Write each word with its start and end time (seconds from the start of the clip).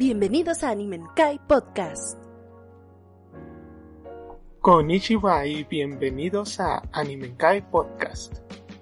Bienvenidos 0.00 0.64
a 0.64 0.70
Animenkai 0.70 1.38
Podcast. 1.46 2.18
Konnichiwa 4.62 5.44
y 5.44 5.64
bienvenidos 5.64 6.58
a 6.58 6.82
Animenkai 6.90 7.70
Podcast, 7.70 8.36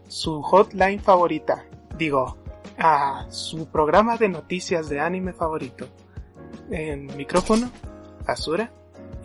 su 0.07 0.41
hotline 0.43 1.01
favorita, 1.01 1.65
digo, 1.97 2.37
a 2.79 3.27
su 3.31 3.67
programa 3.67 4.17
de 4.17 4.29
noticias 4.29 4.89
de 4.89 5.01
anime 5.01 5.33
favorito. 5.33 5.89
En 6.71 7.07
micrófono, 7.17 7.69
Azura, 8.25 8.71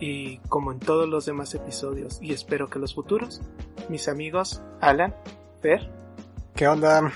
y 0.00 0.38
como 0.48 0.72
en 0.72 0.80
todos 0.80 1.08
los 1.08 1.26
demás 1.26 1.54
episodios, 1.54 2.20
y 2.20 2.32
espero 2.32 2.68
que 2.68 2.80
los 2.80 2.92
futuros, 2.92 3.40
mis 3.88 4.08
amigos 4.08 4.64
Alan, 4.80 5.14
Fer. 5.62 5.92
¿Qué 6.56 6.66
onda? 6.66 7.12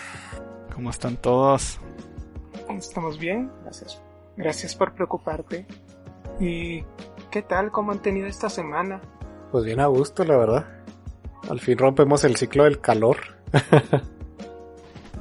¿Cómo 0.72 0.90
están 0.90 1.16
todos? 1.16 1.80
¿Estamos 2.68 3.18
bien? 3.18 3.50
Gracias. 3.64 4.00
Gracias 4.38 4.76
por 4.76 4.94
preocuparte. 4.94 5.66
¿Y 6.38 6.84
qué 7.28 7.42
tal? 7.42 7.72
¿Cómo 7.72 7.90
han 7.90 8.00
tenido 8.00 8.28
esta 8.28 8.48
semana? 8.48 9.00
Pues 9.50 9.64
bien 9.64 9.80
a 9.80 9.86
gusto, 9.86 10.24
la 10.24 10.36
verdad. 10.36 10.66
Al 11.50 11.58
fin 11.58 11.76
rompemos 11.76 12.22
el 12.22 12.36
ciclo 12.36 12.62
del 12.62 12.80
calor. 12.80 13.16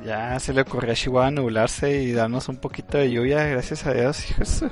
ya 0.05 0.39
se 0.39 0.53
le 0.53 0.61
ocurrió 0.61 0.91
a 0.91 0.95
Chihuahua 0.95 1.31
nublarse 1.31 2.03
y 2.03 2.11
darnos 2.11 2.47
un 2.47 2.57
poquito 2.57 2.99
de 2.99 3.09
lluvia, 3.09 3.43
gracias 3.47 3.87
a 3.87 3.93
Dios, 3.93 4.29
hijos. 4.29 4.63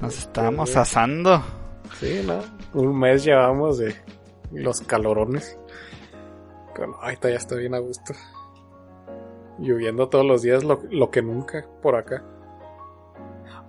Nos 0.00 0.16
estábamos 0.16 0.76
asando. 0.76 1.42
Sí, 1.98 2.22
¿no? 2.24 2.38
Un 2.72 2.96
mes 3.00 3.24
llevamos 3.24 3.78
de 3.78 3.96
los 4.52 4.80
calorones. 4.82 5.58
Pero 6.72 6.94
ahorita 7.02 7.28
ya 7.28 7.36
estoy 7.36 7.62
bien 7.62 7.74
a 7.74 7.80
gusto. 7.80 8.14
Lloviendo 9.58 10.08
todos 10.08 10.24
los 10.24 10.40
días 10.42 10.62
lo, 10.62 10.80
lo 10.88 11.10
que 11.10 11.20
nunca 11.20 11.66
por 11.82 11.96
acá. 11.96 12.22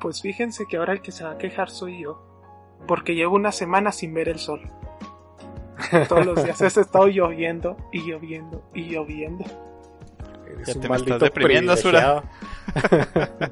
Pues 0.01 0.21
fíjense 0.21 0.65
que 0.65 0.77
ahora 0.77 0.93
el 0.93 1.01
que 1.01 1.11
se 1.11 1.23
va 1.23 1.31
a 1.31 1.37
quejar 1.37 1.69
soy 1.69 2.01
yo. 2.01 2.27
Porque 2.87 3.13
llevo 3.13 3.35
una 3.35 3.51
semana 3.51 3.91
sin 3.91 4.13
ver 4.13 4.29
el 4.29 4.39
sol. 4.39 4.61
Todos 6.09 6.25
los 6.25 6.43
días 6.43 6.61
has 6.61 6.77
estado 6.77 7.07
lloviendo 7.07 7.77
y 7.91 8.01
lloviendo 8.01 8.63
y 8.73 8.89
lloviendo. 8.89 9.45
Eres 10.45 10.67
ya 10.67 10.73
te 10.79 10.89
me 10.89 10.95
estás 10.95 11.19
deprimiendo, 11.19 11.77
Sura. 11.77 12.23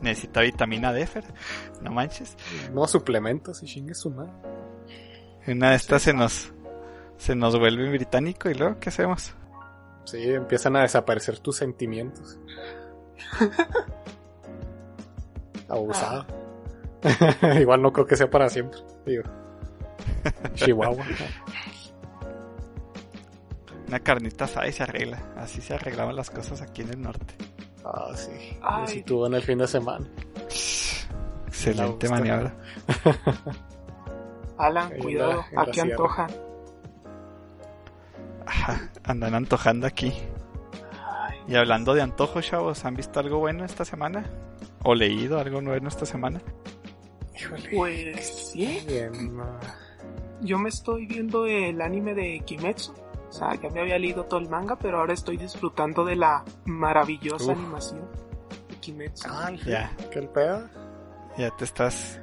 Necesita 0.00 0.40
vitamina 0.40 0.92
D, 0.92 1.06
Fer. 1.06 1.24
No 1.82 1.90
manches. 1.90 2.36
No 2.72 2.86
suplementos 2.86 3.62
y 3.62 3.66
chingue 3.66 3.94
su 3.94 4.10
madre. 4.10 4.32
Una 5.46 5.70
de 5.70 5.76
estas 5.76 6.02
se 6.02 6.12
nos, 6.12 6.52
se 7.18 7.34
nos 7.34 7.58
vuelve 7.58 7.90
británico 7.90 8.50
y 8.50 8.54
luego, 8.54 8.78
¿qué 8.80 8.88
hacemos? 8.88 9.34
Sí, 10.04 10.22
empiezan 10.22 10.76
a 10.76 10.82
desaparecer 10.82 11.38
tus 11.38 11.56
sentimientos. 11.56 12.38
Abusado. 15.68 16.26
Igual 17.60 17.82
no 17.82 17.92
creo 17.92 18.06
que 18.06 18.16
sea 18.16 18.30
para 18.30 18.48
siempre. 18.48 18.80
Digo. 19.04 19.24
Chihuahua. 20.54 21.04
Una 23.88 24.00
carnita 24.00 24.44
asada 24.46 24.66
y 24.66 24.72
se 24.72 24.82
arregla. 24.82 25.22
Así 25.36 25.60
se 25.60 25.74
arreglaban 25.74 26.16
las 26.16 26.30
cosas 26.30 26.60
aquí 26.60 26.82
en 26.82 26.90
el 26.90 27.02
norte. 27.02 27.34
Ah, 27.84 28.10
sí. 28.14 28.58
Así 28.62 29.02
tuvo 29.02 29.26
en 29.28 29.34
el 29.34 29.42
fin 29.42 29.58
de 29.58 29.68
semana. 29.68 30.06
Excelente 31.46 32.08
maniobra. 32.08 32.54
Alan, 34.58 34.90
cuidado, 34.98 35.44
aquí 35.56 35.80
antoja. 35.80 36.26
andan 39.04 39.34
antojando 39.34 39.86
aquí. 39.86 40.12
Y 41.46 41.54
hablando 41.54 41.94
de 41.94 42.02
antojos, 42.02 42.44
chavos, 42.44 42.84
¿han 42.84 42.96
visto 42.96 43.20
algo 43.20 43.38
bueno 43.38 43.64
esta 43.64 43.84
semana? 43.84 44.24
¿O 44.88 44.94
leído 44.94 45.40
algo 45.40 45.60
nuevo 45.60 45.88
esta 45.88 46.06
semana? 46.06 46.40
Pues 47.74 48.52
sí. 48.52 48.86
Yo 50.42 50.58
me 50.58 50.68
estoy 50.68 51.06
viendo 51.06 51.44
el 51.44 51.80
anime 51.80 52.14
de 52.14 52.40
Kimetsu. 52.46 52.92
O 53.28 53.32
sea, 53.32 53.56
ya 53.60 53.68
me 53.70 53.80
había 53.80 53.98
leído 53.98 54.26
todo 54.26 54.38
el 54.38 54.48
manga, 54.48 54.78
pero 54.78 55.00
ahora 55.00 55.12
estoy 55.12 55.38
disfrutando 55.38 56.04
de 56.04 56.14
la 56.14 56.44
maravillosa 56.66 57.50
animación 57.50 58.08
de 58.68 58.76
Kimetsu. 58.76 59.28
Ah, 59.28 59.50
ya. 59.66 59.92
¿Qué 60.12 60.20
el 60.20 60.28
pedo? 60.28 60.70
Ya 61.36 61.50
te 61.56 61.64
estás 61.64 62.20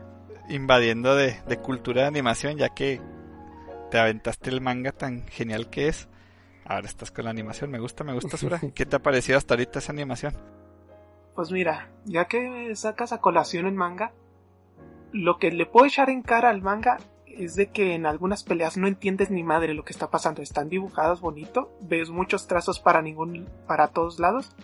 invadiendo 0.47 1.17
de, 1.17 1.41
de 1.45 1.57
cultura 1.57 2.03
de 2.03 2.07
animación, 2.07 2.55
ya 2.55 2.69
que 2.69 3.01
te 3.91 3.99
aventaste 3.99 4.49
el 4.51 4.61
manga 4.61 4.93
tan 4.93 5.27
genial 5.27 5.69
que 5.69 5.89
es. 5.89 6.07
Ahora 6.63 6.87
estás 6.87 7.11
con 7.11 7.25
la 7.25 7.31
animación. 7.31 7.69
Me 7.71 7.79
gusta, 7.79 8.05
me 8.05 8.13
gusta, 8.13 8.37
Sura. 8.37 8.61
¿Qué 8.73 8.85
te 8.85 8.95
ha 8.95 8.99
parecido 8.99 9.37
hasta 9.37 9.53
ahorita 9.55 9.79
esa 9.79 9.91
animación? 9.91 10.62
Pues 11.35 11.51
mira, 11.51 11.89
ya 12.05 12.25
que 12.25 12.75
sacas 12.75 13.11
a 13.11 13.21
colación 13.21 13.65
el 13.65 13.73
manga, 13.73 14.13
lo 15.11 15.37
que 15.37 15.51
le 15.51 15.65
puedo 15.65 15.85
echar 15.85 16.09
en 16.09 16.21
cara 16.21 16.49
al 16.49 16.61
manga 16.61 16.97
es 17.25 17.55
de 17.55 17.69
que 17.69 17.95
en 17.95 18.05
algunas 18.05 18.43
peleas 18.43 18.77
no 18.77 18.87
entiendes 18.87 19.31
ni 19.31 19.43
madre 19.43 19.73
lo 19.73 19.83
que 19.83 19.93
está 19.93 20.09
pasando. 20.09 20.41
Están 20.41 20.69
dibujados 20.69 21.21
bonito, 21.21 21.71
ves 21.81 22.09
muchos 22.09 22.47
trazos 22.47 22.79
para 22.79 23.01
ningún, 23.01 23.47
para 23.67 23.87
todos 23.87 24.19
lados, 24.19 24.55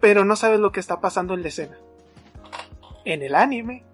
pero 0.00 0.24
no 0.24 0.36
sabes 0.36 0.60
lo 0.60 0.72
que 0.72 0.80
está 0.80 1.00
pasando 1.00 1.34
en 1.34 1.42
la 1.42 1.48
escena. 1.48 1.76
En 3.04 3.22
el 3.22 3.34
anime, 3.34 3.84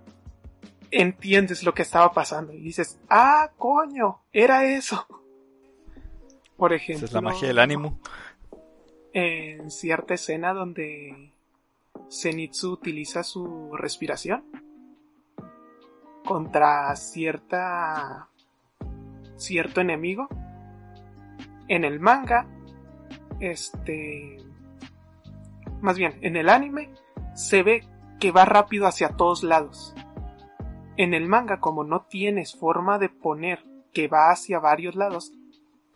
entiendes 0.90 1.62
lo 1.62 1.74
que 1.74 1.82
estaba 1.82 2.12
pasando 2.12 2.52
y 2.52 2.60
dices, 2.60 2.98
ah, 3.08 3.50
coño, 3.56 4.20
era 4.32 4.64
eso. 4.64 5.06
Por 6.56 6.72
ejemplo. 6.72 7.06
Esa 7.06 7.06
es 7.06 7.12
la 7.12 7.20
magia 7.20 7.48
del 7.48 7.58
ánimo. 7.58 7.98
En 9.12 9.70
cierta 9.70 10.14
escena 10.14 10.52
donde 10.52 11.33
Zenitsu 12.10 12.72
utiliza 12.72 13.22
su 13.22 13.72
respiración 13.76 14.44
contra 16.24 16.94
cierta 16.96 18.28
cierto 19.36 19.80
enemigo. 19.80 20.28
En 21.68 21.84
el 21.84 22.00
manga 22.00 22.46
este 23.40 24.38
más 25.80 25.98
bien 25.98 26.18
en 26.22 26.36
el 26.36 26.48
anime 26.48 26.90
se 27.34 27.62
ve 27.62 27.86
que 28.20 28.30
va 28.30 28.44
rápido 28.44 28.86
hacia 28.86 29.16
todos 29.16 29.42
lados. 29.42 29.94
En 30.96 31.12
el 31.12 31.26
manga 31.26 31.60
como 31.60 31.84
no 31.84 32.02
tienes 32.02 32.54
forma 32.54 32.98
de 32.98 33.08
poner 33.08 33.64
que 33.92 34.08
va 34.08 34.30
hacia 34.30 34.60
varios 34.60 34.94
lados 34.94 35.32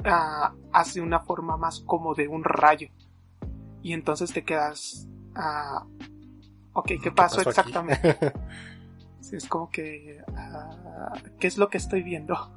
uh, 0.05 0.57
hace 0.73 1.01
una 1.01 1.21
forma 1.21 1.57
más 1.57 1.81
como 1.81 2.15
de 2.15 2.29
un 2.29 2.45
rayo. 2.45 2.89
Y 3.83 3.93
entonces 3.93 4.33
te 4.33 4.45
quedas 4.45 5.09
uh, 5.39 5.87
ok 6.75 6.93
qué 7.03 7.11
pasó, 7.11 7.41
exactamente 7.41 8.17
es 9.33 9.47
como 9.47 9.71
que... 9.71 10.23
Uh, 10.29 11.39
¿Qué 11.39 11.47
es 11.47 11.59
lo 11.59 11.69
que 11.69 11.79
estoy 11.79 12.03
viendo? 12.03 12.53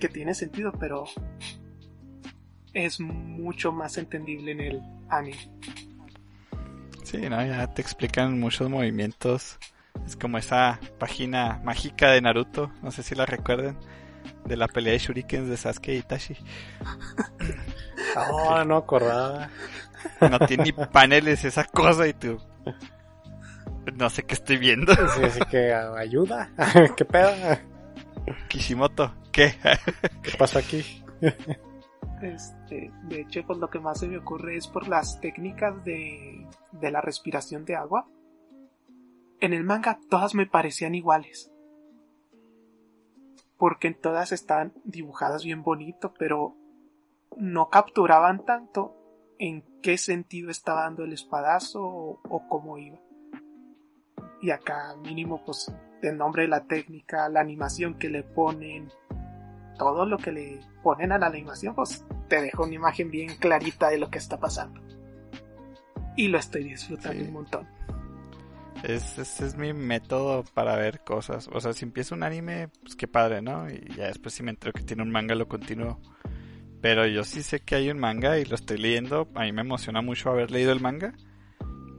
Que 0.00 0.08
tiene 0.08 0.34
sentido, 0.34 0.72
pero 0.72 1.04
es 2.72 3.00
mucho 3.00 3.72
más 3.72 3.96
entendible 3.98 4.52
en 4.52 4.60
el 4.60 4.82
anime. 5.08 5.50
Sí, 7.04 7.18
¿no? 7.28 7.44
Ya 7.44 7.72
te 7.72 7.82
explican 7.82 8.38
muchos 8.38 8.68
movimientos. 8.68 9.58
Es 10.06 10.16
como 10.16 10.38
esa 10.38 10.80
página 10.98 11.60
mágica 11.64 12.10
de 12.10 12.20
Naruto, 12.20 12.72
no 12.82 12.90
sé 12.90 13.02
si 13.02 13.14
la 13.14 13.26
recuerden, 13.26 13.78
de 14.44 14.56
la 14.56 14.66
pelea 14.66 14.92
de 14.92 14.98
shurikens 14.98 15.48
de 15.48 15.56
Sasuke 15.56 15.88
y 15.94 15.98
Itachi. 15.98 16.36
oh, 18.30 18.64
no 18.66 18.76
acordaba. 18.76 19.48
No 20.20 20.38
tiene 20.40 20.64
ni 20.64 20.72
paneles 20.72 21.44
esa 21.44 21.64
cosa 21.64 22.06
y 22.06 22.14
tú... 22.14 22.38
No 23.96 24.08
sé 24.08 24.22
qué 24.24 24.34
estoy 24.34 24.56
viendo. 24.56 24.94
Sí, 24.94 25.22
así 25.22 25.40
que 25.50 25.72
ayuda. 25.74 26.50
¿Qué 26.96 27.04
pedo? 27.04 27.30
Kishimoto, 28.48 29.14
¿qué? 29.30 29.54
¿Qué 30.22 30.30
pasa 30.38 30.60
aquí? 30.60 31.04
Este, 32.22 32.90
de 33.02 33.20
hecho, 33.20 33.42
pues 33.46 33.58
lo 33.58 33.68
que 33.68 33.80
más 33.80 34.00
se 34.00 34.08
me 34.08 34.16
ocurre 34.16 34.56
es 34.56 34.66
por 34.66 34.88
las 34.88 35.20
técnicas 35.20 35.84
de, 35.84 36.46
de 36.72 36.90
la 36.90 37.02
respiración 37.02 37.66
de 37.66 37.76
agua. 37.76 38.08
En 39.40 39.52
el 39.52 39.64
manga 39.64 39.98
todas 40.08 40.34
me 40.34 40.46
parecían 40.46 40.94
iguales. 40.94 41.50
porque 43.56 43.88
en 43.88 44.00
todas 44.00 44.32
estaban 44.32 44.72
dibujadas 44.84 45.44
bien 45.44 45.62
bonito, 45.62 46.12
pero 46.18 46.56
no 47.36 47.68
capturaban 47.70 48.44
tanto 48.44 48.94
en 49.38 49.64
qué 49.84 49.98
sentido 49.98 50.50
estaba 50.50 50.84
dando 50.84 51.04
el 51.04 51.12
espadazo 51.12 51.82
o, 51.82 52.18
o 52.30 52.48
cómo 52.48 52.78
iba. 52.78 52.98
Y 54.40 54.50
acá 54.50 54.96
mínimo 55.02 55.44
pues 55.44 55.70
el 56.00 56.16
nombre 56.16 56.42
de 56.44 56.48
la 56.48 56.64
técnica, 56.64 57.28
la 57.28 57.40
animación 57.40 57.98
que 57.98 58.08
le 58.08 58.22
ponen, 58.22 58.88
todo 59.78 60.06
lo 60.06 60.16
que 60.16 60.32
le 60.32 60.60
ponen 60.82 61.12
a 61.12 61.18
la 61.18 61.26
animación, 61.26 61.74
pues 61.74 62.02
te 62.28 62.40
deja 62.40 62.62
una 62.62 62.72
imagen 62.74 63.10
bien 63.10 63.36
clarita 63.36 63.90
de 63.90 63.98
lo 63.98 64.08
que 64.08 64.16
está 64.16 64.40
pasando. 64.40 64.80
Y 66.16 66.28
lo 66.28 66.38
estoy 66.38 66.64
disfrutando 66.64 67.20
Sí. 67.22 67.28
un 67.28 67.34
montón. 67.34 67.68
Es, 68.84 69.18
ese 69.18 69.46
es 69.46 69.54
mi 69.54 69.74
método 69.74 70.44
para 70.54 70.76
ver 70.76 71.00
cosas. 71.04 71.50
O 71.52 71.60
sea, 71.60 71.74
si 71.74 71.84
empiezo 71.84 72.14
un 72.14 72.22
anime, 72.22 72.68
pues 72.82 72.96
qué 72.96 73.06
padre, 73.06 73.42
¿no? 73.42 73.68
Y 73.68 73.84
ya 73.96 74.06
después 74.06 74.32
si 74.32 74.42
me 74.42 74.50
entero 74.50 74.72
que 74.72 74.82
tiene 74.82 75.02
un 75.02 75.10
manga, 75.10 75.34
lo 75.34 75.46
continúo. 75.46 76.00
Pero 76.84 77.06
yo 77.06 77.24
sí 77.24 77.42
sé 77.42 77.60
que 77.60 77.76
hay 77.76 77.88
un 77.88 77.98
manga 77.98 78.38
y 78.38 78.44
lo 78.44 78.56
estoy 78.56 78.76
leyendo. 78.76 79.26
A 79.34 79.44
mí 79.44 79.52
me 79.52 79.62
emociona 79.62 80.02
mucho 80.02 80.28
haber 80.28 80.50
leído 80.50 80.70
el 80.70 80.82
manga. 80.82 81.14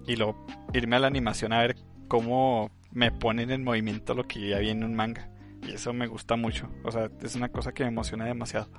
Y 0.05 0.15
luego 0.15 0.45
irme 0.73 0.95
a 0.95 0.99
la 0.99 1.07
animación 1.07 1.53
a 1.53 1.61
ver 1.61 1.75
cómo 2.07 2.69
me 2.91 3.11
ponen 3.11 3.49
en 3.49 3.63
movimiento 3.63 4.13
lo 4.13 4.27
que 4.27 4.47
ya 4.47 4.59
vi 4.59 4.69
en 4.69 4.83
un 4.83 4.93
manga. 4.93 5.27
Y 5.63 5.71
eso 5.71 5.91
me 5.91 6.05
gusta 6.05 6.35
mucho. 6.35 6.69
O 6.83 6.91
sea, 6.91 7.09
es 7.23 7.35
una 7.35 7.49
cosa 7.49 7.71
que 7.71 7.81
me 7.81 7.89
emociona 7.89 8.25
demasiado. 8.25 8.69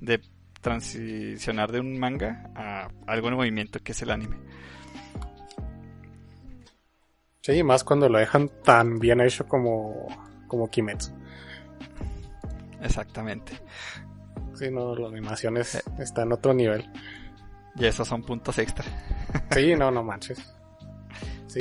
De 0.00 0.22
transicionar 0.62 1.72
de 1.72 1.80
un 1.80 1.98
manga 1.98 2.50
a 2.56 2.88
algo 3.06 3.28
en 3.28 3.34
movimiento 3.34 3.80
que 3.80 3.92
es 3.92 4.00
el 4.00 4.12
anime. 4.12 4.38
Sí, 7.42 7.62
más 7.62 7.84
cuando 7.84 8.08
lo 8.08 8.18
dejan 8.18 8.50
tan 8.64 8.98
bien 8.98 9.20
hecho 9.20 9.46
como, 9.46 10.08
como 10.48 10.70
Kimetsu. 10.70 11.12
Exactamente. 12.80 13.60
Sí, 14.60 14.70
no, 14.70 14.94
la 14.94 15.08
animación 15.08 15.56
es- 15.56 15.82
está 15.98 16.22
en 16.22 16.32
otro 16.32 16.52
nivel. 16.54 16.88
Y 17.76 17.86
esos 17.86 18.06
son 18.06 18.22
puntos 18.22 18.58
extra. 18.58 18.84
Sí, 19.52 19.74
no, 19.74 19.90
no 19.90 20.04
manches. 20.04 20.38
Sí. 21.48 21.58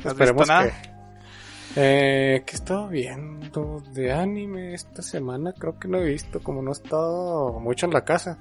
¿Has 0.00 0.04
esperemos 0.06 0.42
visto 0.42 0.52
nada? 0.52 0.70
que... 0.70 0.90
Eh, 1.76 2.42
¿Qué 2.44 2.52
he 2.52 2.56
estado 2.56 2.88
viendo 2.88 3.82
de 3.94 4.12
anime 4.12 4.74
esta 4.74 5.00
semana? 5.00 5.54
Creo 5.54 5.78
que 5.78 5.88
no 5.88 5.96
he 5.98 6.04
visto, 6.04 6.40
como 6.42 6.60
no 6.60 6.70
he 6.70 6.72
estado 6.72 7.58
mucho 7.58 7.86
en 7.86 7.92
la 7.94 8.04
casa. 8.04 8.38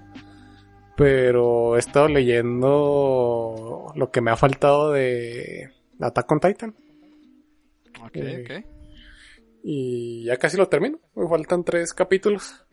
Pero 0.98 1.78
he 1.78 1.80
estado 1.80 2.10
leyendo 2.10 3.94
lo 3.96 4.12
que 4.12 4.20
me 4.20 4.32
ha 4.32 4.36
faltado 4.36 4.92
de 4.92 5.72
Attack 6.02 6.32
on 6.34 6.40
Titan. 6.42 6.76
Ok, 8.04 8.16
Eh, 8.16 8.44
ok. 8.44 8.66
Y 9.64 10.26
ya 10.26 10.36
casi 10.38 10.58
lo 10.58 10.68
termino. 10.68 11.00
Me 11.16 11.28
faltan 11.30 11.64
tres 11.64 11.94
capítulos. 11.94 12.66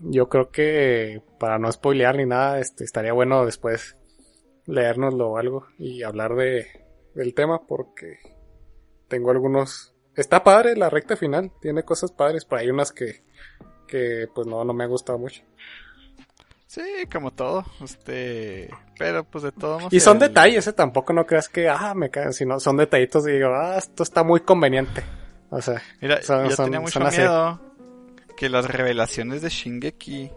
Yo 0.00 0.28
creo 0.28 0.50
que 0.50 1.22
para 1.38 1.58
no 1.58 1.70
spoilear 1.72 2.16
ni 2.16 2.26
nada, 2.26 2.58
este, 2.60 2.84
estaría 2.84 3.12
bueno 3.12 3.44
después 3.44 3.96
leérnoslo 4.66 5.30
o 5.30 5.38
algo 5.38 5.66
y 5.78 6.02
hablar 6.02 6.34
de, 6.34 6.66
del 7.14 7.34
tema 7.34 7.66
porque 7.66 8.18
tengo 9.08 9.30
algunos... 9.30 9.94
Está 10.14 10.42
padre 10.44 10.76
la 10.76 10.90
recta 10.90 11.16
final, 11.16 11.52
tiene 11.60 11.82
cosas 11.84 12.12
padres, 12.12 12.44
pero 12.44 12.60
hay 12.60 12.70
unas 12.70 12.92
que, 12.92 13.22
que 13.86 14.26
pues 14.34 14.46
no, 14.46 14.64
no 14.64 14.72
me 14.74 14.84
ha 14.84 14.88
gustado 14.88 15.18
mucho. 15.18 15.42
Sí, 16.66 16.82
como 17.10 17.30
todo. 17.32 17.64
Este. 17.82 18.68
Pero 18.98 19.24
pues 19.24 19.42
de 19.44 19.52
todo 19.52 19.78
Y 19.90 20.00
son 20.00 20.16
el- 20.20 20.28
detalles, 20.28 20.66
¿eh? 20.66 20.72
tampoco 20.74 21.12
no 21.12 21.24
creas 21.24 21.48
que, 21.48 21.68
ah, 21.68 21.94
me 21.94 22.10
caen, 22.10 22.32
sino 22.32 22.60
son 22.60 22.76
detallitos 22.76 23.26
y 23.26 23.32
digo, 23.32 23.48
ah, 23.54 23.76
esto 23.78 24.02
está 24.02 24.22
muy 24.22 24.40
conveniente. 24.40 25.02
O 25.50 25.62
sea, 25.62 25.80
Mira, 26.02 26.20
son- 26.22 26.46
yo 26.48 26.56
son- 26.56 26.66
tenía 26.66 26.80
mucho 26.80 27.00
miedo 27.00 27.60
que 28.38 28.48
las 28.48 28.66
revelaciones 28.66 29.42
de 29.42 29.48
Shingeki 29.48 30.30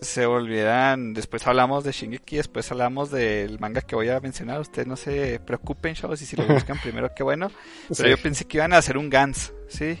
se 0.00 0.26
volvieran. 0.26 1.14
Después 1.14 1.46
hablamos 1.46 1.84
de 1.84 1.92
Shingeki, 1.92 2.36
después 2.36 2.70
hablamos 2.70 3.10
del 3.10 3.58
manga 3.58 3.80
que 3.80 3.96
voy 3.96 4.10
a 4.10 4.20
mencionar. 4.20 4.60
Ustedes 4.60 4.86
no 4.86 4.96
se 4.96 5.40
preocupen, 5.40 5.94
chavos, 5.94 6.20
y 6.20 6.26
si 6.26 6.36
lo 6.36 6.44
buscan 6.46 6.78
primero, 6.80 7.10
qué 7.16 7.22
bueno. 7.22 7.50
Pero 7.88 7.94
Sí. 7.94 8.10
yo 8.10 8.18
pensé 8.22 8.44
que 8.44 8.58
iban 8.58 8.74
a 8.74 8.78
hacer 8.78 8.98
un 8.98 9.08
Gans, 9.08 9.54
¿sí? 9.68 9.98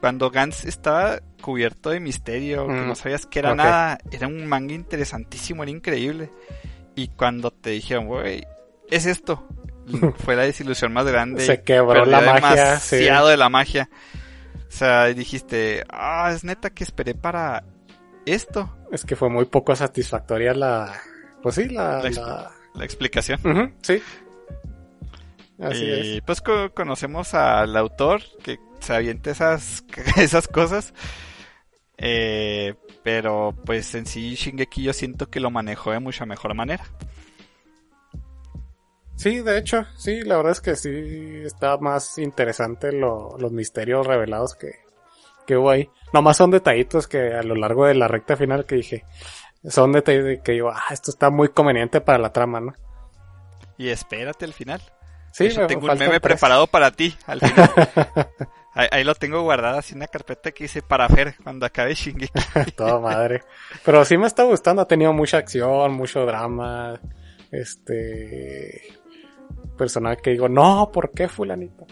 Cuando 0.00 0.30
Gans 0.30 0.64
estaba 0.64 1.20
cubierto 1.42 1.90
de 1.90 2.00
misterio, 2.00 2.66
que 2.66 2.72
Mm, 2.72 2.88
no 2.88 2.94
sabías 2.94 3.26
que 3.26 3.38
era 3.40 3.54
nada, 3.54 3.98
era 4.10 4.26
un 4.26 4.46
manga 4.46 4.72
interesantísimo, 4.74 5.62
era 5.64 5.70
increíble. 5.72 6.30
Y 6.94 7.08
cuando 7.08 7.50
te 7.50 7.70
dijeron, 7.70 8.06
güey, 8.06 8.46
es 8.90 9.04
esto, 9.04 9.46
fue 10.24 10.34
la 10.34 10.44
desilusión 10.44 10.92
más 10.94 11.06
grande. 11.06 11.44
Se 11.44 11.62
quebró 11.62 12.06
la 12.06 12.20
magia, 12.22 12.78
sí. 12.80 12.96
demasiado 12.96 13.28
de 13.28 13.36
la 13.36 13.48
magia. 13.50 13.90
O 14.68 14.70
sea, 14.70 15.04
dijiste, 15.06 15.84
ah, 15.88 16.30
es 16.34 16.44
neta 16.44 16.70
que 16.70 16.84
esperé 16.84 17.14
para 17.14 17.64
esto, 18.26 18.76
Es 18.92 19.04
que 19.04 19.14
fue 19.16 19.28
muy 19.30 19.44
poco 19.46 19.74
satisfactoria 19.76 20.52
la. 20.54 20.92
Pues 21.42 21.54
sí, 21.54 21.68
la. 21.68 22.02
La 22.02 22.08
exp- 22.10 22.16
la- 22.26 22.50
la 22.74 22.84
explicación. 22.84 23.74
Sí. 23.82 24.02
Así 25.58 25.84
y 25.84 26.16
es. 26.16 26.22
pues 26.26 26.40
co- 26.42 26.72
conocemos 26.74 27.32
al 27.34 27.74
autor 27.76 28.20
que 28.42 28.58
se 28.80 28.94
avienta 28.94 29.30
esas, 29.30 29.84
esas 30.16 30.48
cosas. 30.48 30.92
Eh, 31.98 32.74
pero 33.02 33.54
pues 33.64 33.94
en 33.94 34.04
sí 34.06 34.34
Shingeki 34.34 34.82
yo 34.82 34.92
siento 34.92 35.30
que 35.30 35.40
lo 35.40 35.50
manejó 35.50 35.92
de 35.92 36.00
mucha 36.00 36.26
mejor 36.26 36.54
manera. 36.54 36.84
Sí, 39.16 39.40
de 39.40 39.58
hecho, 39.58 39.84
sí, 39.96 40.20
la 40.22 40.36
verdad 40.36 40.52
es 40.52 40.60
que 40.60 40.76
sí 40.76 41.42
está 41.44 41.78
más 41.78 42.18
interesante 42.18 42.92
lo- 42.92 43.36
los 43.38 43.50
misterios 43.50 44.06
revelados 44.06 44.54
que, 44.54 44.72
que 45.46 45.56
hubo 45.56 45.70
ahí. 45.70 45.88
Nomás 46.12 46.36
son 46.36 46.50
detallitos 46.50 47.08
que 47.08 47.32
a 47.34 47.42
lo 47.42 47.54
largo 47.54 47.86
de 47.86 47.94
la 47.94 48.08
recta 48.08 48.36
final 48.36 48.66
que 48.66 48.76
dije, 48.76 49.04
son 49.64 49.92
detalles 49.92 50.24
de 50.24 50.40
que 50.42 50.52
digo, 50.52 50.70
ah, 50.70 50.84
esto 50.90 51.10
está 51.10 51.30
muy 51.30 51.48
conveniente 51.48 52.00
para 52.00 52.18
la 52.18 52.32
trama, 52.32 52.60
¿no? 52.60 52.74
Y 53.78 53.88
espérate 53.88 54.44
al 54.44 54.52
final. 54.52 54.80
Sí, 55.32 55.46
hecho, 55.46 55.66
tengo 55.66 55.82
un 55.86 55.98
meme 55.98 56.08
tres. 56.08 56.20
preparado 56.20 56.66
para 56.66 56.90
ti 56.90 57.14
al 57.26 57.40
final. 57.40 57.70
ahí, 58.74 58.88
ahí 58.90 59.04
lo 59.04 59.14
tengo 59.14 59.42
guardado 59.42 59.78
así 59.78 59.92
en 59.92 59.98
una 59.98 60.06
carpeta 60.08 60.50
que 60.52 60.64
dice 60.64 60.80
para 60.82 61.08
Fer 61.08 61.34
cuando 61.42 61.64
acabe 61.66 61.94
Shingeki. 61.94 62.72
Toda 62.76 63.00
madre. 63.00 63.42
Pero 63.84 64.04
sí 64.04 64.16
me 64.18 64.26
está 64.26 64.44
gustando, 64.44 64.82
ha 64.82 64.88
tenido 64.88 65.12
mucha 65.12 65.38
acción, 65.38 65.92
mucho 65.94 66.24
drama. 66.26 66.98
Este. 67.50 68.95
Personaje 69.76 70.18
que 70.22 70.30
digo, 70.30 70.48
no, 70.48 70.90
¿por 70.92 71.10
qué 71.12 71.28
fulanito? 71.28 71.86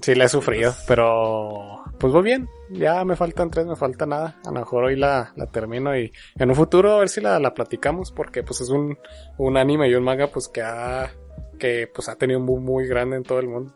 Sí, 0.00 0.14
la 0.14 0.24
he 0.24 0.28
sufrido, 0.28 0.72
pero 0.88 1.82
pues 1.98 2.12
voy 2.12 2.22
bien. 2.22 2.48
Ya 2.70 3.04
me 3.04 3.14
faltan 3.14 3.50
tres, 3.50 3.66
me 3.66 3.76
falta 3.76 4.06
nada. 4.06 4.36
A 4.44 4.48
lo 4.50 4.60
mejor 4.60 4.84
hoy 4.84 4.96
la, 4.96 5.32
la 5.36 5.46
termino 5.46 5.96
y 5.96 6.10
en 6.36 6.48
un 6.48 6.56
futuro 6.56 6.92
a 6.92 6.98
ver 7.00 7.08
si 7.10 7.20
la, 7.20 7.38
la 7.38 7.52
platicamos, 7.52 8.10
porque 8.10 8.42
pues 8.42 8.62
es 8.62 8.70
un, 8.70 8.98
un 9.36 9.56
anime 9.58 9.88
y 9.88 9.94
un 9.94 10.02
manga 10.02 10.28
pues 10.28 10.48
que 10.48 10.62
ha, 10.62 11.10
que 11.58 11.90
pues 11.94 12.08
ha 12.08 12.16
tenido 12.16 12.40
un 12.40 12.46
boom 12.46 12.64
muy 12.64 12.86
grande 12.86 13.16
en 13.16 13.22
todo 13.22 13.38
el 13.40 13.48
mundo. 13.48 13.74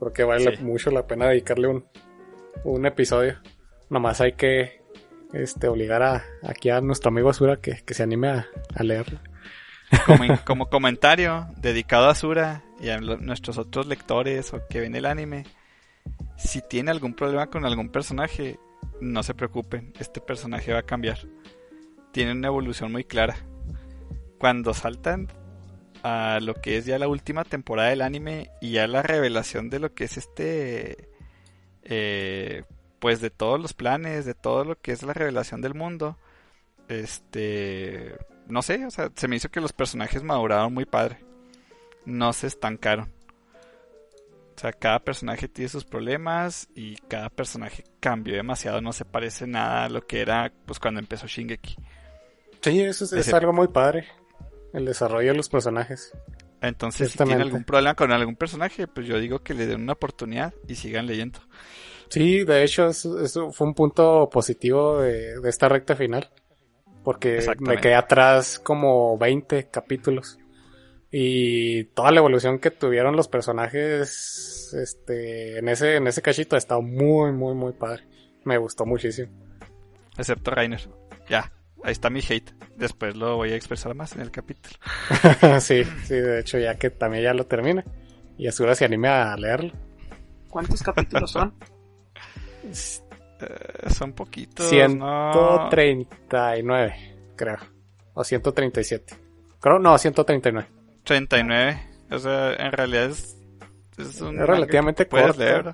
Porque 0.00 0.24
vale 0.24 0.56
Sí. 0.56 0.64
mucho 0.64 0.90
la 0.90 1.06
pena 1.06 1.28
dedicarle 1.28 1.68
un, 1.68 1.84
un 2.64 2.84
episodio. 2.84 3.36
Nomás 3.88 4.20
hay 4.20 4.32
que 4.32 4.82
este, 5.32 5.68
obligar 5.68 6.02
a, 6.02 6.24
aquí 6.42 6.70
a 6.70 6.80
nuestro 6.80 7.10
amigo 7.10 7.30
Azura 7.30 7.58
que, 7.58 7.82
que 7.86 7.94
se 7.94 8.02
anime 8.02 8.28
a, 8.30 8.46
a 8.74 8.82
leerlo. 8.82 9.20
Como, 10.46 10.66
comentario 10.68 11.46
dedicado 11.56 12.08
a 12.08 12.14
Sura 12.14 12.62
y 12.80 12.88
a 12.88 12.98
nuestros 13.00 13.58
otros 13.58 13.86
lectores 13.86 14.52
o 14.52 14.66
que 14.68 14.80
ven 14.80 14.94
el 14.94 15.06
anime, 15.06 15.44
si 16.36 16.60
tiene 16.62 16.90
algún 16.90 17.14
problema 17.14 17.48
con 17.48 17.64
algún 17.64 17.90
personaje, 17.90 18.58
no 19.00 19.22
se 19.22 19.34
preocupen, 19.34 19.92
este 19.98 20.20
personaje 20.20 20.72
va 20.72 20.80
a 20.80 20.84
cambiar. 20.84 21.18
Tiene 22.12 22.32
una 22.32 22.48
evolución 22.48 22.92
muy 22.92 23.04
clara. 23.04 23.36
Cuando 24.38 24.74
saltan 24.74 25.28
a 26.02 26.40
lo 26.42 26.54
que 26.54 26.76
es 26.76 26.84
ya 26.84 26.98
la 26.98 27.08
última 27.08 27.44
temporada 27.44 27.90
del 27.90 28.02
anime 28.02 28.50
y 28.60 28.72
ya 28.72 28.86
la 28.86 29.02
revelación 29.02 29.70
de 29.70 29.78
lo 29.78 29.94
que 29.94 30.04
es 30.04 30.16
este, 30.16 31.08
eh, 31.84 32.64
pues 32.98 33.20
de 33.20 33.30
todos 33.30 33.60
los 33.60 33.72
planes, 33.72 34.24
de 34.24 34.34
todo 34.34 34.64
lo 34.64 34.80
que 34.80 34.92
es 34.92 35.02
la 35.02 35.12
revelación 35.12 35.60
del 35.60 35.74
mundo, 35.74 36.18
este, 36.88 38.16
no 38.52 38.60
sé, 38.60 38.84
o 38.84 38.90
sea, 38.90 39.10
se 39.16 39.28
me 39.28 39.36
hizo 39.36 39.48
que 39.48 39.62
los 39.62 39.72
personajes 39.72 40.22
maduraron 40.22 40.74
muy 40.74 40.84
padre. 40.84 41.18
No 42.04 42.32
se 42.34 42.48
estancaron. 42.48 43.10
O 44.54 44.60
sea, 44.60 44.72
cada 44.72 44.98
personaje 44.98 45.48
tiene 45.48 45.70
sus 45.70 45.86
problemas 45.86 46.68
y 46.74 46.96
cada 47.08 47.30
personaje 47.30 47.84
cambió 47.98 48.36
demasiado, 48.36 48.82
no 48.82 48.92
se 48.92 49.06
parece 49.06 49.46
nada 49.46 49.84
a 49.84 49.88
lo 49.88 50.06
que 50.06 50.20
era 50.20 50.52
pues 50.66 50.78
cuando 50.78 51.00
empezó 51.00 51.26
Shingeki. 51.26 51.76
Sí, 52.60 52.80
eso 52.82 53.06
es, 53.06 53.12
es 53.14 53.32
algo 53.32 53.54
muy 53.54 53.68
padre. 53.68 54.06
El 54.74 54.84
desarrollo 54.84 55.30
de 55.30 55.36
los 55.36 55.48
personajes. 55.48 56.12
Entonces, 56.60 57.10
si 57.10 57.18
tienen 57.18 57.40
algún 57.40 57.64
problema 57.64 57.94
con 57.94 58.12
algún 58.12 58.36
personaje, 58.36 58.86
pues 58.86 59.06
yo 59.06 59.18
digo 59.18 59.38
que 59.40 59.54
le 59.54 59.66
den 59.66 59.80
una 59.80 59.94
oportunidad 59.94 60.52
y 60.68 60.74
sigan 60.74 61.06
leyendo. 61.06 61.40
Sí, 62.08 62.44
de 62.44 62.62
hecho, 62.62 62.88
eso, 62.88 63.18
eso 63.20 63.50
fue 63.50 63.66
un 63.66 63.74
punto 63.74 64.28
positivo 64.30 65.00
de, 65.00 65.40
de 65.40 65.48
esta 65.48 65.70
recta 65.70 65.96
final. 65.96 66.30
Porque 67.04 67.44
me 67.58 67.78
quedé 67.78 67.94
atrás 67.94 68.58
como 68.58 69.18
20 69.18 69.68
capítulos. 69.68 70.38
Y 71.10 71.84
toda 71.84 72.10
la 72.10 72.20
evolución 72.20 72.58
que 72.58 72.70
tuvieron 72.70 73.16
los 73.16 73.28
personajes 73.28 74.72
este, 74.72 75.58
en 75.58 75.68
ese, 75.68 75.96
en 75.96 76.06
ese 76.06 76.22
cachito 76.22 76.56
ha 76.56 76.58
estado 76.58 76.80
muy, 76.80 77.32
muy, 77.32 77.54
muy 77.54 77.72
padre. 77.72 78.04
Me 78.44 78.56
gustó 78.56 78.86
muchísimo. 78.86 79.30
Excepto 80.16 80.50
Rainer. 80.50 80.80
Ya, 81.28 81.52
ahí 81.84 81.92
está 81.92 82.08
mi 82.08 82.20
hate. 82.20 82.52
Después 82.76 83.14
lo 83.14 83.36
voy 83.36 83.52
a 83.52 83.56
expresar 83.56 83.94
más 83.94 84.14
en 84.14 84.22
el 84.22 84.30
capítulo. 84.30 84.74
sí, 85.60 85.84
sí, 86.04 86.14
de 86.14 86.40
hecho, 86.40 86.58
ya 86.58 86.76
que 86.76 86.90
también 86.90 87.24
ya 87.24 87.34
lo 87.34 87.46
termina. 87.46 87.84
Y 88.38 88.46
Asura 88.46 88.74
se 88.74 88.86
anime 88.86 89.08
a 89.08 89.36
leerlo. 89.36 89.72
¿Cuántos 90.48 90.82
capítulos 90.82 91.30
son? 91.30 91.54
Eh, 93.42 93.90
son 93.90 94.12
poquitos. 94.12 94.70
¿no? 94.72 95.68
139, 95.68 96.94
creo. 97.36 97.56
O 98.14 98.24
137. 98.24 99.14
Creo, 99.60 99.78
no, 99.78 99.96
139. 99.96 100.68
39. 101.04 101.82
O 102.10 102.18
sea, 102.18 102.52
en 102.54 102.72
realidad 102.72 103.06
es, 103.06 103.36
es 103.98 104.20
un 104.20 104.40
Es 104.40 104.46
relativamente 104.46 105.04
que 105.04 105.10
puedes 105.10 105.26
corto. 105.28 105.40
leer. 105.42 105.72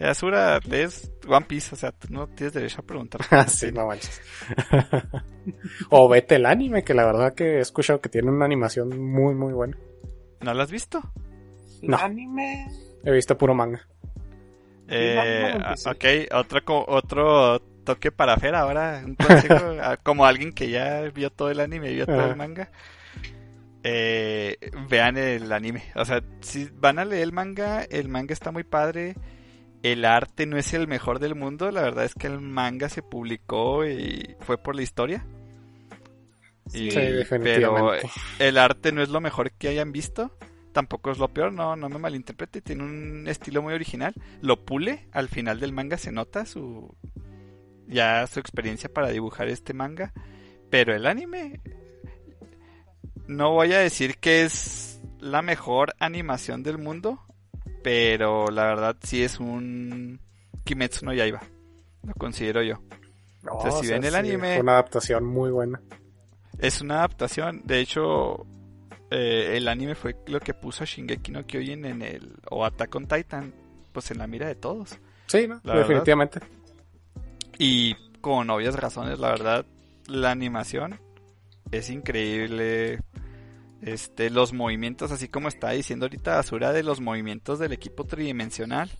Asura 0.00 0.58
lees 0.68 1.12
One 1.28 1.46
Piece, 1.46 1.74
o 1.74 1.78
sea, 1.78 1.92
tú 1.92 2.08
no 2.10 2.26
tienes 2.26 2.54
derecho 2.54 2.80
a 2.80 2.84
preguntar. 2.84 3.20
Ah, 3.30 3.46
sí, 3.46 3.70
no 3.72 3.86
manches. 3.86 4.20
o 5.90 6.08
vete 6.08 6.36
el 6.36 6.46
anime, 6.46 6.82
que 6.82 6.94
la 6.94 7.04
verdad 7.04 7.34
que 7.34 7.56
he 7.56 7.60
escuchado 7.60 8.00
que 8.00 8.08
tiene 8.08 8.30
una 8.30 8.44
animación 8.44 8.88
muy, 9.00 9.34
muy 9.34 9.52
buena. 9.52 9.76
¿No 10.40 10.54
lo 10.54 10.62
has 10.62 10.70
visto? 10.70 11.00
No. 11.82 11.96
Anime. 11.98 12.66
He 13.04 13.10
visto 13.12 13.36
puro 13.36 13.54
manga. 13.54 13.86
Eh, 14.94 15.54
ok, 15.86 16.34
otro, 16.34 16.84
otro 16.88 17.60
toque 17.84 18.12
para 18.12 18.36
Fer 18.36 18.54
ahora, 18.54 19.02
un 19.04 19.14
consejo, 19.14 19.54
a- 19.82 19.96
como 19.96 20.24
alguien 20.26 20.52
que 20.52 20.70
ya 20.70 21.00
vio 21.14 21.30
todo 21.30 21.50
el 21.50 21.60
anime 21.60 21.92
vio 21.92 22.06
todo 22.06 22.30
el 22.30 22.36
manga. 22.36 22.70
Eh, 23.84 24.58
vean 24.88 25.16
el 25.18 25.50
anime, 25.52 25.82
o 25.96 26.04
sea, 26.04 26.22
si 26.40 26.68
van 26.72 27.00
a 27.00 27.04
leer 27.04 27.24
el 27.24 27.32
manga, 27.32 27.82
el 27.82 28.08
manga 28.08 28.32
está 28.32 28.52
muy 28.52 28.62
padre, 28.62 29.16
el 29.82 30.04
arte 30.04 30.46
no 30.46 30.56
es 30.56 30.72
el 30.72 30.86
mejor 30.86 31.18
del 31.18 31.34
mundo, 31.34 31.68
la 31.72 31.82
verdad 31.82 32.04
es 32.04 32.14
que 32.14 32.28
el 32.28 32.40
manga 32.40 32.88
se 32.88 33.02
publicó 33.02 33.84
y 33.84 34.36
fue 34.40 34.56
por 34.56 34.76
la 34.76 34.82
historia. 34.82 35.26
Y- 36.72 36.90
Sí, 36.92 37.00
definitivamente. 37.00 38.08
Pero 38.38 38.48
el 38.48 38.58
arte 38.58 38.92
no 38.92 39.02
es 39.02 39.08
lo 39.08 39.20
mejor 39.20 39.50
que 39.50 39.66
hayan 39.68 39.90
visto. 39.90 40.36
Tampoco 40.72 41.10
es 41.10 41.18
lo 41.18 41.28
peor, 41.28 41.52
no, 41.52 41.76
no 41.76 41.88
me 41.88 41.98
malinterprete. 41.98 42.62
Tiene 42.62 42.82
un 42.84 43.28
estilo 43.28 43.62
muy 43.62 43.74
original. 43.74 44.14
Lo 44.40 44.64
pule. 44.64 45.06
Al 45.12 45.28
final 45.28 45.60
del 45.60 45.72
manga 45.72 45.98
se 45.98 46.12
nota 46.12 46.46
su. 46.46 46.94
Ya 47.86 48.26
su 48.26 48.40
experiencia 48.40 48.88
para 48.92 49.10
dibujar 49.10 49.48
este 49.48 49.74
manga. 49.74 50.12
Pero 50.70 50.94
el 50.94 51.06
anime. 51.06 51.60
No 53.26 53.52
voy 53.52 53.72
a 53.72 53.78
decir 53.78 54.18
que 54.18 54.44
es 54.44 55.00
la 55.20 55.42
mejor 55.42 55.94
animación 55.98 56.62
del 56.62 56.78
mundo. 56.78 57.20
Pero 57.82 58.48
la 58.48 58.64
verdad 58.64 58.96
sí 59.02 59.22
es 59.22 59.38
un. 59.40 60.20
Kimetsu 60.64 61.04
no 61.04 61.12
Yaiba. 61.12 61.42
Lo 62.02 62.14
considero 62.14 62.62
yo. 62.62 62.80
No, 63.42 63.60
sea, 63.60 63.72
si 63.72 63.88
ven 63.88 64.04
el 64.04 64.14
anime- 64.14 64.54
Fue 64.54 64.62
una 64.62 64.72
adaptación 64.72 65.24
muy 65.24 65.50
buena. 65.50 65.82
Es 66.58 66.80
una 66.80 66.98
adaptación. 66.98 67.62
De 67.64 67.80
hecho, 67.80 68.46
eh, 69.14 69.58
el 69.58 69.68
anime 69.68 69.94
fue 69.94 70.16
lo 70.26 70.40
que 70.40 70.54
puso 70.54 70.84
a 70.84 70.86
Shingeki 70.86 71.32
no 71.32 71.46
Kyojin 71.46 71.84
en 71.84 72.02
el. 72.02 72.34
o 72.50 72.64
Attack 72.64 72.94
on 72.94 73.06
Titan. 73.06 73.52
Pues 73.92 74.10
en 74.10 74.18
la 74.18 74.26
mira 74.26 74.46
de 74.46 74.54
todos. 74.54 74.98
Sí, 75.26 75.46
definitivamente. 75.62 76.40
Y 77.58 77.94
con 78.22 78.48
obvias 78.48 78.74
razones, 78.76 79.18
la 79.18 79.28
verdad, 79.28 79.66
la 80.06 80.30
animación 80.30 80.98
es 81.70 81.90
increíble. 81.90 83.00
Este, 83.82 84.30
los 84.30 84.52
movimientos, 84.52 85.10
así 85.10 85.28
como 85.28 85.48
está 85.48 85.70
diciendo 85.70 86.06
ahorita 86.06 86.38
Asura 86.38 86.72
de 86.72 86.84
los 86.84 87.00
movimientos 87.00 87.58
del 87.58 87.72
equipo 87.72 88.04
tridimensional. 88.04 88.90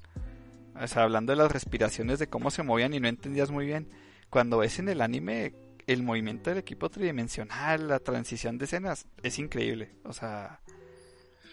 O 0.78 0.86
sea, 0.88 1.04
hablando 1.04 1.32
de 1.32 1.38
las 1.38 1.52
respiraciones, 1.52 2.18
de 2.18 2.26
cómo 2.26 2.50
se 2.50 2.62
movían 2.62 2.92
y 2.92 3.00
no 3.00 3.08
entendías 3.08 3.50
muy 3.50 3.64
bien. 3.64 3.88
Cuando 4.28 4.58
ves 4.58 4.78
en 4.78 4.88
el 4.88 5.00
anime 5.00 5.54
el 5.86 6.02
movimiento 6.02 6.50
del 6.50 6.58
equipo 6.60 6.88
tridimensional, 6.90 7.88
la 7.88 7.98
transición 7.98 8.58
de 8.58 8.64
escenas, 8.66 9.06
es 9.22 9.38
increíble. 9.38 9.94
O 10.04 10.12
sea, 10.12 10.60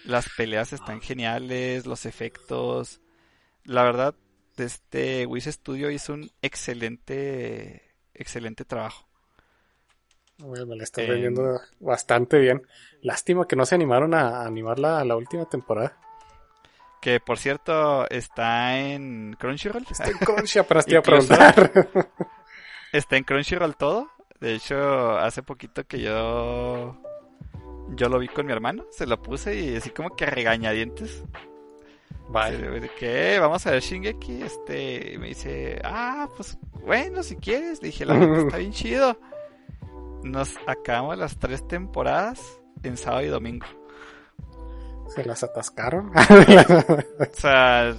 las 0.05 0.27
peleas 0.37 0.73
están 0.73 1.01
geniales, 1.01 1.85
los 1.85 2.05
efectos. 2.05 3.01
La 3.65 3.83
verdad, 3.83 4.15
este 4.57 5.25
Wish 5.25 5.49
Studio 5.51 5.89
hizo 5.91 6.13
un 6.13 6.29
excelente, 6.41 7.93
excelente 8.13 8.65
trabajo. 8.65 9.07
Bueno, 10.37 10.65
me 10.67 10.75
la 10.77 10.83
está 10.83 11.01
Em. 11.01 11.09
vendiendo 11.09 11.59
bastante 11.79 12.37
bien. 12.39 12.61
Lástima 13.01 13.45
que 13.47 13.55
no 13.55 13.65
se 13.65 13.75
animaron 13.75 14.13
a 14.13 14.43
animarla 14.45 14.99
a 14.99 15.05
la 15.05 15.15
última 15.17 15.45
temporada. 15.45 15.97
Que 17.01 17.19
por 17.19 17.37
cierto 17.37 18.09
está 18.09 18.77
en 18.79 19.33
Crunchyroll. 19.39 19.85
Estoy 19.89 20.13
Crunchy, 20.15 20.59
apenas 20.59 20.85
te 20.85 20.91
iba 20.91 20.99
a 20.99 21.01
Incluso- 21.01 21.27
preguntar. 21.27 22.09
Está 22.91 23.17
en 23.17 23.23
Crunchyroll 23.23 23.75
todo. 23.75 24.09
De 24.39 24.55
hecho, 24.55 25.17
hace 25.17 25.43
poquito 25.43 25.85
que 25.85 26.01
yo 26.01 26.95
yo 27.95 28.07
lo 28.09 28.19
vi 28.19 28.27
con 28.27 28.45
mi 28.45 28.51
hermano, 28.51 28.85
se 28.91 29.05
lo 29.05 29.21
puse 29.21 29.59
y 29.59 29.75
así 29.75 29.89
como 29.89 30.15
que 30.15 30.25
regañadientes. 30.25 31.23
Vale. 32.29 32.89
Que 32.99 33.39
vamos 33.39 33.65
a 33.65 33.71
ver 33.71 33.81
Shingeki, 33.81 34.43
este, 34.43 35.17
me 35.17 35.29
dice, 35.29 35.81
ah, 35.83 36.29
pues 36.35 36.57
bueno, 36.83 37.23
si 37.23 37.35
quieres. 37.35 37.81
Le 37.81 37.87
dije, 37.87 38.05
la 38.05 38.13
neta 38.15 38.41
está 38.41 38.57
bien 38.57 38.71
chido. 38.71 39.17
Nos 40.23 40.55
acabamos 40.67 41.17
las 41.17 41.37
tres 41.39 41.67
temporadas 41.67 42.39
en 42.83 42.97
sábado 42.97 43.23
y 43.23 43.29
domingo. 43.29 43.65
Se 45.07 45.25
las 45.25 45.43
atascaron. 45.43 46.11
O 46.15 47.33
sea, 47.33 47.95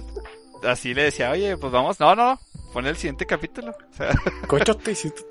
así 0.63 0.93
le 0.93 1.03
decía, 1.03 1.31
oye, 1.31 1.57
pues 1.57 1.71
vamos, 1.71 1.99
no, 1.99 2.15
no, 2.15 2.39
pon 2.73 2.85
el 2.85 2.95
siguiente 2.95 3.25
capítulo. 3.25 3.71
O 3.71 3.93
sea, 3.93 4.09
Cocho, 4.47 4.75
te 4.77 4.91
hiciste. 4.91 5.23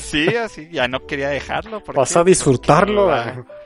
sí, 0.00 0.28
así, 0.36 0.68
ya 0.70 0.88
no 0.88 1.06
quería 1.06 1.28
dejarlo. 1.28 1.82
porque- 1.82 2.00
Vas 2.00 2.16
a 2.16 2.24
disfrutarlo. 2.24 3.06
porque- 3.08 3.64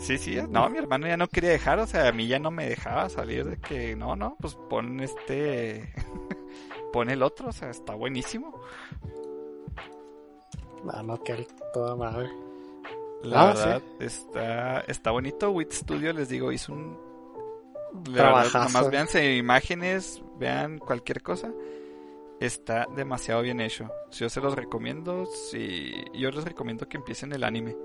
Sí, 0.00 0.16
sí, 0.16 0.38
no, 0.48 0.70
mi 0.70 0.78
hermano 0.78 1.08
ya 1.08 1.16
no 1.16 1.26
quería 1.26 1.50
dejar, 1.50 1.80
o 1.80 1.86
sea, 1.88 2.06
a 2.06 2.12
mí 2.12 2.28
ya 2.28 2.38
no 2.38 2.52
me 2.52 2.68
dejaba 2.68 3.08
salir 3.08 3.44
de 3.44 3.56
que, 3.56 3.96
no, 3.96 4.14
no, 4.14 4.36
pues 4.40 4.54
pon 4.70 5.00
este, 5.00 5.92
pon 6.92 7.10
el 7.10 7.20
otro, 7.20 7.48
o 7.48 7.52
sea, 7.52 7.70
está 7.70 7.94
buenísimo. 7.96 8.60
No, 10.84 11.02
no, 11.02 11.22
que 11.22 11.46
toda 11.74 11.96
madre. 11.96 12.30
La 13.22 13.40
Ah, 13.42 13.46
verdad, 13.48 13.82
está, 13.98 14.80
está 14.82 15.10
bonito. 15.10 15.50
Wit 15.50 15.72
Studio, 15.72 16.12
les 16.12 16.28
digo, 16.28 16.52
hizo 16.52 16.72
un... 16.72 16.96
La 18.04 18.12
verdad, 18.12 18.14
Trabajazo. 18.50 18.58
nomás 18.58 18.90
véanse 18.90 19.34
imágenes, 19.34 20.22
vean 20.38 20.78
cualquier 20.78 21.22
cosa. 21.22 21.50
Está 22.40 22.86
demasiado 22.94 23.42
bien 23.42 23.60
hecho. 23.60 23.90
Yo 24.12 24.28
se 24.28 24.40
los 24.40 24.54
recomiendo. 24.54 25.26
Si, 25.26 25.92
yo 26.14 26.30
les 26.30 26.44
recomiendo 26.44 26.88
que 26.88 26.96
empiecen 26.96 27.32
el 27.32 27.44
anime. 27.44 27.76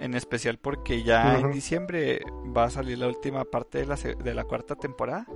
En 0.00 0.14
especial 0.14 0.58
porque 0.58 1.02
ya 1.02 1.38
en 1.38 1.50
diciembre 1.50 2.20
va 2.56 2.64
a 2.64 2.70
salir 2.70 2.98
la 2.98 3.08
última 3.08 3.44
parte 3.44 3.78
de 3.78 3.86
la, 3.86 3.96
de 3.96 4.34
la 4.34 4.44
cuarta 4.44 4.76
temporada. 4.76 5.26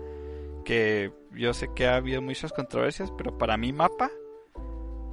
Que 0.65 1.13
yo 1.33 1.53
sé 1.53 1.71
que 1.75 1.87
ha 1.87 1.97
habido 1.97 2.23
muchas 2.23 2.53
controversias, 2.53 3.11
pero 3.11 3.37
para 3.37 3.57
mí 3.57 3.73
Mapa, 3.73 4.11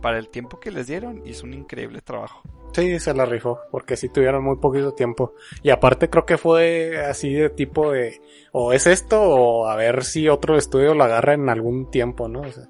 para 0.02 0.20
el 0.20 0.30
tiempo 0.30 0.60
que 0.60 0.72
les 0.72 0.88
dieron, 0.88 1.26
hizo 1.26 1.46
un 1.46 1.54
increíble 1.54 2.02
trabajo. 2.02 2.44
Sí, 2.74 3.00
se 3.00 3.14
la 3.14 3.26
rifó, 3.26 3.60
porque 3.72 3.98
sí 3.98 4.10
tuvieron 4.10 4.44
muy 4.44 4.58
poquito 4.58 4.94
tiempo. 4.94 5.34
Y 5.64 5.72
aparte 5.72 6.10
creo 6.10 6.26
que 6.26 6.38
fue 6.38 7.04
así 7.04 7.34
de 7.34 7.50
tipo 7.50 7.92
de, 7.92 8.22
o 8.52 8.74
es 8.74 8.86
esto, 8.86 9.22
o 9.22 9.68
a 9.68 9.76
ver 9.76 10.04
si 10.04 10.30
otro 10.30 10.56
estudio 10.56 10.94
lo 10.94 11.04
agarra 11.04 11.34
en 11.34 11.50
algún 11.50 11.90
tiempo, 11.90 12.28
¿no? 12.28 12.42
O 12.42 12.52
sea, 12.52 12.66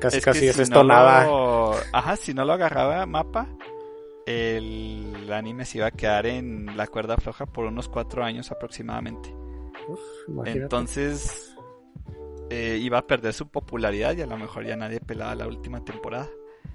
casi 0.00 0.18
Es 0.18 0.24
que 0.24 0.30
casi 0.30 0.46
es 0.48 0.56
si 0.56 0.62
esto 0.62 0.82
no 0.82 0.88
nada. 0.94 1.26
lo- 1.26 1.74
Ajá, 1.92 2.16
si 2.16 2.34
no 2.34 2.44
lo 2.44 2.52
agarraba 2.54 3.04
mapa, 3.06 3.48
el 4.26 5.30
anime 5.32 5.64
se 5.64 5.78
iba 5.78 5.86
a 5.86 5.90
quedar 5.92 6.26
en 6.26 6.76
la 6.76 6.86
cuerda 6.86 7.16
floja 7.16 7.46
por 7.46 7.64
unos 7.66 7.88
cuatro 7.88 8.24
años 8.24 8.50
aproximadamente. 8.50 9.34
Uf. 9.88 10.00
Entonces 10.46 11.54
eh, 12.50 12.78
iba 12.80 12.98
a 12.98 13.06
perder 13.06 13.32
su 13.32 13.48
popularidad 13.48 14.16
y 14.16 14.22
a 14.22 14.26
lo 14.26 14.36
mejor 14.36 14.64
ya 14.66 14.76
nadie 14.76 15.00
pelaba 15.00 15.34
la 15.34 15.46
última 15.46 15.84
temporada. 15.84 16.28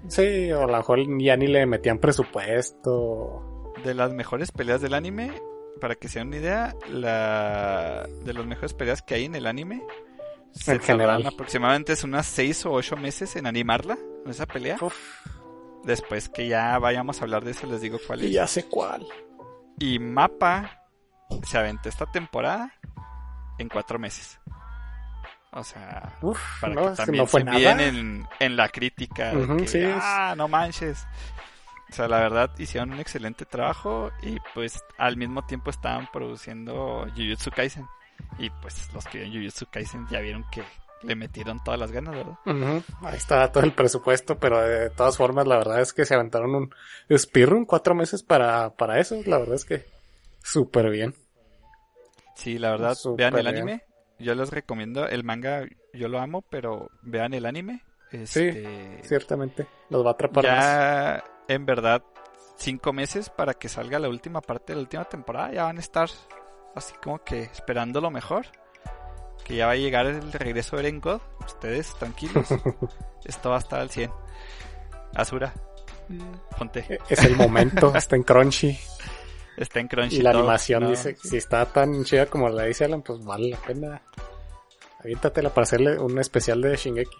Sí, 0.08 0.50
o 0.52 0.62
a 0.62 0.66
lo 0.66 0.76
mejor 0.78 0.98
ya 1.20 1.36
ni 1.36 1.46
le 1.46 1.64
metían 1.66 1.98
presupuesto. 1.98 3.72
De 3.84 3.94
las 3.94 4.12
mejores 4.12 4.50
peleas 4.52 4.80
del 4.80 4.94
anime, 4.94 5.32
para 5.80 5.94
que 5.94 6.08
se 6.08 6.18
den 6.18 6.28
una 6.28 6.36
idea, 6.38 6.76
la 6.90 8.06
de 8.24 8.32
las 8.32 8.46
mejores 8.46 8.74
peleas 8.74 9.02
que 9.02 9.14
hay 9.14 9.24
en 9.26 9.34
el 9.34 9.46
anime, 9.46 9.82
se 10.52 10.72
En 10.72 10.80
general. 10.80 11.16
tardaron 11.18 11.34
aproximadamente 11.34 11.92
es 11.92 12.04
unas 12.04 12.26
seis 12.26 12.64
o 12.66 12.72
ocho 12.72 12.96
meses 12.96 13.36
en 13.36 13.46
animarla, 13.46 13.98
esa 14.26 14.46
pelea. 14.46 14.76
Uf, 14.80 14.96
Después 15.84 16.28
que 16.28 16.46
ya 16.46 16.78
vayamos 16.78 17.20
a 17.20 17.24
hablar 17.24 17.44
de 17.44 17.50
eso, 17.50 17.66
les 17.66 17.80
digo 17.80 17.98
cuál 18.06 18.20
es. 18.20 18.26
y 18.26 18.32
ya 18.32 18.46
sé 18.46 18.66
cuál. 18.68 19.04
Y 19.80 19.98
Mapa 19.98 20.78
se 21.44 21.58
aventó 21.58 21.88
esta 21.88 22.06
temporada 22.06 22.72
en 23.58 23.68
cuatro 23.68 23.98
meses. 23.98 24.38
O 25.50 25.64
sea, 25.64 26.16
Uf, 26.22 26.40
para 26.60 26.74
no, 26.74 26.90
que 26.90 26.96
también 26.96 27.22
no 27.24 27.26
fue 27.26 27.42
se 27.42 27.48
envíen 27.48 27.80
en, 27.80 28.26
en 28.38 28.56
la 28.56 28.68
crítica. 28.68 29.32
que, 29.58 29.66
sí, 29.66 29.80
ah, 29.84 30.34
no 30.36 30.46
manches. 30.48 31.04
O 31.90 31.94
sea, 31.94 32.08
la 32.08 32.20
verdad 32.20 32.50
hicieron 32.58 32.92
un 32.92 33.00
excelente 33.00 33.44
trabajo 33.44 34.10
y 34.22 34.38
pues 34.54 34.82
al 34.96 35.16
mismo 35.18 35.44
tiempo 35.44 35.68
estaban 35.70 36.08
produciendo 36.10 37.06
Jujutsu 37.16 37.50
Kaisen. 37.50 37.86
Y 38.38 38.50
pues 38.50 38.92
los 38.94 39.04
que 39.06 39.18
vieron 39.18 39.34
Jujutsu 39.34 39.66
Kaisen 39.70 40.06
ya 40.10 40.20
vieron 40.20 40.44
que 40.50 40.62
le 41.02 41.16
metieron 41.16 41.62
todas 41.64 41.80
las 41.80 41.90
ganas, 41.92 42.14
¿verdad? 42.14 42.82
Ahí 43.02 43.16
está 43.16 43.50
todo 43.50 43.64
el 43.64 43.72
presupuesto, 43.72 44.38
pero 44.38 44.60
de 44.60 44.90
todas 44.90 45.16
formas, 45.16 45.46
la 45.46 45.56
verdad 45.58 45.80
es 45.80 45.92
que 45.92 46.04
se 46.04 46.14
aventaron 46.14 46.54
un 46.54 46.74
speedrun 47.18 47.64
cuatro 47.64 47.94
meses 47.94 48.22
para, 48.22 48.70
para 48.74 49.00
eso. 49.00 49.20
La 49.26 49.38
verdad 49.38 49.56
es 49.56 49.64
que 49.64 49.84
súper 50.42 50.90
bien. 50.90 51.14
Sí, 52.36 52.58
la 52.58 52.70
verdad, 52.70 52.96
vean 53.16 53.36
el 53.36 53.44
bien. 53.44 53.56
anime. 53.56 53.84
Yo 54.18 54.34
les 54.34 54.50
recomiendo 54.50 55.06
el 55.08 55.24
manga, 55.24 55.66
yo 55.92 56.08
lo 56.08 56.20
amo, 56.20 56.42
pero 56.42 56.88
vean 57.02 57.34
el 57.34 57.46
anime. 57.46 57.82
Este, 58.12 59.00
Ciertamente, 59.02 59.66
los 59.90 60.04
va 60.04 60.10
a 60.10 60.12
atrapar 60.12 60.44
más. 60.44 60.54
ya 60.54 61.24
en 61.48 61.66
verdad 61.66 62.02
cinco 62.56 62.92
meses 62.92 63.30
para 63.30 63.54
que 63.54 63.68
salga 63.68 63.98
la 63.98 64.08
última 64.08 64.40
parte 64.40 64.72
de 64.72 64.76
la 64.76 64.82
última 64.82 65.04
temporada. 65.06 65.52
Ya 65.52 65.64
van 65.64 65.78
a 65.78 65.80
estar 65.80 66.08
así 66.74 66.94
como 67.02 67.22
que 67.22 67.42
esperando 67.42 68.00
lo 68.00 68.10
mejor. 68.10 68.46
Que 69.44 69.56
ya 69.56 69.66
va 69.66 69.72
a 69.72 69.76
llegar 69.76 70.06
el 70.06 70.32
regreso 70.32 70.76
de 70.76 70.82
Eren 70.82 71.00
God. 71.00 71.20
Ustedes 71.44 71.94
tranquilos. 71.96 72.46
Esto 73.24 73.50
va 73.50 73.56
a 73.56 73.58
estar 73.58 73.80
al 73.80 73.90
100. 73.90 74.10
Asura, 75.14 75.52
Mm, 76.08 76.56
ponte. 76.58 76.98
Es 77.08 77.24
el 77.24 77.36
momento, 77.36 77.94
está 77.94 78.16
en 78.16 78.22
Crunchy. 78.22 78.78
Está 79.56 79.80
en 79.80 79.88
Crunchy. 79.88 80.16
Y 80.16 80.22
la 80.22 80.32
todo, 80.32 80.42
animación 80.42 80.84
¿no? 80.84 80.90
dice, 80.90 81.16
si 81.22 81.36
está 81.36 81.64
tan 81.66 82.04
chida 82.04 82.26
como 82.26 82.48
la 82.48 82.64
dice 82.64 82.84
Alan, 82.84 83.02
pues 83.02 83.24
vale 83.24 83.50
la 83.50 83.56
pena. 83.58 84.02
Aviéntatela 85.00 85.50
para 85.50 85.62
hacerle 85.64 85.98
un 85.98 86.18
especial 86.18 86.60
de 86.60 86.76
Shingeki. 86.76 87.16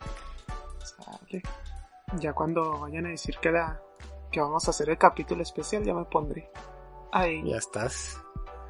sale. 0.83 1.43
Ya 2.19 2.33
cuando 2.33 2.79
vayan 2.81 3.07
a 3.07 3.11
decir 3.11 3.37
que, 3.41 3.51
la, 3.51 3.81
que 4.31 4.41
vamos 4.41 4.67
a 4.67 4.71
hacer 4.71 4.91
el 4.91 4.99
capítulo 4.99 5.43
especial, 5.43 5.83
ya 5.83 5.95
me 5.95 6.05
pondré. 6.05 6.51
Ahí. 7.13 7.43
Ya 7.45 7.57
estás. 7.57 8.21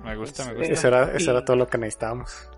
Me 0.04 0.16
gusta, 0.16 0.44
me 0.44 0.50
Este, 0.50 0.58
gusta. 0.60 0.72
Eso 0.74 0.88
era, 0.88 1.12
eso 1.16 1.30
era 1.30 1.44
todo 1.44 1.56
lo 1.56 1.66
que 1.68 1.78
necesitábamos. 1.78 2.48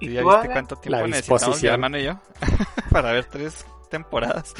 ¿Y 0.00 0.08
¿Y 0.10 0.12
ya 0.14 0.20
tú, 0.22 0.28
viste 0.30 0.46
cuánto 0.48 0.76
tiempo 0.76 1.00
La 1.00 1.06
necesitamos 1.06 1.62
mi 1.62 1.68
hermano 1.68 1.98
y 1.98 2.04
yo? 2.04 2.20
para 2.90 3.12
ver 3.12 3.24
tres 3.26 3.64
temporadas. 3.90 4.54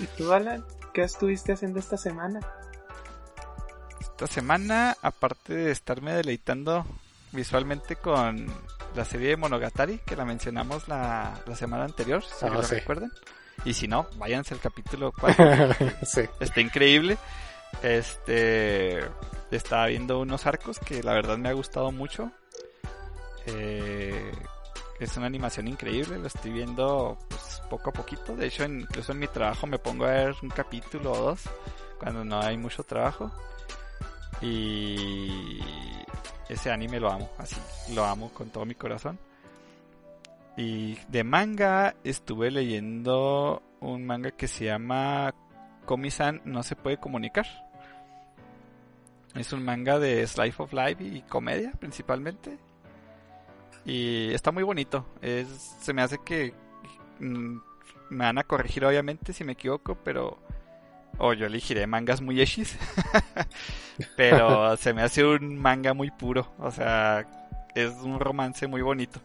¿Y 0.00 0.06
tú, 0.16 0.32
Alan? 0.32 0.64
¿Qué 0.92 1.02
estuviste 1.02 1.52
haciendo 1.52 1.78
esta 1.80 1.96
semana? 1.96 2.40
Esta 4.00 4.26
semana, 4.26 4.96
aparte 5.02 5.54
de 5.54 5.70
estarme 5.70 6.12
deleitando 6.12 6.84
visualmente 7.32 7.96
con 7.96 8.46
la 8.94 9.04
serie 9.04 9.28
de 9.30 9.36
Monogatari, 9.36 9.98
que 9.98 10.16
la 10.16 10.24
mencionamos 10.24 10.88
la, 10.88 11.34
la 11.46 11.54
semana 11.54 11.84
anterior, 11.84 12.22
si 12.24 12.46
Ah, 12.46 12.48
lo 12.48 12.62
sí. 12.62 12.74
recuerdan. 12.76 13.12
Y 13.64 13.74
si 13.74 13.86
no, 13.88 14.06
váyanse 14.16 14.54
al 14.54 14.60
capítulo 14.60 15.12
4. 15.20 15.46
sí. 16.04 16.22
Está 16.40 16.60
increíble. 16.60 17.16
Este 17.82 19.00
estaba 19.50 19.86
viendo 19.86 20.20
unos 20.20 20.46
arcos 20.46 20.78
que 20.78 21.02
la 21.02 21.14
verdad 21.14 21.38
me 21.38 21.48
ha 21.48 21.52
gustado 21.52 21.90
mucho. 21.92 22.30
Eh, 23.46 24.32
es 25.00 25.16
una 25.16 25.26
animación 25.26 25.68
increíble, 25.68 26.18
lo 26.18 26.26
estoy 26.26 26.50
viendo 26.50 27.16
pues, 27.28 27.62
poco 27.70 27.90
a 27.90 27.92
poquito. 27.92 28.36
De 28.36 28.46
hecho, 28.46 28.64
incluso 28.64 29.12
en 29.12 29.20
mi 29.20 29.28
trabajo 29.28 29.66
me 29.66 29.78
pongo 29.78 30.04
a 30.04 30.10
ver 30.10 30.34
un 30.42 30.50
capítulo 30.50 31.12
o 31.12 31.18
dos 31.18 31.42
cuando 31.98 32.24
no 32.24 32.40
hay 32.40 32.56
mucho 32.56 32.82
trabajo. 32.82 33.30
Y 34.40 35.60
ese 36.48 36.70
anime 36.70 37.00
lo 37.00 37.10
amo, 37.10 37.30
así, 37.38 37.56
lo 37.94 38.04
amo 38.04 38.30
con 38.30 38.50
todo 38.50 38.64
mi 38.64 38.74
corazón. 38.74 39.18
Y 40.56 40.96
de 41.08 41.22
manga 41.22 41.94
estuve 42.02 42.50
leyendo 42.50 43.62
un 43.80 44.04
manga 44.04 44.32
que 44.32 44.48
se 44.48 44.64
llama 44.64 45.32
Komi-san 45.88 46.42
no 46.44 46.62
se 46.62 46.76
puede 46.76 46.98
comunicar. 46.98 47.46
Es 49.34 49.54
un 49.54 49.64
manga 49.64 49.98
de 49.98 50.26
Slice 50.26 50.62
of 50.62 50.74
Life 50.74 51.02
y 51.02 51.22
comedia 51.22 51.72
principalmente. 51.72 52.58
Y 53.86 54.30
está 54.34 54.52
muy 54.52 54.64
bonito. 54.64 55.06
Es, 55.22 55.48
se 55.80 55.94
me 55.94 56.02
hace 56.02 56.18
que 56.18 56.52
mm, 57.20 57.56
me 58.10 58.24
van 58.26 58.36
a 58.36 58.44
corregir 58.44 58.84
obviamente 58.84 59.32
si 59.32 59.44
me 59.44 59.52
equivoco, 59.52 59.94
pero 60.04 60.38
o 61.16 61.32
yo 61.32 61.46
elegiré 61.46 61.86
mangas 61.86 62.20
muy 62.20 62.38
eshis. 62.38 62.76
pero 64.16 64.76
se 64.76 64.92
me 64.92 65.00
hace 65.00 65.24
un 65.24 65.56
manga 65.56 65.94
muy 65.94 66.10
puro, 66.10 66.52
o 66.58 66.70
sea, 66.70 67.26
es 67.74 67.92
un 68.02 68.20
romance 68.20 68.66
muy 68.66 68.82
bonito. 68.82 69.20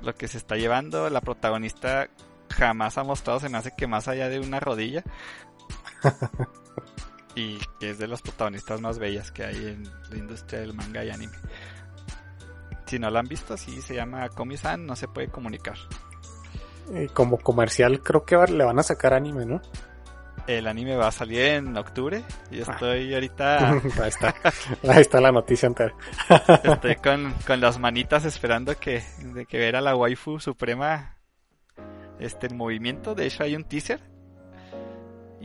Lo 0.00 0.14
que 0.14 0.26
se 0.26 0.38
está 0.38 0.56
llevando, 0.56 1.10
la 1.10 1.20
protagonista 1.20 2.08
jamás 2.48 2.96
ha 2.96 3.04
mostrado, 3.04 3.40
se 3.40 3.50
me 3.50 3.58
hace 3.58 3.72
que 3.76 3.86
más 3.86 4.08
allá 4.08 4.30
de 4.30 4.40
una 4.40 4.58
rodilla. 4.58 5.04
y 7.34 7.58
que 7.78 7.90
es 7.90 7.98
de 7.98 8.08
las 8.08 8.22
protagonistas 8.22 8.80
más 8.80 8.98
bellas 8.98 9.30
que 9.30 9.44
hay 9.44 9.56
en 9.56 9.84
la 10.10 10.16
industria 10.16 10.60
del 10.60 10.74
manga 10.74 11.04
y 11.04 11.10
anime. 11.10 11.36
Si 12.86 12.98
no 12.98 13.10
la 13.10 13.20
han 13.20 13.28
visto, 13.28 13.54
así 13.54 13.82
se 13.82 13.94
llama 13.94 14.28
Komi-san, 14.28 14.86
no 14.86 14.96
se 14.96 15.08
puede 15.08 15.28
comunicar. 15.28 15.76
Y 16.94 17.08
como 17.08 17.38
comercial 17.38 18.00
creo 18.00 18.24
que 18.24 18.36
le 18.36 18.64
van 18.64 18.78
a 18.78 18.82
sacar 18.82 19.12
anime, 19.12 19.44
¿no? 19.44 19.60
El 20.46 20.68
anime 20.68 20.96
va 20.96 21.08
a 21.08 21.12
salir 21.12 21.40
en 21.40 21.76
octubre 21.76 22.22
y 22.52 22.60
estoy 22.60 23.12
ahorita 23.12 23.70
Ahí 24.00 24.08
está. 24.08 24.34
Ahí 24.88 25.00
está 25.00 25.20
la 25.20 25.32
noticia 25.32 25.66
entera. 25.66 25.94
estoy 26.62 26.94
con, 26.96 27.34
con 27.44 27.60
las 27.60 27.80
manitas 27.80 28.24
esperando 28.24 28.78
que, 28.78 29.02
de 29.34 29.46
que 29.46 29.58
ver 29.58 29.74
a 29.74 29.80
la 29.80 29.96
waifu 29.96 30.38
suprema 30.38 31.16
este 32.20 32.46
en 32.46 32.56
movimiento. 32.56 33.16
De 33.16 33.26
hecho 33.26 33.42
hay 33.42 33.56
un 33.56 33.64
teaser 33.64 34.00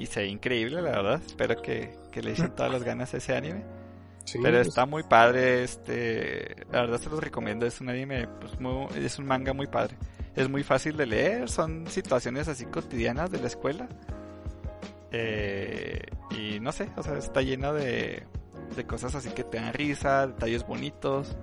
y 0.02 0.06
se 0.08 0.22
ve 0.22 0.28
increíble, 0.28 0.82
la 0.82 0.92
verdad. 0.92 1.22
Espero 1.26 1.62
que, 1.62 1.96
que 2.12 2.22
le 2.22 2.32
echen 2.32 2.52
todas 2.56 2.72
las 2.72 2.84
ganas 2.84 3.14
a 3.14 3.18
ese 3.18 3.36
anime. 3.36 3.64
Sí, 4.26 4.40
Pero 4.42 4.58
pues, 4.58 4.68
está 4.68 4.86
muy 4.86 5.04
padre, 5.04 5.64
este, 5.64 6.56
la 6.72 6.82
verdad 6.82 7.00
se 7.00 7.10
los 7.10 7.20
recomiendo, 7.22 7.66
es 7.66 7.82
un 7.82 7.90
anime, 7.90 8.28
pues 8.40 8.60
muy, 8.60 8.88
es 8.96 9.18
un 9.20 9.26
manga 9.26 9.54
muy 9.54 9.68
padre. 9.68 9.98
Es 10.36 10.48
muy 10.48 10.64
fácil 10.64 10.96
de 10.96 11.06
leer, 11.08 11.50
son 11.50 11.88
situaciones 11.88 12.48
así 12.48 12.66
cotidianas 12.66 13.32
de 13.32 13.40
la 13.40 13.48
escuela. 13.48 13.88
Eh, 15.12 16.00
y 16.38 16.60
no 16.62 16.72
sé, 16.72 16.88
o 16.96 17.04
sea, 17.04 17.18
está 17.18 17.42
lleno 17.42 17.74
de, 17.74 18.24
de 18.76 18.84
cosas 18.86 19.14
así 19.16 19.30
que 19.32 19.44
te 19.44 19.58
dan 19.58 19.74
risa, 19.74 20.28
detalles 20.28 20.66
bonitos. 20.66 21.36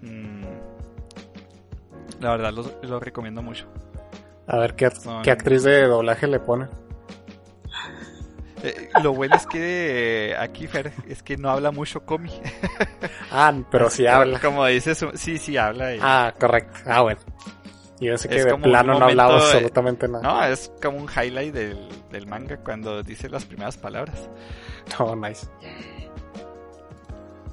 Mm, 0.00 0.44
la 2.20 2.30
verdad 2.30 2.52
los- 2.52 2.72
lo 2.82 2.98
recomiendo 3.00 3.42
mucho. 3.42 3.66
A 4.46 4.58
ver 4.58 4.74
qué, 4.76 4.90
son- 4.90 5.22
qué 5.22 5.30
actriz 5.32 5.64
de 5.64 5.82
doblaje 5.86 6.26
le 6.28 6.40
ponen. 6.40 6.68
Eh, 8.68 8.88
lo 9.02 9.12
bueno 9.14 9.36
es 9.36 9.46
que 9.46 10.30
eh, 10.30 10.36
aquí 10.36 10.66
Fer 10.66 10.92
es 11.08 11.22
que 11.22 11.36
no 11.36 11.50
habla 11.50 11.70
mucho 11.70 12.04
Comi. 12.04 12.30
Ah, 13.30 13.52
pero 13.70 13.90
sí 13.90 14.06
habla. 14.06 14.40
Como 14.40 14.64
dices, 14.66 15.04
sí, 15.14 15.38
sí 15.38 15.56
habla. 15.56 15.94
y- 15.94 15.98
Ah, 16.02 16.34
correcto. 16.38 16.78
Ah, 16.86 17.02
bueno. 17.02 17.20
Yo 17.98 18.10
pensé 18.10 18.28
que 18.28 18.36
Es 18.36 18.44
de 18.44 18.54
plano 18.56 18.98
no 18.98 19.06
hablaba 19.06 19.30
momento, 19.30 19.46
absolutamente 19.54 20.06
nada. 20.08 20.22
No, 20.22 20.44
es 20.44 20.70
como 20.82 20.98
un 20.98 21.08
highlight 21.08 21.54
del, 21.54 21.88
del 22.10 22.26
manga 22.26 22.58
cuando 22.58 23.02
dice 23.02 23.28
las 23.30 23.44
primeras 23.46 23.76
palabras. 23.78 24.28
No, 24.98 25.16
nice. 25.28 25.46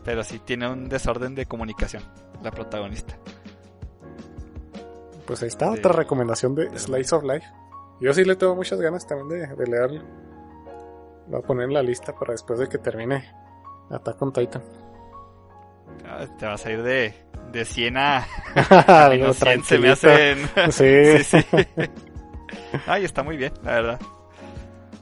Pero 0.04 0.24
sí 0.24 0.40
tiene 0.40 0.68
un 0.70 0.90
desorden 0.90 1.34
de 1.34 1.46
comunicación, 1.46 2.04
la 2.44 2.52
protagonista. 2.52 3.16
Pues 5.26 5.42
ahí 5.44 5.48
está 5.48 5.72
De- 5.72 5.80
otra 5.80 5.94
recomendación 5.94 6.56
de 6.56 6.70
de- 6.70 6.78
Slice 6.80 7.16
of 7.16 7.24
Life. 7.24 7.46
Yo 8.02 8.14
sí 8.14 8.26
le 8.26 8.36
tengo 8.36 8.54
muchas 8.56 8.82
ganas 8.82 9.08
también 9.08 9.30
de, 9.30 9.56
de 9.56 9.68
leerlo. 9.68 10.02
Lo 11.28 11.38
voy 11.38 11.40
a 11.44 11.48
poner 11.48 11.66
en 11.68 11.74
la 11.74 11.82
lista 11.84 12.14
para 12.14 12.32
después 12.34 12.60
de 12.60 12.68
que 12.68 12.78
termine 12.78 13.24
Attack 13.90 14.22
on 14.22 14.34
Titan. 14.34 14.62
Ah, 16.08 16.26
Te 16.38 16.46
vas 16.46 16.66
a 16.66 16.72
ir 16.72 16.84
de, 16.84 17.14
de 17.52 17.66
100 17.66 17.98
a 17.98 18.26
Algo 18.88 19.22
menos 19.24 19.38
100, 19.38 19.64
se 19.64 19.78
me 19.80 19.90
hacen... 19.92 20.38
Sí, 20.72 21.24
sí, 21.24 21.42
sí. 21.42 21.58
Ay, 22.88 23.06
está 23.06 23.24
muy 23.24 23.38
bien, 23.38 23.54
la 23.64 23.72
verdad. 23.74 24.00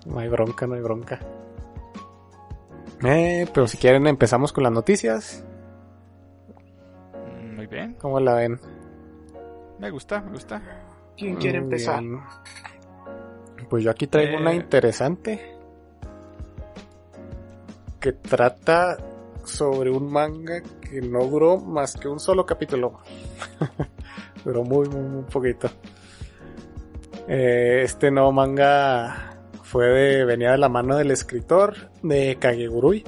no 0.05 0.19
hay 0.19 0.27
bronca, 0.29 0.67
no 0.67 0.75
hay 0.75 0.81
bronca. 0.81 1.19
Eh, 3.03 3.47
pero 3.53 3.67
si 3.67 3.77
quieren 3.77 4.05
empezamos 4.07 4.53
con 4.53 4.63
las 4.63 4.71
noticias. 4.73 5.43
Mm, 7.41 7.55
Muy 7.55 7.67
bien, 7.67 7.95
¿Cómo 7.95 8.19
la 8.19 8.35
ven? 8.35 8.59
me 9.79 9.89
gusta, 9.89 10.21
me 10.21 10.31
gusta. 10.31 10.61
¿Quién 11.17 11.35
quiere 11.37 11.59
Muy 11.59 11.65
empezar? 11.65 11.99
bien. 12.01 12.19
Pues 13.69 13.83
yo 13.83 13.89
aquí 13.91 14.05
traigo 14.07 14.37
una 14.37 14.51
Eh. 14.51 14.55
interesante 14.55 15.55
que 18.01 18.11
trata 18.13 18.97
sobre 19.45 19.91
un 19.91 20.11
manga 20.11 20.61
que 20.81 21.01
no 21.01 21.23
duró 21.25 21.57
más 21.57 21.95
que 21.95 22.07
un 22.07 22.19
solo 22.19 22.45
capítulo. 22.45 22.99
duró 24.43 24.63
muy, 24.63 24.89
muy, 24.89 25.03
muy 25.03 25.23
poquito. 25.23 25.69
Eh, 27.27 27.81
este 27.83 28.11
nuevo 28.11 28.31
manga 28.31 29.37
fue 29.63 29.85
de, 29.85 30.25
venía 30.25 30.51
de 30.51 30.57
la 30.57 30.67
mano 30.67 30.97
del 30.97 31.11
escritor 31.11 31.75
de 32.01 32.37
Kagegurui, 32.39 33.05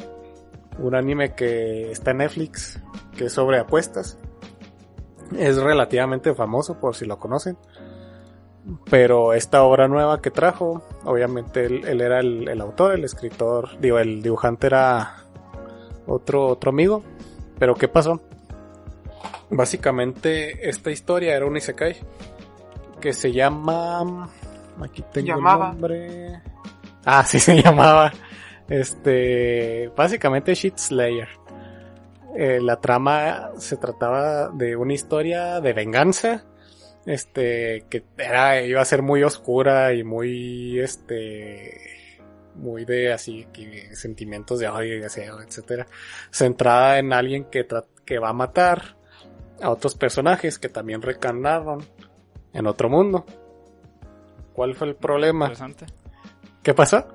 un 0.80 0.96
anime 0.96 1.34
que 1.34 1.92
está 1.92 2.12
en 2.12 2.18
Netflix, 2.18 2.80
que 3.18 3.26
es 3.26 3.34
sobre 3.34 3.60
apuestas. 3.60 4.18
Es 5.38 5.58
relativamente 5.58 6.34
famoso 6.36 6.80
por 6.80 6.96
si 6.96 7.06
lo 7.06 7.18
conocen. 7.18 7.58
Pero 8.90 9.34
esta 9.34 9.64
obra 9.64 9.88
nueva 9.88 10.22
que 10.22 10.32
trajo, 10.32 10.84
obviamente 11.04 11.66
él, 11.66 11.86
él 11.86 12.00
era 12.00 12.20
el, 12.20 12.48
el 12.48 12.62
autor, 12.62 12.94
el 12.94 13.04
escritor, 13.04 13.78
digo, 13.80 14.00
el 14.00 14.22
dibujante 14.22 14.68
era 14.68 15.24
otro, 16.08 16.48
otro 16.48 16.70
amigo. 16.70 17.04
Pero 17.60 17.76
¿qué 17.76 17.88
pasó? 17.88 18.22
Básicamente, 19.50 20.68
esta 20.70 20.92
historia 20.92 21.36
era 21.36 21.46
un 21.46 21.56
Isekai 21.58 21.98
que 23.00 23.14
se 23.14 23.32
llama. 23.32 24.30
Aquí 24.82 25.04
tengo 25.12 25.28
Llamaba. 25.28 25.66
el 25.68 25.72
nombre. 25.74 26.42
Ah, 27.06 27.24
sí 27.28 27.40
se 27.40 27.62
llamaba. 27.62 28.12
Este. 28.68 29.92
Básicamente, 29.96 30.56
Shit 30.56 30.78
Slayer. 30.78 31.28
Eh, 32.36 32.60
la 32.62 32.78
trama 32.82 33.52
se 33.58 33.78
trataba 33.78 34.50
de 34.50 34.76
una 34.76 34.94
historia 34.94 35.62
de 35.62 35.74
venganza. 35.74 36.46
Este. 37.06 37.86
Que 37.90 38.04
era, 38.18 38.62
iba 38.62 38.82
a 38.82 38.86
ser 38.86 39.02
muy 39.02 39.24
oscura 39.24 39.94
y 39.94 40.04
muy. 40.04 40.80
Este. 40.80 41.80
Muy 42.56 42.86
de 42.86 43.12
así, 43.12 43.48
que 43.52 43.96
sentimientos 43.96 44.60
de 44.60 44.68
odio 44.68 44.96
y 44.96 45.00
deseo, 45.00 45.42
etcétera. 45.42 45.88
Centrada 46.30 47.00
en 47.00 47.12
alguien 47.12 47.46
que, 47.46 47.68
que 48.06 48.20
va 48.20 48.30
a 48.30 48.34
matar 48.34 48.96
a 49.60 49.72
otros 49.72 49.96
personajes 49.96 50.60
que 50.60 50.70
también 50.70 51.02
recarnaron 51.02 51.84
en 52.54 52.68
otro 52.68 52.90
mundo. 52.90 53.26
¿Cuál 54.54 54.76
fue 54.76 54.90
el 54.90 54.96
problema? 54.96 55.46
Interesante. 55.46 55.86
¿Qué 56.62 56.74
pasó? 56.74 57.08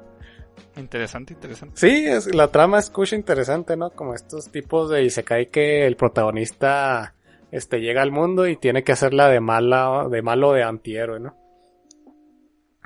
Interesante, 0.76 1.34
interesante. 1.34 1.74
Sí, 1.76 2.06
es, 2.06 2.34
la 2.34 2.48
trama 2.48 2.78
escucha 2.78 3.16
interesante, 3.16 3.76
¿no? 3.76 3.90
Como 3.90 4.14
estos 4.14 4.50
tipos 4.50 4.90
de 4.90 5.04
Isekai 5.04 5.46
que 5.46 5.86
el 5.86 5.96
protagonista 5.96 7.14
este 7.50 7.80
llega 7.80 8.02
al 8.02 8.12
mundo 8.12 8.46
y 8.46 8.56
tiene 8.56 8.84
que 8.84 8.92
hacerla 8.92 9.28
de 9.28 9.40
mala, 9.40 10.06
de 10.10 10.22
malo 10.22 10.52
de 10.52 10.62
antihéroe, 10.62 11.20
¿no? 11.20 11.36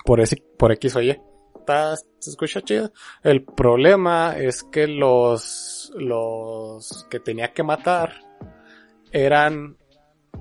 Por 0.05 0.21
ese, 0.21 0.43
por 0.59 0.73
X 0.73 0.97
o 0.97 1.03
Y. 1.03 1.21
Se 2.19 2.31
escucha 2.31 2.61
chido. 2.61 2.93
El 3.23 3.45
problema 3.45 4.37
es 4.37 4.63
que 4.65 4.87
los, 4.87 5.93
los 5.97 7.07
que 7.11 7.21
tenía 7.21 7.53
que 7.53 7.63
matar 7.63 8.15
eran 9.13 9.77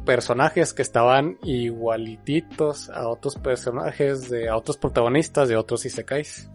personajes 0.06 0.74
que 0.74 0.82
estaban 0.82 1.38
igualititos 1.44 2.90
a 2.90 3.08
otros 3.08 3.36
personajes 3.36 4.30
de, 4.30 4.50
a 4.50 4.58
otros 4.58 4.78
protagonistas 4.78 5.48
de 5.48 5.58
otros 5.58 5.86
Isekais. 5.86 6.50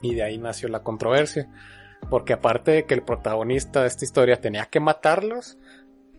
Y 0.00 0.14
de 0.14 0.22
ahí 0.22 0.38
nació 0.38 0.68
la 0.68 0.82
controversia. 0.82 1.48
Porque 2.10 2.32
aparte 2.32 2.72
de 2.72 2.84
que 2.84 2.94
el 2.94 3.02
protagonista 3.02 3.82
de 3.82 3.88
esta 3.88 4.04
historia 4.04 4.40
tenía 4.40 4.66
que 4.66 4.80
matarlos, 4.80 5.58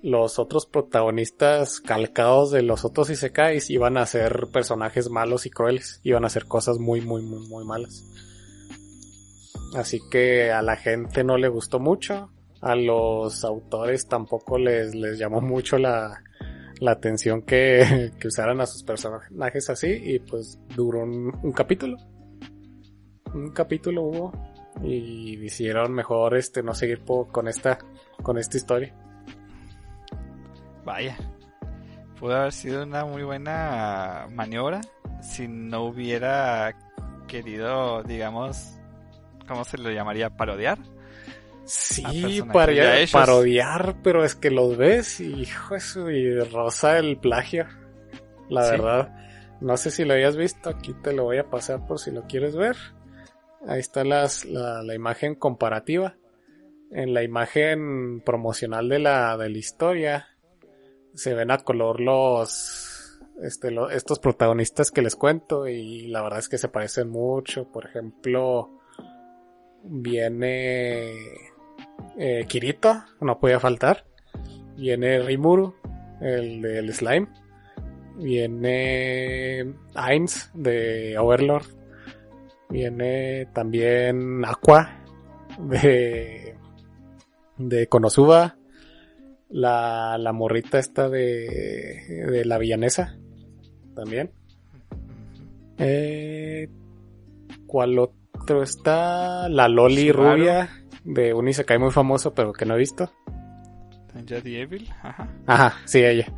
los 0.03 0.37
otros 0.37 0.65
protagonistas 0.65 1.79
calcados 1.79 2.51
de 2.51 2.61
los 2.61 2.83
otros 2.83 3.09
Isekais 3.09 3.69
iban 3.69 3.97
a 3.97 4.05
ser 4.05 4.47
personajes 4.51 5.09
malos 5.09 5.45
y 5.45 5.49
crueles. 5.49 6.01
Iban 6.03 6.25
a 6.25 6.27
hacer 6.27 6.45
cosas 6.45 6.77
muy, 6.77 6.99
muy, 6.99 7.21
muy, 7.23 7.47
muy 7.47 7.63
malas. 7.63 8.03
Así 9.75 10.01
que 10.11 10.51
a 10.51 10.61
la 10.61 10.75
gente 10.75 11.23
no 11.23 11.37
le 11.37 11.47
gustó 11.47 11.79
mucho. 11.79 12.29
A 12.59 12.75
los 12.75 13.45
autores 13.45 14.07
tampoco 14.07 14.57
les, 14.57 14.93
les 14.93 15.17
llamó 15.17 15.39
mucho 15.39 15.77
la, 15.77 16.21
la 16.81 16.91
atención 16.91 17.41
que, 17.41 18.11
que 18.19 18.27
usaran 18.27 18.59
a 18.59 18.65
sus 18.65 18.83
personajes 18.83 19.69
así. 19.69 19.87
Y 19.89 20.19
pues 20.19 20.59
duró 20.75 21.03
un, 21.03 21.53
capítulo 21.53 21.97
un 23.33 23.51
capítulo 23.51 24.03
hubo 24.03 24.31
y 24.83 25.37
decidieron 25.37 25.93
mejor 25.93 26.35
este 26.35 26.61
no 26.61 26.75
seguir 26.75 27.03
con 27.31 27.47
esta 27.47 27.79
con 28.21 28.37
esta 28.37 28.57
historia. 28.57 28.93
Vaya. 30.85 31.17
Pudo 32.19 32.35
haber 32.35 32.51
sido 32.51 32.83
una 32.83 33.05
muy 33.05 33.23
buena 33.23 34.27
maniobra 34.31 34.81
si 35.21 35.47
no 35.47 35.83
hubiera 35.85 36.75
querido, 37.27 38.03
digamos, 38.03 38.77
¿cómo 39.47 39.63
se 39.63 39.77
lo 39.77 39.89
llamaría? 39.91 40.29
Parodiar. 40.29 40.77
Sí, 41.65 42.41
parodiar, 42.51 43.07
parodiar, 43.11 43.95
pero 44.03 44.25
es 44.25 44.35
que 44.35 44.51
los 44.51 44.75
ves 44.77 45.21
y 45.21 45.33
hijo 45.41 45.75
eso 45.75 46.09
y 46.11 46.37
rosa 46.39 46.97
el 46.97 47.17
plagio. 47.17 47.65
La 48.49 48.65
Sí. 48.65 48.71
verdad, 48.71 49.15
no 49.61 49.77
sé 49.77 49.89
si 49.89 50.03
lo 50.03 50.13
hayas 50.13 50.35
visto, 50.35 50.69
aquí 50.69 50.93
te 51.01 51.13
lo 51.13 51.23
voy 51.23 51.37
a 51.37 51.49
pasar 51.49 51.85
por 51.85 51.99
si 51.99 52.11
lo 52.11 52.23
quieres 52.27 52.55
ver. 52.57 52.75
Ahí 53.65 53.79
está 53.79 54.03
las, 54.03 54.43
la, 54.43 54.83
la 54.83 54.93
imagen 54.93 55.35
comparativa. 55.35 56.15
En 56.91 57.13
la 57.13 57.23
imagen 57.23 58.21
promocional 58.25 58.87
de 58.89 58.99
la, 58.99 59.35
de 59.37 59.49
la 59.49 59.57
historia 59.57 60.27
se 61.13 61.33
ven 61.33 61.51
a 61.51 61.59
color 61.59 61.99
los 61.99 63.19
este, 63.41 63.75
estos 63.91 64.19
protagonistas 64.19 64.91
que 64.91 65.01
les 65.01 65.15
cuento 65.15 65.67
y 65.67 66.07
la 66.07 66.21
verdad 66.21 66.39
es 66.39 66.49
que 66.49 66.57
se 66.57 66.67
parecen 66.67 67.09
mucho. 67.09 67.65
Por 67.71 67.85
ejemplo, 67.85 68.79
viene 69.83 71.13
eh, 72.17 72.45
Kirito, 72.47 73.03
no 73.21 73.39
podía 73.39 73.59
faltar. 73.59 74.05
Viene 74.77 75.19
Rimuru, 75.19 75.75
el 76.21 76.61
del 76.61 76.93
slime. 76.93 77.27
Viene 78.15 79.73
Ainz 79.95 80.51
de 80.53 81.17
Overlord. 81.17 81.65
Viene 82.69 83.47
también 83.53 84.45
Aqua 84.45 85.03
de, 85.59 86.55
de 87.57 87.87
Konosuba. 87.87 88.57
La, 89.55 90.17
la 90.17 90.33
morrita 90.33 90.79
esta 90.79 91.09
de, 91.09 92.25
de 92.27 92.43
la 92.43 92.57
villanesa. 92.57 93.15
También. 93.95 94.31
Eh, 95.77 96.67
¿Cuál 97.67 97.99
otro 97.99 98.63
está? 98.63 99.47
La 99.49 99.67
Loli 99.67 100.09
Subaru. 100.09 100.37
rubia 100.37 100.69
de 101.03 101.33
un 101.35 101.47
Isekai 101.47 101.77
muy 101.77 101.91
famoso 101.91 102.33
pero 102.33 102.51
que 102.51 102.65
no 102.65 102.73
he 102.73 102.79
visto. 102.79 103.11
The 104.25 104.61
Evil, 104.61 104.89
ajá. 105.03 105.27
Ajá, 105.45 105.77
sí, 105.85 106.03
ella. 106.03 106.31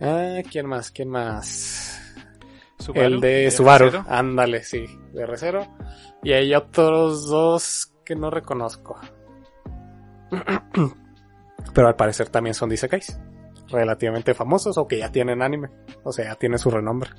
Ah, 0.00 0.40
¿quién 0.50 0.66
más? 0.66 0.90
¿Quién 0.90 1.08
más? 1.08 2.14
Subaru, 2.78 3.06
el 3.06 3.20
de 3.20 3.28
de 3.28 3.50
Subaru. 3.50 3.90
Ándale, 4.08 4.62
sí, 4.62 4.84
de 5.14 5.26
Recero. 5.26 5.66
Y 6.22 6.32
hay 6.32 6.54
otros 6.54 7.28
dos 7.28 7.94
que 8.04 8.14
no 8.14 8.30
reconozco. 8.30 8.98
Pero 11.74 11.88
al 11.88 11.96
parecer 11.96 12.28
también 12.28 12.54
son 12.54 12.68
de 12.68 12.76
Isekais. 12.76 13.18
Relativamente 13.68 14.34
famosos 14.34 14.78
o 14.78 14.86
que 14.88 14.98
ya 14.98 15.10
tienen 15.10 15.42
anime. 15.42 15.68
O 16.02 16.12
sea, 16.12 16.26
ya 16.26 16.34
tienen 16.34 16.58
su 16.58 16.70
renombre. 16.70 17.10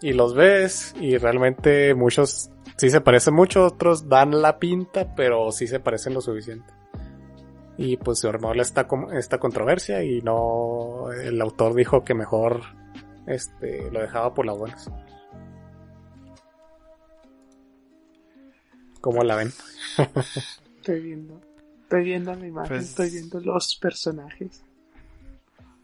Y 0.00 0.12
los 0.12 0.34
ves 0.34 0.94
y 1.00 1.16
realmente 1.16 1.94
muchos 1.94 2.50
sí 2.76 2.90
se 2.90 3.00
parecen 3.00 3.34
mucho, 3.34 3.64
otros 3.64 4.08
dan 4.08 4.42
la 4.42 4.58
pinta, 4.58 5.14
pero 5.14 5.50
sí 5.50 5.66
se 5.66 5.80
parecen 5.80 6.14
lo 6.14 6.20
suficiente. 6.20 6.72
Y 7.76 7.96
pues 7.96 8.20
se 8.20 8.28
armó 8.28 8.52
esta, 8.52 8.86
esta 9.12 9.38
controversia 9.38 10.04
y 10.04 10.20
no, 10.20 11.10
el 11.10 11.40
autor 11.40 11.74
dijo 11.74 12.04
que 12.04 12.14
mejor 12.14 12.60
este, 13.26 13.90
lo 13.90 14.00
dejaba 14.00 14.34
por 14.34 14.46
las 14.46 14.58
buenas. 14.58 14.90
¿Cómo 19.00 19.22
la 19.22 19.36
ven? 19.36 19.52
Estoy 20.76 21.00
viendo. 21.00 21.40
Estoy 21.96 22.04
viendo 22.10 22.34
la 22.34 22.46
imagen, 22.46 22.68
Pues- 22.68 22.88
estoy 22.90 23.10
viendo 23.10 23.40
los 23.40 23.76
personajes. 23.76 24.64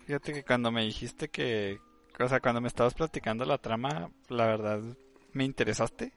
Fíjate 0.07 0.33
que 0.33 0.43
cuando 0.43 0.73
me 0.73 0.85
dijiste 0.85 1.29
que, 1.29 1.79
o 2.19 2.29
sea, 2.29 2.41
cuando 2.41 2.61
me 2.61 2.67
estabas 2.69 2.95
platicando 2.95 3.45
la 3.45 3.59
trama, 3.59 4.11
la 4.29 4.47
verdad 4.47 4.81
me 5.33 5.45
interesaste. 5.45 6.13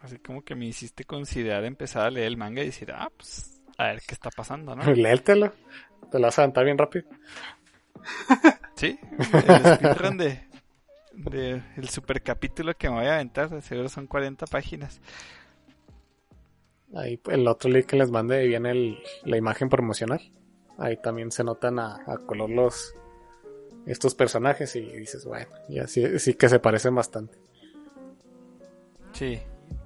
Así 0.00 0.18
como 0.18 0.42
que 0.42 0.54
me 0.56 0.66
hiciste 0.66 1.04
considerar 1.04 1.64
empezar 1.64 2.06
a 2.06 2.10
leer 2.10 2.26
el 2.26 2.36
manga 2.36 2.62
y 2.62 2.66
decir, 2.66 2.90
ah, 2.92 3.08
pues, 3.16 3.60
a 3.76 3.84
ver 3.84 4.00
qué 4.06 4.14
está 4.14 4.30
pasando, 4.30 4.74
¿no? 4.74 4.82
Léetelo. 4.94 5.52
Te 6.10 6.18
lo 6.18 6.26
vas 6.26 6.38
a 6.38 6.42
aventar 6.42 6.64
bien 6.64 6.78
rápido. 6.78 7.04
Sí, 8.74 8.98
el 9.32 9.76
speedrun 9.76 10.18
de, 10.18 10.40
de 11.12 11.62
el 11.76 11.88
super 11.88 12.22
capítulo 12.22 12.74
que 12.74 12.88
me 12.88 12.96
voy 12.96 13.06
a 13.06 13.14
aventar, 13.14 13.62
seguro 13.62 13.88
son 13.88 14.06
40 14.06 14.46
páginas. 14.46 15.00
Ahí 16.94 17.20
el 17.30 17.46
otro 17.48 17.70
link 17.70 17.86
que 17.86 17.96
les 17.96 18.10
mandé 18.10 18.46
viene 18.46 18.70
el- 18.70 18.98
la 19.24 19.36
imagen 19.36 19.68
promocional. 19.68 20.20
Ahí 20.78 20.96
también 20.96 21.30
se 21.32 21.44
notan 21.44 21.78
a, 21.78 21.96
a 22.06 22.18
color 22.18 22.50
los 22.50 22.94
estos 23.86 24.14
personajes 24.14 24.74
y 24.76 24.80
dices, 24.80 25.24
bueno, 25.24 25.48
ya 25.68 25.86
sí, 25.86 26.18
sí 26.18 26.34
que 26.34 26.48
se 26.48 26.58
parecen 26.60 26.94
bastante. 26.94 27.38
Sí, 29.12 29.40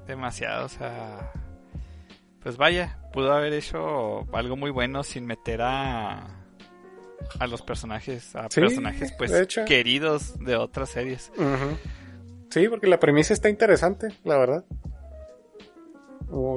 demasiado, 0.06 0.66
o 0.66 0.68
sea, 0.68 1.32
pues 2.42 2.56
vaya, 2.56 2.98
pudo 3.12 3.32
haber 3.32 3.52
hecho 3.52 4.26
algo 4.36 4.56
muy 4.56 4.70
bueno 4.70 5.02
sin 5.04 5.26
meter 5.26 5.62
a 5.62 6.38
a 7.38 7.46
los 7.46 7.62
personajes, 7.62 8.34
a 8.34 8.48
Sí, 8.50 8.60
personajes 8.60 9.12
pues 9.16 9.30
de 9.30 9.46
queridos 9.64 10.36
de 10.40 10.56
otras 10.56 10.90
series. 10.90 11.30
Sí, 12.50 12.68
porque 12.68 12.88
la 12.88 12.98
premisa 12.98 13.32
está 13.32 13.48
interesante, 13.48 14.08
la 14.24 14.36
verdad. 14.36 14.64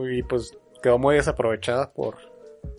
Y 0.10 0.24
pues 0.24 0.58
quedó 0.82 0.98
muy 0.98 1.16
desaprovechada 1.16 1.92
por, 1.92 2.18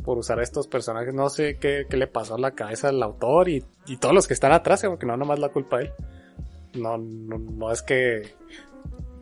por 0.04 0.18
usar 0.18 0.40
estos 0.40 0.66
personajes. 0.68 1.14
No 1.14 1.28
sé 1.28 1.58
qué, 1.58 1.86
qué 1.88 1.96
le 1.96 2.06
pasó 2.06 2.36
a 2.36 2.38
la 2.38 2.52
cabeza 2.52 2.88
al 2.88 3.02
autor 3.02 3.48
y, 3.48 3.64
y 3.86 3.96
todos 3.98 4.14
los 4.14 4.26
que 4.26 4.34
están 4.34 4.52
atrás, 4.52 4.82
porque 4.86 5.06
no 5.06 5.16
nomás 5.16 5.38
la 5.38 5.50
culpa 5.50 5.78
de 5.78 5.84
él. 5.84 5.92
No, 6.74 6.98
no, 6.98 7.38
no 7.38 7.72
es 7.72 7.82
que 7.82 8.34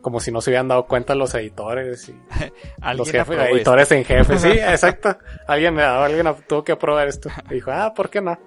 como 0.05 0.19
si 0.19 0.31
no 0.31 0.39
se 0.39 0.51
hubieran 0.51 0.67
dado 0.67 0.85
cuenta 0.85 1.15
los 1.15 1.33
editores 1.33 2.09
y 2.09 2.15
los 2.95 3.09
jefes, 3.09 3.39
editores 3.49 3.91
en 3.91 4.05
jefe, 4.05 4.37
sí, 4.37 4.49
exacto. 4.51 5.17
Alguien, 5.47 5.79
alguien 5.79 6.27
tuvo 6.47 6.63
que 6.63 6.73
aprobar 6.73 7.07
esto. 7.07 7.29
Y 7.49 7.55
dijo, 7.55 7.71
ah, 7.71 7.91
¿por 7.95 8.11
qué 8.11 8.21
no? 8.21 8.37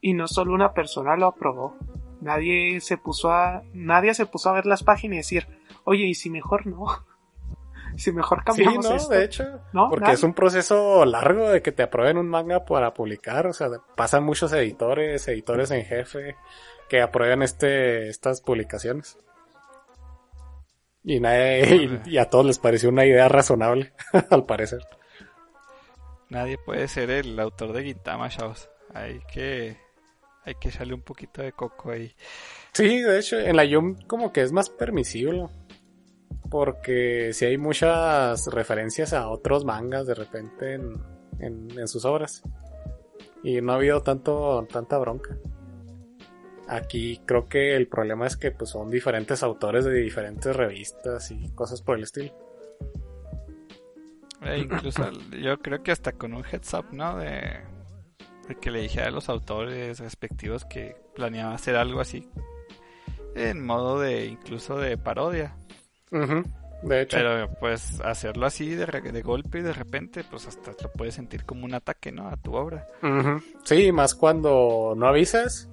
Y 0.00 0.14
no 0.14 0.28
solo 0.28 0.54
una 0.54 0.74
persona 0.74 1.16
lo 1.16 1.26
aprobó. 1.26 1.76
Nadie 2.20 2.80
se 2.80 2.98
puso 2.98 3.32
a, 3.32 3.64
nadie 3.72 4.14
se 4.14 4.26
puso 4.26 4.50
a 4.50 4.52
ver 4.52 4.64
las 4.64 4.84
páginas 4.84 5.14
y 5.14 5.18
decir, 5.18 5.48
oye, 5.82 6.04
y 6.04 6.14
si 6.14 6.30
mejor 6.30 6.68
no. 6.68 6.86
Si 7.98 8.12
mejor 8.12 8.38
Sí, 8.40 8.44
cambiamos 8.64 8.88
no, 8.88 8.96
esto. 8.96 9.08
de 9.14 9.24
hecho. 9.24 9.44
No, 9.72 9.88
porque 9.88 10.04
nadie. 10.04 10.14
es 10.14 10.22
un 10.22 10.34
proceso 10.34 11.04
largo 11.04 11.50
de 11.50 11.62
que 11.62 11.72
te 11.72 11.82
aprueben 11.82 12.16
un 12.18 12.28
manga 12.28 12.64
para 12.64 12.94
publicar. 12.94 13.46
O 13.46 13.52
sea, 13.52 13.68
pasan 13.96 14.24
muchos 14.24 14.52
editores, 14.52 15.26
editores 15.28 15.70
en 15.70 15.84
jefe, 15.84 16.36
que 16.88 17.00
aprueban 17.02 17.42
este, 17.42 18.08
estas 18.08 18.40
publicaciones. 18.40 19.18
Y, 21.04 21.18
nadie, 21.20 22.00
y, 22.06 22.10
y 22.12 22.18
a 22.18 22.30
todos 22.30 22.46
les 22.46 22.58
pareció 22.58 22.88
una 22.88 23.04
idea 23.04 23.28
razonable, 23.28 23.92
al 24.30 24.44
parecer. 24.46 24.80
Nadie 26.28 26.58
puede 26.58 26.88
ser 26.88 27.10
el 27.10 27.38
autor 27.40 27.72
de 27.72 27.84
Gintama, 27.84 28.28
chavos. 28.30 28.70
Hay 28.94 29.20
que, 29.32 29.76
hay 30.44 30.54
que 30.54 30.68
echarle 30.68 30.94
un 30.94 31.02
poquito 31.02 31.42
de 31.42 31.52
coco 31.52 31.90
ahí. 31.90 32.14
Sí, 32.72 33.02
de 33.02 33.18
hecho, 33.18 33.38
en 33.38 33.56
la 33.56 33.64
Yum 33.64 33.96
como 34.06 34.32
que 34.32 34.40
es 34.42 34.52
más 34.52 34.70
permisible. 34.70 35.46
Porque 36.52 37.30
si 37.32 37.46
hay 37.46 37.56
muchas 37.56 38.46
referencias 38.48 39.14
a 39.14 39.30
otros 39.30 39.64
mangas 39.64 40.06
de 40.06 40.14
repente 40.14 40.74
en, 40.74 41.02
en, 41.38 41.78
en 41.78 41.88
sus 41.88 42.04
obras. 42.04 42.42
Y 43.42 43.62
no 43.62 43.72
ha 43.72 43.76
habido 43.76 44.02
tanto, 44.02 44.68
tanta 44.70 44.98
bronca. 44.98 45.34
Aquí 46.68 47.22
creo 47.24 47.48
que 47.48 47.74
el 47.74 47.88
problema 47.88 48.26
es 48.26 48.36
que 48.36 48.50
pues, 48.50 48.68
son 48.68 48.90
diferentes 48.90 49.42
autores 49.42 49.86
de 49.86 49.94
diferentes 49.94 50.54
revistas 50.54 51.30
y 51.30 51.48
cosas 51.54 51.80
por 51.80 51.96
el 51.96 52.04
estilo. 52.04 52.34
Eh, 54.42 54.58
incluso 54.58 55.10
yo 55.40 55.58
creo 55.58 55.82
que 55.82 55.90
hasta 55.90 56.12
con 56.12 56.34
un 56.34 56.44
heads 56.44 56.74
up, 56.74 56.84
¿no? 56.92 57.16
De, 57.16 57.60
de 58.48 58.54
que 58.60 58.70
le 58.70 58.82
dije 58.82 59.00
a 59.00 59.10
los 59.10 59.30
autores 59.30 60.00
respectivos 60.00 60.66
que 60.66 60.96
planeaba 61.14 61.54
hacer 61.54 61.76
algo 61.76 62.00
así. 62.00 62.28
En 63.34 63.64
modo 63.64 63.98
de, 63.98 64.26
incluso 64.26 64.76
de 64.76 64.98
parodia. 64.98 65.56
Ujú, 66.12 66.42
De 66.82 67.02
hecho. 67.02 67.16
Pero 67.16 67.48
pues 67.58 68.00
hacerlo 68.04 68.46
así 68.46 68.74
de, 68.74 69.22
golpe 69.22 69.58
y 69.58 69.62
de 69.62 69.72
repente, 69.72 70.24
pues 70.28 70.46
hasta 70.46 70.72
lo 70.82 70.90
puedes 70.92 71.14
sentir 71.14 71.44
como 71.44 71.64
un 71.64 71.74
ataque, 71.74 72.12
¿no? 72.12 72.28
A 72.28 72.36
tu 72.36 72.54
obra. 72.54 72.86
Ujú. 73.02 73.42
Sí, 73.64 73.90
más 73.92 74.14
cuando 74.14 74.94
no 74.96 75.06
avisas. 75.06 75.68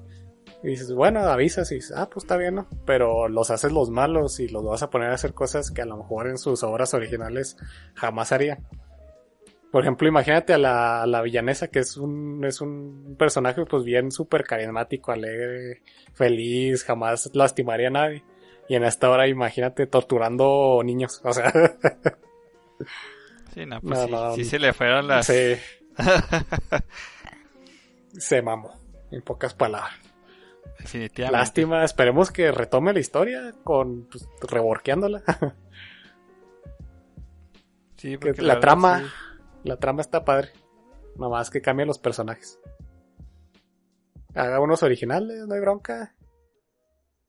Y 0.61 0.69
dices, 0.69 0.91
bueno, 0.93 1.19
avisas 1.21 1.71
y 1.71 1.75
dices, 1.75 1.93
ah, 1.95 2.09
pues 2.11 2.25
está 2.25 2.35
bien, 2.35 2.55
¿no? 2.55 2.67
Pero 2.85 3.29
los 3.29 3.49
haces 3.49 3.71
los 3.71 3.89
malos 3.89 4.39
y 4.39 4.49
los 4.49 4.63
vas 4.63 4.83
a 4.83 4.89
poner 4.89 5.09
a 5.11 5.13
hacer 5.13 5.33
cosas 5.33 5.71
que 5.71 5.81
a 5.81 5.85
lo 5.85 5.97
mejor 5.97 6.27
en 6.27 6.37
sus 6.37 6.63
obras 6.63 6.93
originales 6.93 7.55
jamás 7.95 8.31
harían. 8.31 8.65
Por 9.71 9.83
ejemplo, 9.83 10.07
imagínate 10.07 10.53
a 10.53 10.57
la, 10.57 11.03
a 11.03 11.07
la 11.07 11.21
villanesa, 11.21 11.67
que 11.67 11.79
es 11.79 11.95
un, 11.95 12.43
es 12.43 12.59
un 12.59 13.15
personaje 13.17 13.63
pues 13.65 13.83
bien 13.83 14.11
súper 14.11 14.43
carismático, 14.43 15.11
alegre, 15.11 15.81
feliz, 16.13 16.83
jamás 16.83 17.29
lastimaría 17.33 17.87
a 17.89 17.91
nadie. 17.91 18.23
Y 18.69 18.75
en 18.75 18.83
esta 18.85 19.09
hora 19.09 19.27
imagínate 19.27 19.87
torturando 19.87 20.81
niños, 20.85 21.19
o 21.23 21.33
sea, 21.33 21.51
Sí, 23.53 23.65
no, 23.65 23.81
pues 23.81 23.99
No, 23.99 24.05
sí, 24.05 24.11
no, 24.11 24.35
sí 24.35 24.45
se 24.45 24.59
le 24.59 24.73
fueron 24.73 25.07
las... 25.07 25.25
se, 25.25 25.59
se 28.13 28.41
mamó, 28.41 28.73
en 29.11 29.21
pocas 29.21 29.53
palabras. 29.53 29.93
Definitivamente. 30.77 31.37
Lástima, 31.37 31.83
esperemos 31.83 32.31
que 32.31 32.51
retome 32.51 32.93
la 32.93 32.99
historia 32.99 33.53
con 33.63 34.05
pues, 34.05 34.27
reworkeándola. 34.41 35.23
Sí, 37.97 38.11
Que 38.11 38.17
porque 38.17 38.41
la 38.43 38.61
trama, 38.61 38.99
sí. 39.01 39.05
la 39.65 39.75
trama 39.75 40.01
está 40.01 40.23
padre. 40.23 40.51
Nada 41.17 41.31
más 41.31 41.49
que 41.49 41.61
cambie 41.61 41.85
los 41.85 41.99
personajes. 41.99 42.59
Haga 44.33 44.61
unos 44.61 44.83
originales, 44.83 45.45
no 45.47 45.53
hay 45.53 45.59
bronca. 45.59 46.15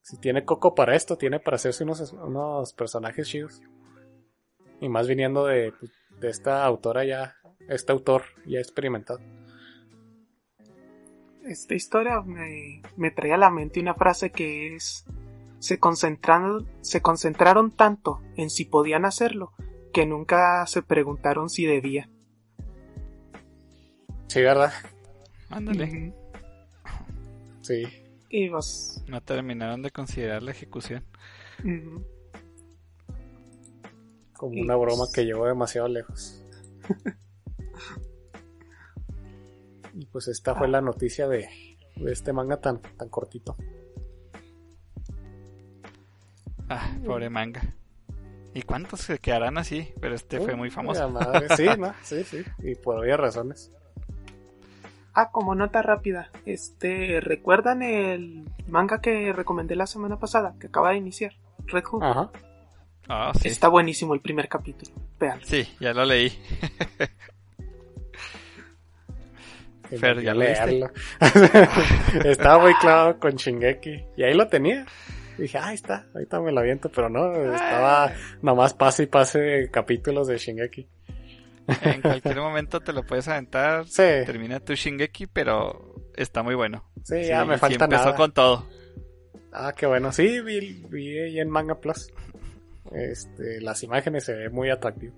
Si 0.03 0.19
tiene 0.19 0.45
coco 0.45 0.75
para 0.75 0.97
esto, 0.97 1.17
tiene 1.17 1.41
para 1.41 1.57
hacerse 1.57 1.85
unos, 1.85 2.13
unos 2.13 2.73
personajes 2.73 3.29
chidos. 3.29 3.63
Y 4.81 4.89
más 4.89 5.07
viniendo 5.07 5.47
de, 5.47 5.73
de 6.21 6.29
esta 6.29 6.65
autora 6.65 7.05
ya, 7.05 7.37
este 7.69 7.93
autor 7.93 8.23
ya 8.47 8.59
experimentado. 8.59 9.21
Esta 11.45 11.75
historia 11.75 12.21
me, 12.23 12.83
me 12.97 13.11
trae 13.11 13.33
a 13.33 13.39
la 13.39 13.51
mente 13.51 13.81
una 13.81 13.95
frase 13.95 14.31
que 14.31 14.75
es 14.75 15.05
se 15.61 15.79
concentraron, 15.79 16.67
se 16.81 17.03
concentraron 17.03 17.71
tanto 17.71 18.21
en 18.37 18.51
si 18.51 18.65
podían 18.65 19.05
hacerlo 19.05 19.53
que 19.93 20.07
nunca 20.07 20.67
se 20.67 20.83
preguntaron 20.83 21.51
si 21.51 21.67
debía. 21.67 22.09
Sí, 24.29 24.41
¿verdad? 24.41 24.73
Ándale. 25.51 26.15
Sí. 27.61 27.85
Y 28.31 28.49
pues, 28.49 29.03
No 29.09 29.21
terminaron 29.21 29.83
de 29.83 29.91
considerar 29.91 30.43
la 30.43 30.53
ejecución. 30.53 31.05
Como 34.35 34.55
Y 34.55 34.63
una 34.63 34.77
broma 34.77 34.99
pues- 35.05 35.13
que 35.13 35.25
llegó 35.25 35.47
demasiado 35.47 35.89
lejos. 35.89 36.43
y 39.95 40.07
pues 40.07 40.29
esta 40.29 40.55
fue 40.55 40.69
la 40.69 40.81
noticia 40.81 41.29
de, 41.29 41.49
de 41.97 42.13
este 42.13 42.33
manga 42.33 42.61
tan, 42.61 42.81
tan 42.81 43.09
cortito. 43.09 43.57
Ah, 46.69 46.97
pobre 47.05 47.29
manga. 47.29 47.75
¿Y 48.55 48.63
cuántos 48.63 49.01
se 49.01 49.19
quedarán 49.19 49.59
así? 49.59 49.93
Pero 50.01 50.15
este 50.15 50.41
fue 50.41 50.55
muy 50.55 50.69
Uy, 50.69 50.71
famoso. 50.75 51.09
madre. 51.11 51.49
Sí, 51.57 51.67
¿no? 51.79 51.93
Sí, 52.03 52.23
sí. 52.25 52.43
Y 52.61 52.75
por 52.77 52.99
obvias 52.99 53.19
razones. 53.19 53.73
Ah, 55.21 55.29
como 55.31 55.55
nota 55.55 55.83
rápida, 55.83 56.31
este, 56.47 57.21
¿recuerdan 57.21 57.83
el 57.83 58.45
manga 58.69 59.03
que 59.03 59.35
recomendé 59.35 59.77
la 59.77 59.87
semana 59.87 60.19
pasada, 60.19 60.55
que 60.59 60.69
acaba 60.69 60.93
de 60.93 60.97
iniciar? 60.97 61.35
Red 61.67 61.85
Hood. 61.85 62.03
Ajá. 62.03 62.31
Ah, 63.07 63.33
sí. 63.39 63.49
Está 63.49 63.69
buenísimo 63.69 64.15
el 64.15 64.21
primer 64.21 64.49
capítulo. 64.49 64.93
Vean. 65.19 65.41
Sí, 65.43 65.69
ya 65.79 65.93
lo 65.93 66.07
leí. 66.07 66.31
Fer, 70.01 70.23
¿ya 70.23 70.33
leerlo. 70.33 70.91
Estaba 72.25 72.63
muy 72.63 72.73
claro 72.77 73.19
con 73.19 73.33
Shingeki. 73.33 74.05
Y 74.17 74.23
ahí 74.23 74.33
lo 74.33 74.49
tenía. 74.49 74.87
Dije, 75.37 75.59
ah, 75.59 75.67
ahí 75.67 75.75
está, 75.75 76.07
ahorita 76.15 76.41
me 76.41 76.51
lo 76.51 76.61
aviento, 76.61 76.89
pero 76.89 77.11
no, 77.11 77.35
estaba 77.53 78.11
nomás 78.41 78.73
pase 78.73 79.03
y 79.03 79.07
pase 79.07 79.69
capítulos 79.71 80.29
de 80.29 80.39
Shingeki. 80.39 80.89
En 81.83 82.01
cualquier 82.03 82.37
momento 82.37 82.81
te 82.81 82.93
lo 82.93 83.05
puedes 83.05 83.29
aventar. 83.29 83.87
Sí, 83.87 84.03
Termina 84.27 84.61
tu 84.61 84.75
Shingeki, 84.75 85.27
pero 85.27 85.95
está 86.17 86.43
muy 86.43 86.55
bueno. 86.55 86.85
sí, 87.05 87.25
ya 87.25 87.45
me 87.45 87.59
falta 87.59 87.85
empezó 87.85 88.05
nada. 88.05 88.17
con 88.17 88.33
todo. 88.33 88.67
Ah, 89.53 89.73
qué 89.77 89.87
bueno. 89.87 90.13
Sí, 90.13 90.41
vi, 90.41 90.85
vi 90.89 91.19
ahí 91.19 91.41
en 91.41 91.51
Manga 91.51 91.75
Plus. 91.81 92.13
Este, 92.93 93.61
las 93.61 93.83
imágenes 93.83 94.25
se 94.25 94.35
ve 94.35 94.49
muy 94.51 94.71
atractivo. 94.71 95.15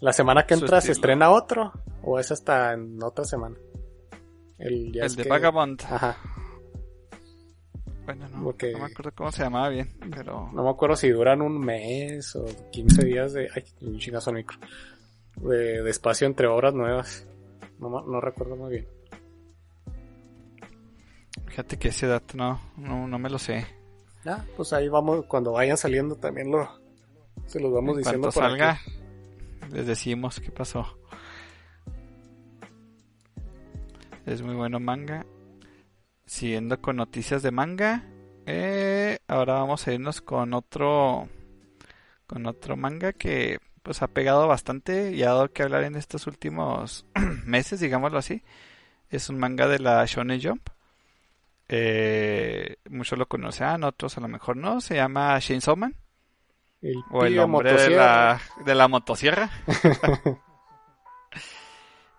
La 0.00 0.12
semana 0.12 0.46
que 0.46 0.54
entra 0.54 0.80
se 0.80 0.92
estrena 0.92 1.30
otro 1.30 1.72
o 2.02 2.18
es 2.20 2.30
hasta 2.30 2.72
en 2.74 3.02
otra 3.02 3.24
semana. 3.24 3.56
El, 4.58 4.92
ya 4.92 5.02
El 5.02 5.06
es 5.06 5.16
de 5.16 5.22
que- 5.24 5.28
Vagabond. 5.28 5.82
Ajá. 5.82 6.16
Bueno, 8.08 8.26
no, 8.30 8.42
Porque- 8.44 8.72
no 8.72 8.78
me 8.78 8.84
acuerdo 8.86 9.12
cómo 9.14 9.30
se 9.32 9.42
llamaba 9.42 9.68
bien, 9.68 9.90
pero 10.10 10.50
No 10.54 10.64
me 10.64 10.70
acuerdo 10.70 10.96
si 10.96 11.10
duran 11.10 11.42
un 11.42 11.60
mes 11.60 12.34
o 12.36 12.46
15 12.72 13.04
días 13.04 13.34
de. 13.34 13.50
Ay, 13.54 13.64
un 13.82 13.98
chingazo 13.98 14.30
al 14.30 14.36
micro. 14.36 14.58
De, 15.36 15.82
de 15.82 15.90
espacio 15.90 16.26
entre 16.26 16.46
obras 16.46 16.72
nuevas. 16.72 17.26
No, 17.78 17.90
no 18.06 18.18
recuerdo 18.22 18.56
muy 18.56 18.70
bien. 18.70 18.86
fíjate 21.48 21.78
que 21.78 21.88
ese 21.88 22.06
dato 22.06 22.34
no, 22.38 22.58
no, 22.78 23.06
no 23.06 23.18
me 23.18 23.28
lo 23.28 23.38
sé. 23.38 23.66
Ah, 24.24 24.42
pues 24.56 24.72
ahí 24.72 24.88
vamos. 24.88 25.26
Cuando 25.26 25.52
vayan 25.52 25.76
saliendo 25.76 26.16
también 26.16 26.50
lo. 26.50 26.66
Se 27.46 27.60
los 27.60 27.70
vamos 27.72 27.92
En 27.92 27.98
diciendo 28.04 28.30
cuanto 28.32 28.40
por 28.40 28.50
salga, 28.50 28.80
les 29.70 29.86
decimos 29.86 30.40
qué 30.40 30.50
pasó. 30.50 30.86
Es 34.24 34.40
muy 34.40 34.54
bueno 34.54 34.80
manga. 34.80 35.26
Siguiendo 36.28 36.78
con 36.82 36.96
noticias 36.96 37.42
de 37.42 37.50
manga. 37.50 38.04
eh, 38.44 39.18
ahora 39.28 39.54
vamos 39.54 39.86
a 39.88 39.94
irnos 39.94 40.20
con 40.20 40.52
otro. 40.52 41.26
Con 42.26 42.44
otro 42.46 42.76
manga 42.76 43.14
que 43.14 43.58
pues 43.82 44.02
ha 44.02 44.08
pegado 44.08 44.46
bastante 44.46 45.12
y 45.12 45.22
ha 45.22 45.28
dado 45.28 45.50
que 45.50 45.62
hablar 45.62 45.84
en 45.84 45.96
estos 45.96 46.26
últimos 46.26 47.06
meses, 47.46 47.80
digámoslo 47.80 48.18
así. 48.18 48.42
Es 49.08 49.30
un 49.30 49.38
manga 49.38 49.66
de 49.68 49.78
la 49.78 50.04
Shonen 50.04 50.40
Jump. 50.42 50.68
Eh, 51.66 52.76
muchos 52.90 53.18
lo 53.18 53.26
conocerán, 53.26 53.82
otros 53.84 54.18
a 54.18 54.20
lo 54.20 54.28
mejor 54.28 54.58
no. 54.58 54.82
Se 54.82 54.96
llama 54.96 55.40
Chainsaw 55.40 55.76
Man. 55.76 55.96
El 56.82 56.96
O 57.10 57.24
el 57.24 57.38
hombre 57.38 57.72
de 57.72 57.88
la, 57.88 58.38
de 58.66 58.74
la 58.74 58.86
motosierra. 58.86 59.50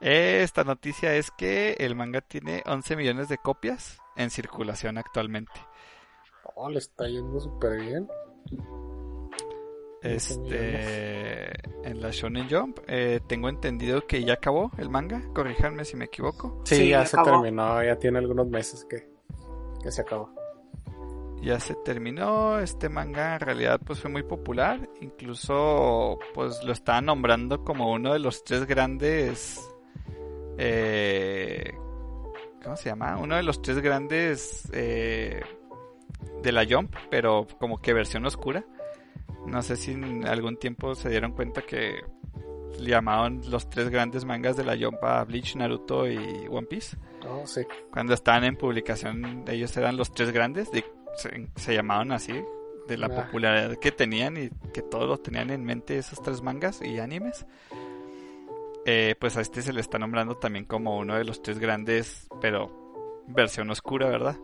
Esta 0.01 0.63
noticia 0.63 1.15
es 1.15 1.29
que 1.31 1.73
el 1.79 1.95
manga 1.95 2.21
tiene 2.21 2.63
11 2.65 2.95
millones 2.95 3.27
de 3.29 3.37
copias 3.37 3.97
en 4.15 4.29
circulación 4.29 4.97
actualmente. 4.97 5.51
Oh, 6.55 6.69
le 6.69 6.79
está 6.79 7.07
yendo 7.07 7.39
súper 7.39 7.79
bien. 7.81 8.07
Este, 10.01 11.49
en 11.87 12.01
la 12.01 12.09
Shonen 12.11 12.49
Jump, 12.49 12.79
eh, 12.87 13.19
tengo 13.27 13.49
entendido 13.49 14.07
que 14.07 14.23
ya 14.23 14.33
acabó 14.35 14.71
el 14.77 14.89
manga, 14.89 15.21
corríjanme 15.33 15.83
si 15.83 15.97
me 15.97 16.05
equivoco. 16.05 16.61
Sí, 16.63 16.75
Sí, 16.75 16.89
ya 16.89 17.01
ya 17.01 17.05
se 17.05 17.17
acabó. 17.17 17.41
terminó, 17.41 17.83
ya 17.83 17.97
tiene 17.97 18.19
algunos 18.19 18.47
meses 18.47 18.85
que, 18.89 19.09
que 19.83 19.91
se 19.91 20.01
acabó. 20.01 20.33
Ya 21.41 21.59
se 21.59 21.75
terminó, 21.75 22.59
este 22.59 22.89
manga 22.89 23.35
en 23.35 23.39
realidad 23.41 23.79
pues 23.85 23.99
fue 23.99 24.11
muy 24.11 24.23
popular, 24.23 24.89
incluso 25.01 26.19
pues 26.33 26.61
lo 26.63 26.73
estaban 26.73 27.05
nombrando 27.05 27.63
como 27.63 27.91
uno 27.93 28.11
de 28.13 28.19
los 28.19 28.43
tres 28.43 28.65
grandes, 28.65 29.59
eh, 30.59 31.73
¿cómo 32.63 32.75
se 32.75 32.89
llama? 32.89 33.17
Uno 33.17 33.35
de 33.35 33.43
los 33.43 33.61
tres 33.61 33.79
grandes 33.79 34.69
eh, 34.73 35.41
de 36.43 36.51
la 36.51 36.65
Jump, 36.69 36.93
pero 37.09 37.47
como 37.59 37.81
que 37.81 37.93
versión 37.93 38.25
oscura. 38.25 38.63
No 39.47 39.61
sé 39.61 39.75
si 39.77 39.91
en 39.91 40.27
algún 40.27 40.57
tiempo 40.57 40.95
se 40.95 41.09
dieron 41.09 41.31
cuenta 41.31 41.61
que 41.61 42.01
llamaban 42.79 43.41
los 43.49 43.69
tres 43.69 43.89
grandes 43.89 44.25
mangas 44.25 44.55
de 44.57 44.63
la 44.65 44.77
Jump 44.77 45.03
a 45.03 45.23
Bleach, 45.23 45.55
Naruto 45.55 46.07
y 46.07 46.45
One 46.49 46.67
Piece. 46.67 46.97
Oh, 47.27 47.45
sí. 47.47 47.61
Cuando 47.91 48.13
estaban 48.13 48.43
en 48.43 48.55
publicación, 48.57 49.45
ellos 49.47 49.75
eran 49.77 49.97
los 49.97 50.11
tres 50.11 50.31
grandes, 50.31 50.71
de- 50.71 50.85
se, 51.15 51.47
se 51.55 51.73
llamaban 51.73 52.11
así, 52.11 52.33
de 52.87 52.97
la 52.97 53.07
Ah. 53.07 53.25
popularidad 53.25 53.77
que 53.77 53.91
tenían 53.91 54.37
y 54.37 54.49
que 54.73 54.81
todos 54.81 55.07
los 55.07 55.21
tenían 55.23 55.49
en 55.51 55.63
mente 55.63 55.97
esos 55.97 56.21
tres 56.21 56.41
mangas 56.41 56.81
y 56.81 56.99
animes. 56.99 57.45
Eh, 58.91 59.15
pues 59.19 59.37
a 59.37 59.41
este 59.41 59.61
se 59.61 59.71
le 59.71 59.81
está 59.81 59.99
nombrando 59.99 60.37
también 60.37 60.65
como 60.65 60.97
uno 60.97 61.15
de 61.15 61.23
los 61.23 61.43
tres 61.43 61.59
grandes, 61.59 62.27
pero 62.41 63.23
versión 63.27 63.69
oscura, 63.69 64.09
¿verdad? 64.09 64.35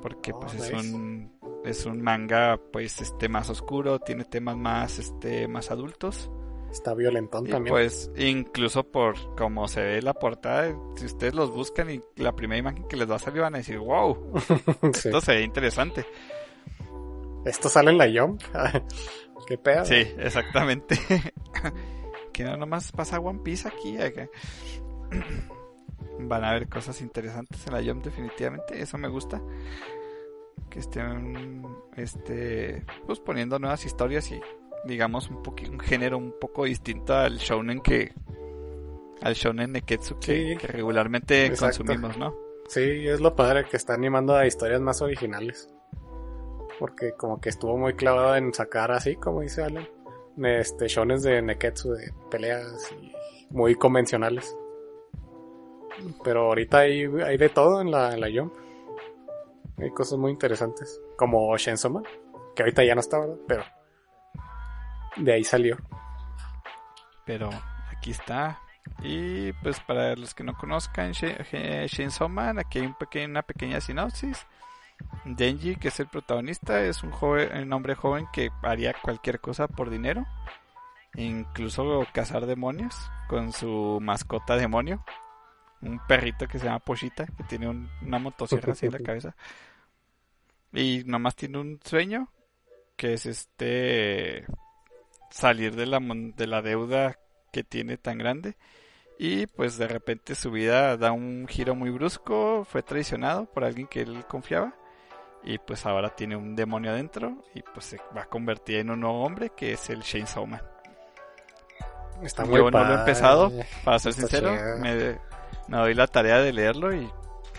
Porque 0.00 0.30
Oh, 0.32 0.38
pues 0.40 0.54
es 0.54 0.72
nice. 0.72 0.94
un 0.94 1.32
es 1.64 1.86
un 1.86 2.00
manga 2.02 2.60
pues 2.72 3.00
este 3.00 3.28
más 3.28 3.50
oscuro, 3.50 3.98
tiene 3.98 4.24
temas 4.24 4.56
más 4.56 4.98
este 5.00 5.48
más 5.48 5.70
adultos. 5.72 6.30
Está 6.70 6.94
violentón 6.94 7.46
Y 7.46 7.50
también. 7.50 7.72
pues 7.74 8.10
incluso 8.16 8.84
por 8.84 9.16
como 9.36 9.66
se 9.66 9.82
ve 9.82 10.02
la 10.02 10.14
portada, 10.14 10.72
si 10.96 11.04
ustedes 11.06 11.34
los 11.34 11.50
buscan 11.50 11.90
y 11.90 12.00
la 12.16 12.34
primera 12.36 12.58
imagen 12.60 12.86
que 12.86 12.96
les 12.96 13.10
va 13.10 13.16
a 13.16 13.18
salir 13.18 13.40
van 13.42 13.54
a 13.56 13.58
decir, 13.58 13.78
wow, 13.78 14.32
Sí. 14.94 15.08
esto 15.08 15.20
se 15.20 15.32
ve 15.34 15.42
interesante. 15.42 16.06
Esto 17.44 17.68
sale 17.68 17.90
en 17.90 17.98
la 17.98 18.06
Jump. 18.08 18.40
Qué 19.48 19.58
pedo. 19.58 19.84
Sí, 19.84 19.96
exactamente. 20.18 20.96
que 22.32 22.44
no 22.44 22.56
nomás 22.56 22.90
pasa 22.92 23.20
One 23.20 23.40
Piece 23.44 23.68
aquí. 23.68 23.96
acá. 24.00 24.28
Van 26.20 26.44
a 26.44 26.52
ver 26.52 26.68
cosas 26.68 27.00
interesantes 27.00 27.66
en 27.66 27.72
la 27.74 27.82
Jump 27.82 28.04
definitivamente, 28.04 28.80
eso 28.80 28.98
me 28.98 29.08
gusta. 29.08 29.40
Que 30.68 30.78
estén 30.80 31.66
este 31.96 32.84
pues 33.06 33.20
poniendo 33.20 33.58
nuevas 33.58 33.84
historias 33.84 34.30
y 34.30 34.40
digamos 34.84 35.28
un 35.30 35.42
un 35.70 35.80
género 35.80 36.18
un 36.18 36.34
poco 36.40 36.64
distinto 36.64 37.14
al 37.14 37.36
shonen 37.38 37.80
que 37.80 38.12
al 39.20 39.34
shonen 39.34 39.72
neketsu 39.72 40.18
que, 40.18 40.52
Sí. 40.52 40.56
que 40.58 40.66
regularmente 40.66 41.46
Exacto. 41.46 41.78
consumimos, 41.84 42.16
¿no? 42.18 42.34
Sí, 42.68 43.06
es 43.06 43.20
lo 43.20 43.34
padre 43.36 43.64
que 43.66 43.76
está 43.76 43.94
animando 43.94 44.34
a 44.34 44.46
historias 44.46 44.80
más 44.80 45.02
originales. 45.02 45.68
Porque 46.78 47.12
como 47.16 47.40
que 47.40 47.50
estuvo 47.50 47.76
muy 47.76 47.94
clavado 47.94 48.34
en 48.36 48.52
sacar 48.54 48.90
así, 48.92 49.14
como 49.16 49.42
dice 49.42 49.62
Alan, 49.62 49.86
este 50.38 50.88
shones 50.88 51.22
de 51.22 51.42
Neketsu, 51.42 51.92
de 51.92 52.12
peleas 52.30 52.94
muy 53.50 53.74
convencionales. 53.74 54.56
Pero 56.24 56.46
ahorita 56.46 56.80
hay, 56.80 57.04
hay 57.04 57.36
de 57.36 57.48
todo 57.48 57.80
en 57.80 57.90
la, 57.90 58.14
en 58.14 58.20
la 58.20 58.28
Jump. 58.32 58.54
Hay 59.78 59.90
cosas 59.90 60.18
muy 60.18 60.30
interesantes. 60.30 61.00
Como 61.16 61.56
Shensoma, 61.56 62.02
que 62.54 62.62
ahorita 62.62 62.84
ya 62.84 62.94
no 62.94 63.00
está, 63.00 63.20
¿verdad? 63.20 63.36
Pero 63.46 63.64
de 65.16 65.32
ahí 65.32 65.44
salió. 65.44 65.76
pero 67.24 67.50
aquí 67.90 68.10
está. 68.10 68.60
Y 69.02 69.52
pues 69.54 69.78
para 69.80 70.16
los 70.16 70.34
que 70.34 70.42
no 70.42 70.54
conozcan 70.54 71.12
Man, 72.28 72.58
aquí 72.58 72.80
hay 72.80 73.24
una 73.24 73.42
pequeña 73.42 73.80
sinopsis. 73.80 74.46
Denji, 75.24 75.76
que 75.76 75.88
es 75.88 76.00
el 76.00 76.08
protagonista, 76.08 76.82
es 76.82 77.02
un 77.02 77.10
joven, 77.10 77.50
un 77.62 77.72
hombre 77.72 77.94
joven 77.94 78.26
que 78.32 78.50
haría 78.62 78.94
cualquier 79.02 79.40
cosa 79.40 79.68
por 79.68 79.90
dinero, 79.90 80.26
incluso 81.16 82.04
cazar 82.12 82.46
demonios 82.46 82.94
con 83.28 83.52
su 83.52 83.98
mascota 84.00 84.56
demonio, 84.56 85.04
un 85.80 85.98
perrito 86.06 86.46
que 86.46 86.58
se 86.58 86.66
llama 86.66 86.78
Pochita, 86.80 87.26
que 87.26 87.44
tiene 87.44 87.68
un- 87.68 87.88
una 88.02 88.18
motosierra 88.18 88.72
así 88.72 88.86
en 88.86 88.92
la 88.92 88.98
cabeza. 89.04 89.36
Y 90.72 91.02
nomás 91.06 91.36
tiene 91.36 91.58
un 91.58 91.80
sueño, 91.84 92.28
que 92.96 93.14
es 93.14 93.26
este 93.26 94.46
salir 95.30 95.74
de 95.76 95.86
la, 95.86 96.00
mon- 96.00 96.34
de 96.34 96.46
la 96.46 96.62
deuda 96.62 97.18
que 97.52 97.64
tiene 97.64 97.96
tan 97.98 98.18
grande. 98.18 98.56
Y 99.18 99.46
pues 99.46 99.76
de 99.78 99.86
repente 99.88 100.34
su 100.34 100.50
vida 100.50 100.96
da 100.96 101.12
un 101.12 101.46
giro 101.46 101.74
muy 101.74 101.90
brusco, 101.90 102.64
fue 102.64 102.82
traicionado 102.82 103.44
por 103.46 103.64
alguien 103.64 103.86
que 103.86 104.00
él 104.02 104.24
confiaba. 104.26 104.74
Y 105.44 105.58
pues 105.58 105.84
ahora 105.86 106.10
tiene 106.10 106.36
un 106.36 106.54
demonio 106.54 106.92
adentro 106.92 107.42
y 107.54 107.62
pues 107.62 107.86
se 107.86 107.98
va 108.16 108.22
a 108.22 108.26
convertir 108.26 108.78
en 108.78 108.90
un 108.90 109.00
nuevo 109.00 109.24
hombre 109.24 109.50
que 109.56 109.72
es 109.72 109.90
el 109.90 110.02
Chainsaw 110.02 110.46
Man. 110.46 110.62
Está 112.22 112.44
Yo 112.44 112.70
no 112.70 112.84
lo 112.84 112.94
he 112.94 112.98
empezado, 112.98 113.50
para 113.84 113.98
ser 113.98 114.10
Está 114.10 114.20
sincero, 114.22 114.52
me, 114.78 115.18
me 115.66 115.76
doy 115.76 115.94
la 115.94 116.06
tarea 116.06 116.38
de 116.38 116.52
leerlo 116.52 116.94
y 116.94 117.10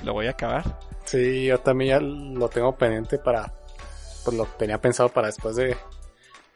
lo 0.03 0.13
voy 0.13 0.27
a 0.27 0.31
acabar. 0.31 0.79
Sí, 1.05 1.45
yo 1.45 1.59
también 1.59 1.89
ya 1.89 1.99
lo 1.99 2.49
tengo 2.49 2.75
pendiente 2.75 3.17
para. 3.17 3.53
Pues 4.23 4.37
lo 4.37 4.45
tenía 4.45 4.79
pensado 4.79 5.09
para 5.09 5.27
después 5.27 5.55
de. 5.55 5.75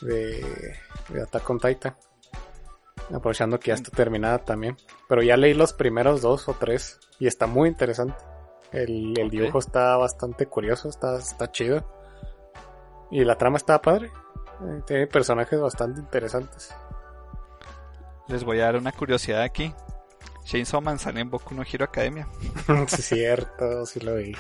de. 0.01 0.75
de 1.09 1.21
Attack 1.21 1.49
on 1.49 1.59
Titan. 1.59 1.95
Aprovechando 3.13 3.59
que 3.59 3.69
ya 3.69 3.75
está 3.75 3.91
terminada 3.91 4.39
también. 4.39 4.77
Pero 5.07 5.21
ya 5.21 5.37
leí 5.37 5.53
los 5.53 5.73
primeros 5.73 6.21
dos 6.21 6.47
o 6.47 6.53
tres. 6.53 6.99
Y 7.19 7.27
está 7.27 7.47
muy 7.47 7.69
interesante. 7.69 8.15
El, 8.71 9.17
el 9.17 9.30
dibujo 9.30 9.60
está 9.60 9.95
bastante 9.97 10.45
curioso, 10.47 10.89
está, 10.89 11.17
está 11.17 11.51
chido. 11.51 11.86
Y 13.12 13.23
la 13.23 13.38
trama 13.38 13.58
está 13.58 13.82
padre. 13.82 14.12
Eh, 14.62 14.82
Tiene 14.86 15.08
personajes 15.08 15.60
bastante 15.60 16.01
interesantes. 16.01 16.75
Les 18.27 18.43
voy 18.43 18.60
a 18.60 18.65
dar 18.65 18.75
una 18.75 18.91
curiosidad 18.91 19.41
aquí. 19.41 19.73
Chainsaw 20.43 20.82
Man 20.82 20.99
sale 20.99 21.21
en 21.21 21.30
Boku 21.30 21.53
no 21.56 21.63
Hero 21.63 21.86
Academia. 21.86 22.27
sí, 22.88 22.95
es 22.95 23.06
cierto, 23.06 23.86
sí 23.86 23.99
lo 24.01 24.15
vi. 24.15 24.36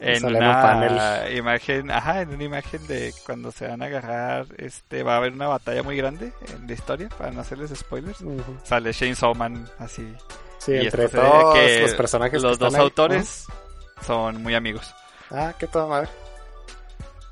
En 0.00 0.20
Sale 0.20 0.38
una 0.38 0.60
panel. 0.60 1.36
imagen, 1.36 1.90
ajá, 1.90 2.22
en 2.22 2.30
una 2.30 2.44
imagen 2.44 2.86
de 2.86 3.14
cuando 3.24 3.50
se 3.52 3.66
van 3.68 3.80
a 3.82 3.86
agarrar, 3.86 4.46
este, 4.58 5.02
va 5.02 5.14
a 5.14 5.16
haber 5.18 5.32
una 5.32 5.46
batalla 5.48 5.82
muy 5.82 5.96
grande 5.96 6.32
en 6.54 6.66
la 6.66 6.72
historia, 6.72 7.08
para 7.16 7.30
no 7.30 7.40
hacerles 7.40 7.70
spoilers. 7.74 8.18
Sale 8.64 8.92
Chainsaw 8.92 9.34
Man 9.34 9.66
así. 9.78 10.14
Sí, 10.64 10.72
y 10.72 10.86
entre 10.86 11.08
todos 11.08 11.54
que 11.54 11.82
los 11.82 11.94
personajes 11.94 12.40
que 12.40 12.46
los 12.46 12.58
dos 12.58 12.68
están 12.68 12.80
ahí, 12.80 12.86
autores 12.86 13.46
son 14.00 14.42
muy 14.42 14.54
amigos. 14.54 14.94
Ah, 15.30 15.52
qué 15.58 15.66
toda 15.66 15.86
madre. 15.86 16.08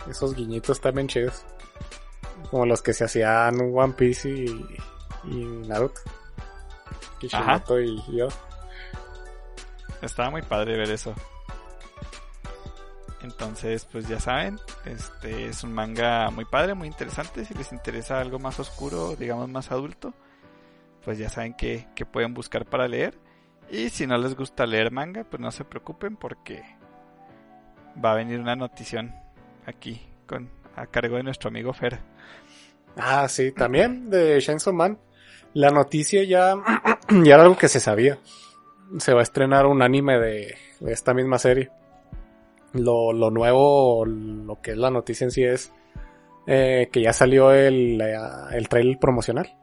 Esos 0.08 0.34
guiñitos 0.34 0.80
también 0.80 1.08
chidos. 1.08 1.44
Como 2.50 2.66
los 2.66 2.82
que 2.82 2.92
se 2.92 3.04
hacían 3.04 3.58
One 3.74 3.94
Piece 3.94 4.28
y, 4.28 4.66
y 5.24 5.44
Naruto. 5.66 6.00
Kishimoto 7.18 7.80
y 7.80 8.02
yo. 8.14 8.28
Estaba 10.02 10.30
muy 10.30 10.42
padre 10.42 10.76
ver 10.76 10.90
eso. 10.90 11.14
Entonces, 13.22 13.86
pues 13.90 14.08
ya 14.08 14.18
saben, 14.18 14.58
este 14.84 15.46
es 15.46 15.62
un 15.62 15.72
manga 15.72 16.28
muy 16.30 16.44
padre, 16.44 16.74
muy 16.74 16.88
interesante. 16.88 17.44
Si 17.44 17.54
les 17.54 17.72
interesa 17.72 18.20
algo 18.20 18.40
más 18.40 18.58
oscuro, 18.58 19.14
digamos 19.14 19.48
más 19.48 19.70
adulto, 19.70 20.12
pues 21.04 21.18
ya 21.18 21.28
saben 21.28 21.54
que, 21.54 21.86
que 21.94 22.06
pueden 22.06 22.34
buscar 22.34 22.66
para 22.66 22.88
leer. 22.88 23.18
Y 23.70 23.88
si 23.88 24.06
no 24.06 24.18
les 24.18 24.36
gusta 24.36 24.66
leer 24.66 24.90
manga, 24.90 25.24
pues 25.24 25.40
no 25.40 25.50
se 25.50 25.64
preocupen 25.64 26.16
porque 26.16 26.62
va 28.02 28.12
a 28.12 28.16
venir 28.16 28.40
una 28.40 28.56
notición 28.56 29.14
aquí 29.66 30.00
con 30.26 30.50
a 30.76 30.86
cargo 30.86 31.16
de 31.16 31.22
nuestro 31.22 31.48
amigo 31.48 31.72
Fer. 31.72 31.98
Ah, 32.96 33.28
sí, 33.28 33.52
también 33.52 34.10
de 34.10 34.38
Chainsaw 34.40 34.72
Man. 34.72 34.98
La 35.54 35.70
noticia 35.70 36.24
ya, 36.24 36.54
ya 37.24 37.34
era 37.34 37.42
algo 37.42 37.56
que 37.56 37.68
se 37.68 37.80
sabía. 37.80 38.18
Se 38.98 39.12
va 39.12 39.20
a 39.20 39.22
estrenar 39.22 39.66
un 39.66 39.82
anime 39.82 40.18
de, 40.18 40.54
esta 40.86 41.14
misma 41.14 41.38
serie. 41.38 41.70
Lo, 42.72 43.12
lo 43.12 43.30
nuevo, 43.30 44.04
lo 44.06 44.60
que 44.60 44.72
es 44.72 44.76
la 44.78 44.90
noticia 44.90 45.24
en 45.24 45.30
sí 45.30 45.44
es 45.44 45.72
eh, 46.46 46.88
que 46.90 47.02
ya 47.02 47.12
salió 47.12 47.52
el, 47.52 48.00
eh, 48.00 48.16
el 48.52 48.68
trailer 48.68 48.98
promocional. 48.98 49.54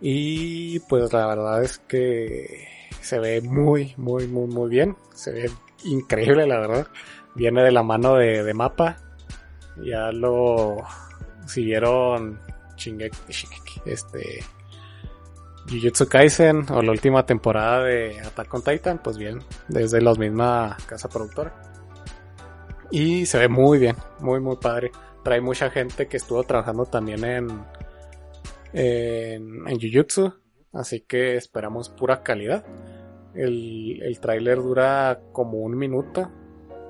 Y 0.00 0.78
pues 0.80 1.12
la 1.12 1.26
verdad 1.26 1.62
es 1.62 1.78
que 1.78 2.68
se 3.00 3.18
ve 3.18 3.40
muy, 3.40 3.94
muy, 3.96 4.26
muy, 4.26 4.46
muy 4.46 4.70
bien. 4.70 4.96
Se 5.14 5.32
ve 5.32 5.50
increíble, 5.84 6.46
la 6.46 6.60
verdad. 6.60 6.86
Viene 7.34 7.62
de 7.62 7.72
la 7.72 7.82
mano 7.82 8.14
de, 8.14 8.42
de 8.42 8.54
Mapa. 8.54 8.96
Ya 9.84 10.10
lo 10.12 10.76
siguieron 11.46 12.40
este 13.84 14.44
Jujutsu 15.68 16.08
Kaisen 16.08 16.66
o 16.70 16.82
la 16.82 16.92
última 16.92 17.26
temporada 17.26 17.84
de 17.84 18.20
Attack 18.20 18.54
on 18.54 18.62
Titan, 18.62 18.98
pues 19.02 19.18
bien, 19.18 19.40
desde 19.68 20.00
la 20.00 20.14
misma 20.14 20.76
casa 20.86 21.08
productora. 21.08 21.54
Y 22.90 23.26
se 23.26 23.38
ve 23.38 23.48
muy 23.48 23.78
bien, 23.78 23.96
muy, 24.20 24.40
muy 24.40 24.56
padre. 24.56 24.92
Trae 25.22 25.40
mucha 25.40 25.70
gente 25.70 26.06
que 26.06 26.16
estuvo 26.16 26.42
trabajando 26.44 26.86
también 26.86 27.24
en, 27.24 27.48
en, 28.72 29.64
Jujutsu. 29.80 30.32
Así 30.72 31.00
que 31.00 31.36
esperamos 31.36 31.88
pura 31.88 32.22
calidad. 32.22 32.64
El, 33.34 34.02
el 34.02 34.56
dura 34.56 35.20
como 35.32 35.58
un 35.58 35.76
minuto. 35.76 36.30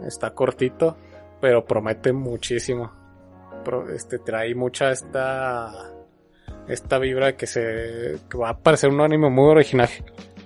Está 0.06 0.34
cortito, 0.34 0.96
pero 1.40 1.64
promete 1.64 2.12
muchísimo. 2.12 2.92
Este 3.94 4.18
trae 4.18 4.54
mucha 4.54 4.90
esta 4.90 5.92
esta 6.68 6.98
vibra 6.98 7.36
que 7.36 7.46
se 7.46 8.16
que 8.30 8.38
va 8.38 8.50
a 8.50 8.58
parecer 8.58 8.90
un 8.90 9.00
anime 9.00 9.30
muy 9.30 9.50
original. 9.50 9.88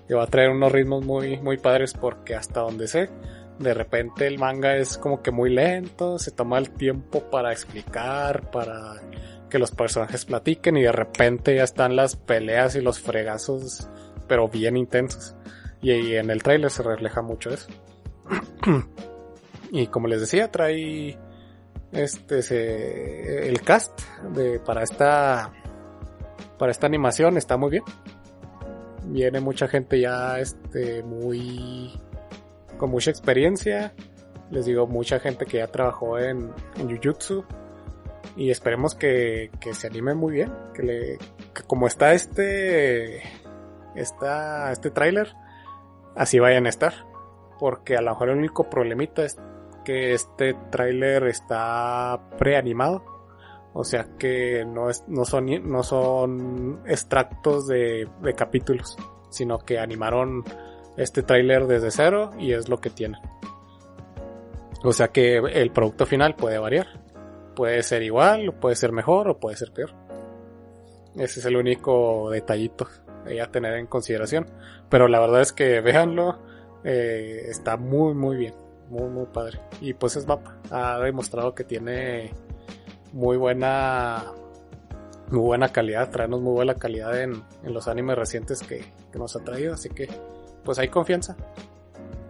Que 0.08 0.14
va 0.14 0.24
a 0.24 0.26
traer 0.26 0.50
unos 0.50 0.72
ritmos 0.72 1.04
muy 1.04 1.38
muy 1.40 1.58
padres 1.58 1.94
porque 1.94 2.34
hasta 2.34 2.60
donde 2.60 2.88
sé, 2.88 3.08
de 3.58 3.74
repente 3.74 4.26
el 4.26 4.38
manga 4.38 4.76
es 4.76 4.98
como 4.98 5.22
que 5.22 5.30
muy 5.30 5.50
lento, 5.50 6.18
se 6.18 6.32
toma 6.32 6.58
el 6.58 6.70
tiempo 6.70 7.30
para 7.30 7.52
explicar, 7.52 8.50
para 8.50 9.00
que 9.52 9.58
los 9.58 9.70
personajes 9.70 10.24
platiquen 10.24 10.78
y 10.78 10.82
de 10.82 10.92
repente 10.92 11.54
ya 11.54 11.64
están 11.64 11.94
las 11.94 12.16
peleas 12.16 12.74
y 12.74 12.80
los 12.80 13.00
fregazos, 13.00 13.86
pero 14.26 14.48
bien 14.48 14.78
intensos. 14.78 15.36
Y, 15.82 16.14
en 16.14 16.30
el 16.30 16.42
tráiler 16.42 16.70
se 16.70 16.82
refleja 16.82 17.20
mucho 17.20 17.50
eso. 17.50 17.68
y 19.70 19.88
como 19.88 20.08
les 20.08 20.20
decía, 20.20 20.50
trae 20.50 21.18
este 21.92 23.46
el 23.46 23.60
cast 23.60 24.00
de 24.34 24.58
para 24.58 24.82
esta 24.82 25.52
para 26.58 26.72
esta 26.72 26.86
animación 26.86 27.36
está 27.36 27.58
muy 27.58 27.72
bien. 27.72 27.84
Viene 29.04 29.40
mucha 29.40 29.68
gente 29.68 30.00
ya 30.00 30.38
este 30.38 31.02
muy 31.02 31.92
con 32.78 32.88
mucha 32.88 33.10
experiencia. 33.10 33.92
Les 34.50 34.64
digo, 34.64 34.86
mucha 34.86 35.18
gente 35.20 35.44
que 35.44 35.58
ya 35.58 35.66
trabajó 35.66 36.18
en, 36.18 36.52
en 36.78 36.88
Jujutsu. 36.88 37.44
Y 38.36 38.50
esperemos 38.50 38.94
que, 38.94 39.50
que 39.60 39.74
se 39.74 39.86
anime 39.86 40.14
muy 40.14 40.32
bien. 40.32 40.52
Que 40.74 40.82
le. 40.82 41.18
que 41.54 41.62
como 41.66 41.86
está 41.86 42.12
este. 42.12 43.22
Está 43.94 44.72
este 44.72 44.90
tráiler. 44.90 45.34
Así 46.16 46.38
vayan 46.38 46.66
a 46.66 46.70
estar. 46.70 46.92
Porque 47.58 47.96
a 47.96 48.02
lo 48.02 48.10
mejor 48.10 48.30
el 48.30 48.38
único 48.38 48.68
problemita 48.68 49.24
es 49.24 49.38
que 49.84 50.14
este 50.14 50.54
tráiler 50.70 51.24
está 51.26 52.20
preanimado. 52.38 53.04
O 53.74 53.84
sea 53.84 54.06
que 54.18 54.64
no, 54.66 54.90
es, 54.90 55.04
no, 55.08 55.24
son, 55.24 55.46
no 55.70 55.82
son 55.82 56.82
extractos 56.86 57.66
de, 57.66 58.08
de 58.20 58.34
capítulos. 58.34 58.96
Sino 59.30 59.58
que 59.58 59.78
animaron 59.78 60.44
este 60.96 61.22
tráiler 61.22 61.66
desde 61.66 61.90
cero 61.90 62.32
y 62.38 62.52
es 62.52 62.68
lo 62.68 62.80
que 62.80 62.90
tiene. 62.90 63.18
O 64.84 64.92
sea 64.92 65.08
que 65.08 65.36
el 65.36 65.70
producto 65.70 66.06
final 66.06 66.34
puede 66.34 66.58
variar. 66.58 67.01
Puede 67.54 67.82
ser 67.82 68.02
igual, 68.02 68.54
puede 68.54 68.76
ser 68.76 68.92
mejor 68.92 69.28
o 69.28 69.38
puede 69.38 69.56
ser 69.56 69.72
peor. 69.72 69.90
Ese 71.16 71.40
es 71.40 71.46
el 71.46 71.56
único 71.56 72.30
detallito 72.30 72.88
a 73.42 73.50
tener 73.50 73.74
en 73.74 73.86
consideración. 73.86 74.46
Pero 74.88 75.08
la 75.08 75.20
verdad 75.20 75.40
es 75.40 75.52
que 75.52 75.80
véanlo, 75.80 76.38
eh, 76.84 77.46
está 77.48 77.76
muy 77.76 78.14
muy 78.14 78.36
bien, 78.36 78.54
muy 78.88 79.08
muy 79.08 79.26
padre. 79.26 79.60
Y 79.80 79.94
pues 79.94 80.16
es 80.16 80.26
mapa, 80.26 80.58
ha 80.70 80.98
demostrado 80.98 81.54
que 81.54 81.64
tiene 81.64 82.32
muy 83.12 83.36
buena 83.36 84.24
muy 85.30 85.40
buena 85.40 85.68
calidad, 85.70 86.10
traernos 86.10 86.42
muy 86.42 86.52
buena 86.52 86.74
calidad 86.74 87.18
en, 87.18 87.42
en 87.62 87.72
los 87.72 87.88
animes 87.88 88.16
recientes 88.16 88.62
que, 88.62 88.84
que 89.10 89.18
nos 89.18 89.34
ha 89.34 89.40
traído, 89.40 89.72
así 89.72 89.88
que 89.88 90.08
pues 90.64 90.78
hay 90.78 90.88
confianza. 90.88 91.36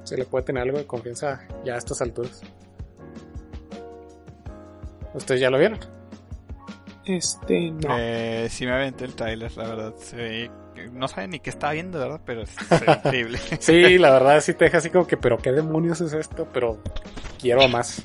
Se 0.05 0.16
le 0.16 0.25
puede 0.25 0.45
tener 0.45 0.62
algo 0.62 0.79
de 0.79 0.87
confianza 0.87 1.41
ya 1.64 1.75
a 1.75 1.79
estas 1.79 2.01
alturas. 2.01 2.43
¿Ustedes 5.14 5.40
ya 5.40 5.50
lo 5.50 5.58
vieron? 5.58 5.78
Este, 7.04 7.70
no. 7.70 7.96
Eh, 7.98 8.46
sí 8.50 8.64
me 8.66 8.72
aventé 8.72 9.04
el 9.04 9.14
trailer, 9.14 9.54
la 9.56 9.64
verdad. 9.68 9.94
Se 9.98 10.16
ve- 10.16 10.50
No 10.92 11.08
sabe 11.08 11.28
ni 11.28 11.40
qué 11.40 11.50
estaba 11.50 11.72
viendo, 11.72 11.98
¿verdad? 11.98 12.20
Pero 12.24 12.44
ve 12.44 12.92
increíble. 13.04 13.38
Sí, 13.60 13.98
la 13.98 14.10
verdad 14.12 14.40
sí 14.40 14.54
te 14.54 14.64
deja 14.66 14.78
así 14.78 14.90
como 14.90 15.06
que, 15.06 15.16
pero 15.16 15.38
qué 15.38 15.52
demonios 15.52 16.00
es 16.00 16.12
esto, 16.12 16.48
pero 16.52 16.78
quiero 17.40 17.66
más. 17.68 18.02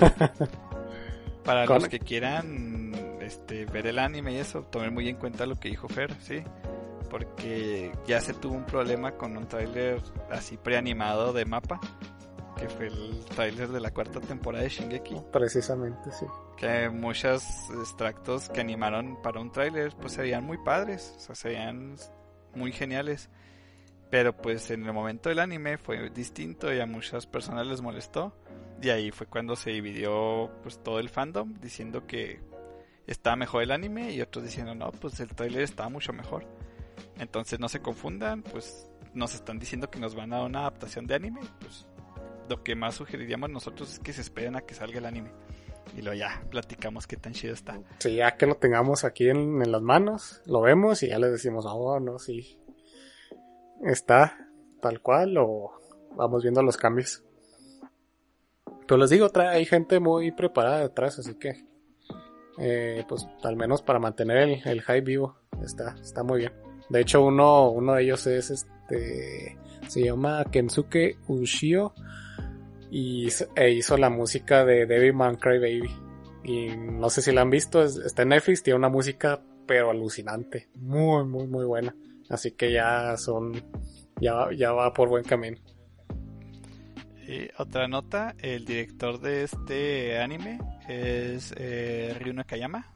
Para 1.44 1.66
Con- 1.66 1.76
los 1.80 1.88
que 1.88 1.98
quieran 2.00 2.92
este, 3.20 3.66
ver 3.66 3.86
el 3.86 3.98
anime 3.98 4.32
y 4.32 4.36
eso, 4.36 4.62
tomen 4.62 4.92
muy 4.94 5.08
en 5.08 5.16
cuenta 5.16 5.46
lo 5.46 5.56
que 5.56 5.68
dijo 5.68 5.88
Fer, 5.88 6.12
¿sí? 6.20 6.42
Porque 7.10 7.92
ya 8.06 8.20
se 8.20 8.34
tuvo 8.34 8.54
un 8.56 8.64
problema 8.64 9.12
con 9.12 9.36
un 9.36 9.46
tráiler 9.46 10.00
así 10.30 10.56
preanimado 10.56 11.32
de 11.32 11.44
mapa, 11.44 11.78
que 12.56 12.68
fue 12.68 12.86
el 12.86 13.24
tráiler 13.26 13.68
de 13.68 13.80
la 13.80 13.90
cuarta 13.92 14.20
temporada 14.20 14.64
de 14.64 14.70
Shingeki, 14.70 15.16
Precisamente, 15.32 16.10
sí. 16.12 16.26
que 16.56 16.88
muchos 16.88 17.44
extractos 17.70 18.48
que 18.48 18.60
animaron 18.60 19.20
para 19.22 19.40
un 19.40 19.52
tráiler 19.52 19.94
pues 20.00 20.14
se 20.14 20.22
veían 20.22 20.44
muy 20.44 20.58
padres, 20.58 21.14
o 21.16 21.20
sea, 21.20 21.34
se 21.34 21.48
veían 21.50 21.96
muy 22.54 22.72
geniales. 22.72 23.28
Pero 24.10 24.36
pues 24.36 24.70
en 24.70 24.86
el 24.86 24.92
momento 24.92 25.28
del 25.28 25.40
anime 25.40 25.78
fue 25.78 26.10
distinto 26.10 26.72
y 26.72 26.78
a 26.80 26.86
muchas 26.86 27.26
personas 27.26 27.66
les 27.66 27.80
molestó. 27.82 28.32
Y 28.80 28.90
ahí 28.90 29.10
fue 29.10 29.26
cuando 29.26 29.56
se 29.56 29.70
dividió 29.70 30.50
pues 30.62 30.82
todo 30.82 31.00
el 31.00 31.08
fandom 31.08 31.54
diciendo 31.60 32.06
que 32.06 32.40
estaba 33.06 33.36
mejor 33.36 33.62
el 33.62 33.72
anime 33.72 34.12
y 34.12 34.20
otros 34.20 34.44
diciendo 34.44 34.74
no, 34.74 34.92
pues 34.92 35.18
el 35.20 35.34
tráiler 35.34 35.62
estaba 35.62 35.88
mucho 35.88 36.12
mejor. 36.12 36.46
Entonces 37.18 37.58
no 37.58 37.68
se 37.68 37.80
confundan, 37.80 38.42
pues 38.42 38.88
nos 39.12 39.34
están 39.34 39.58
diciendo 39.58 39.90
que 39.90 39.98
nos 39.98 40.14
van 40.14 40.32
a 40.32 40.36
dar 40.38 40.46
una 40.46 40.60
adaptación 40.60 41.06
de 41.06 41.14
anime, 41.14 41.40
pues 41.60 41.86
lo 42.48 42.62
que 42.62 42.74
más 42.74 42.96
sugeriríamos 42.96 43.50
nosotros 43.50 43.92
es 43.94 43.98
que 43.98 44.12
se 44.12 44.20
esperen 44.20 44.56
a 44.56 44.62
que 44.62 44.74
salga 44.74 44.98
el 44.98 45.06
anime. 45.06 45.30
Y 45.96 46.02
luego 46.02 46.18
ya 46.18 46.44
platicamos 46.50 47.06
qué 47.06 47.16
tan 47.16 47.32
chido 47.32 47.54
está. 47.54 47.80
Sí, 47.98 48.16
ya 48.16 48.36
que 48.36 48.46
lo 48.46 48.56
tengamos 48.56 49.04
aquí 49.04 49.28
en, 49.28 49.70
las 49.70 49.82
manos, 49.82 50.42
lo 50.46 50.60
vemos 50.60 51.02
y 51.02 51.08
ya 51.08 51.18
le 51.18 51.28
decimos, 51.28 51.64
oh, 51.68 52.00
no, 52.00 52.18
sí. 52.18 52.58
Está 53.84 54.48
tal 54.80 55.00
cual 55.00 55.36
o 55.38 55.72
vamos 56.16 56.42
viendo 56.42 56.62
los 56.62 56.76
cambios. 56.76 57.22
Pero 58.86 58.98
les 58.98 59.10
digo, 59.10 59.30
hay 59.34 59.64
gente 59.64 60.00
muy 60.00 60.32
preparada 60.32 60.80
detrás, 60.80 61.18
así 61.18 61.34
que, 61.34 61.64
eh, 62.58 63.04
pues 63.08 63.26
al 63.42 63.56
menos 63.56 63.82
para 63.82 63.98
mantener 63.98 64.38
el, 64.38 64.62
el 64.64 64.82
hype 64.82 65.00
vivo, 65.00 65.38
está, 65.62 65.96
está 66.00 66.22
muy 66.22 66.40
bien. 66.40 66.52
De 66.88 67.00
hecho, 67.00 67.24
uno, 67.24 67.70
uno 67.70 67.94
de 67.94 68.04
ellos 68.04 68.26
es 68.26 68.50
este, 68.50 69.58
se 69.88 70.04
llama 70.04 70.44
Kensuke 70.50 71.18
Ushio 71.26 71.94
y 72.90 73.26
hizo- 73.26 73.48
e 73.56 73.70
hizo 73.72 73.96
la 73.96 74.10
música 74.10 74.64
de 74.64 74.86
Devilman 74.86 75.36
Crybaby. 75.36 75.90
Y 76.44 76.68
no 76.76 77.10
sé 77.10 77.22
si 77.22 77.32
la 77.32 77.42
han 77.42 77.50
visto, 77.50 77.82
es- 77.82 77.96
está 77.96 78.22
en 78.22 78.28
Netflix, 78.30 78.62
tiene 78.62 78.78
una 78.78 78.88
música 78.88 79.42
pero 79.66 79.90
alucinante, 79.90 80.68
muy 80.76 81.24
muy 81.24 81.46
muy 81.48 81.64
buena. 81.64 81.94
Así 82.30 82.52
que 82.52 82.72
ya 82.72 83.16
son, 83.16 83.52
ya, 84.20 84.34
va- 84.34 84.54
ya 84.54 84.72
va 84.72 84.92
por 84.92 85.08
buen 85.08 85.24
camino. 85.24 85.58
Y 87.26 87.48
otra 87.58 87.88
nota, 87.88 88.36
el 88.38 88.64
director 88.64 89.20
de 89.20 89.42
este 89.42 90.18
anime 90.18 90.60
es 90.88 91.52
eh, 91.56 92.14
Ryu 92.20 92.32
Nakayama. 92.32 92.92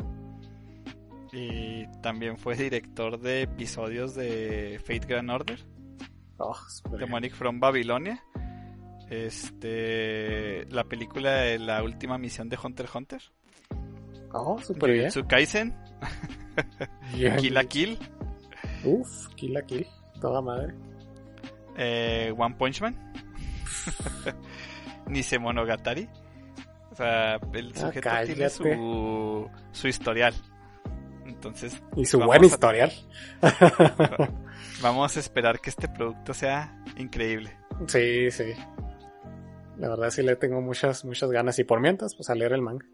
Y 1.32 1.86
también 2.02 2.36
fue 2.38 2.54
director 2.56 3.18
de 3.20 3.42
episodios 3.42 4.14
de 4.14 4.78
Fate 4.84 5.06
Grand 5.08 5.30
Order, 5.30 5.58
Oh. 6.38 6.56
Demonic 6.98 7.34
from 7.34 7.58
Babylonia. 7.60 8.22
Este, 9.10 10.64
la 10.70 10.84
película 10.84 11.32
de 11.32 11.58
la 11.58 11.82
última 11.82 12.16
misión 12.16 12.48
de 12.48 12.56
Hunter 12.62 12.86
x 12.86 12.94
Hunter. 12.94 13.20
Oh, 14.32 14.58
súper 14.62 14.92
bien. 14.92 15.10
Kaisen, 15.28 15.76
Bien. 17.14 17.36
Kill 17.36 17.54
la 17.54 17.64
Kill, 17.64 17.98
Uf, 18.84 19.26
Kill 19.34 19.52
la 19.54 19.62
Kill, 19.62 19.86
toda 20.20 20.40
madre. 20.40 20.72
eh, 21.76 22.32
One 22.38 22.54
Punch 22.54 22.80
Man, 22.82 22.96
Nise 25.08 25.38
Monogatari. 25.38 26.08
O 26.92 26.94
sea, 26.94 27.40
el 27.54 27.72
Ah, 27.76 27.80
sujeto 27.80 28.10
tiene 28.26 28.48
su, 28.50 29.50
su 29.72 29.88
historial. 29.88 30.34
Entonces, 31.26 31.80
Y 31.96 32.04
su 32.04 32.20
buen 32.20 32.42
a- 32.42 32.46
historial. 32.46 32.92
vamos 34.82 35.16
a 35.16 35.20
esperar 35.20 35.60
que 35.60 35.70
este 35.70 35.88
producto 35.88 36.34
sea 36.34 36.76
increíble. 36.96 37.56
Sí, 37.86 38.30
sí. 38.30 38.52
La 39.80 39.88
verdad 39.88 40.10
sí 40.10 40.22
le 40.22 40.36
tengo 40.36 40.60
muchas, 40.60 41.04
muchas 41.06 41.30
ganas. 41.30 41.58
Y 41.58 41.64
por 41.64 41.80
mientras, 41.80 42.14
pues 42.14 42.28
a 42.28 42.34
leer 42.34 42.52
el 42.52 42.60
manga. 42.60 42.86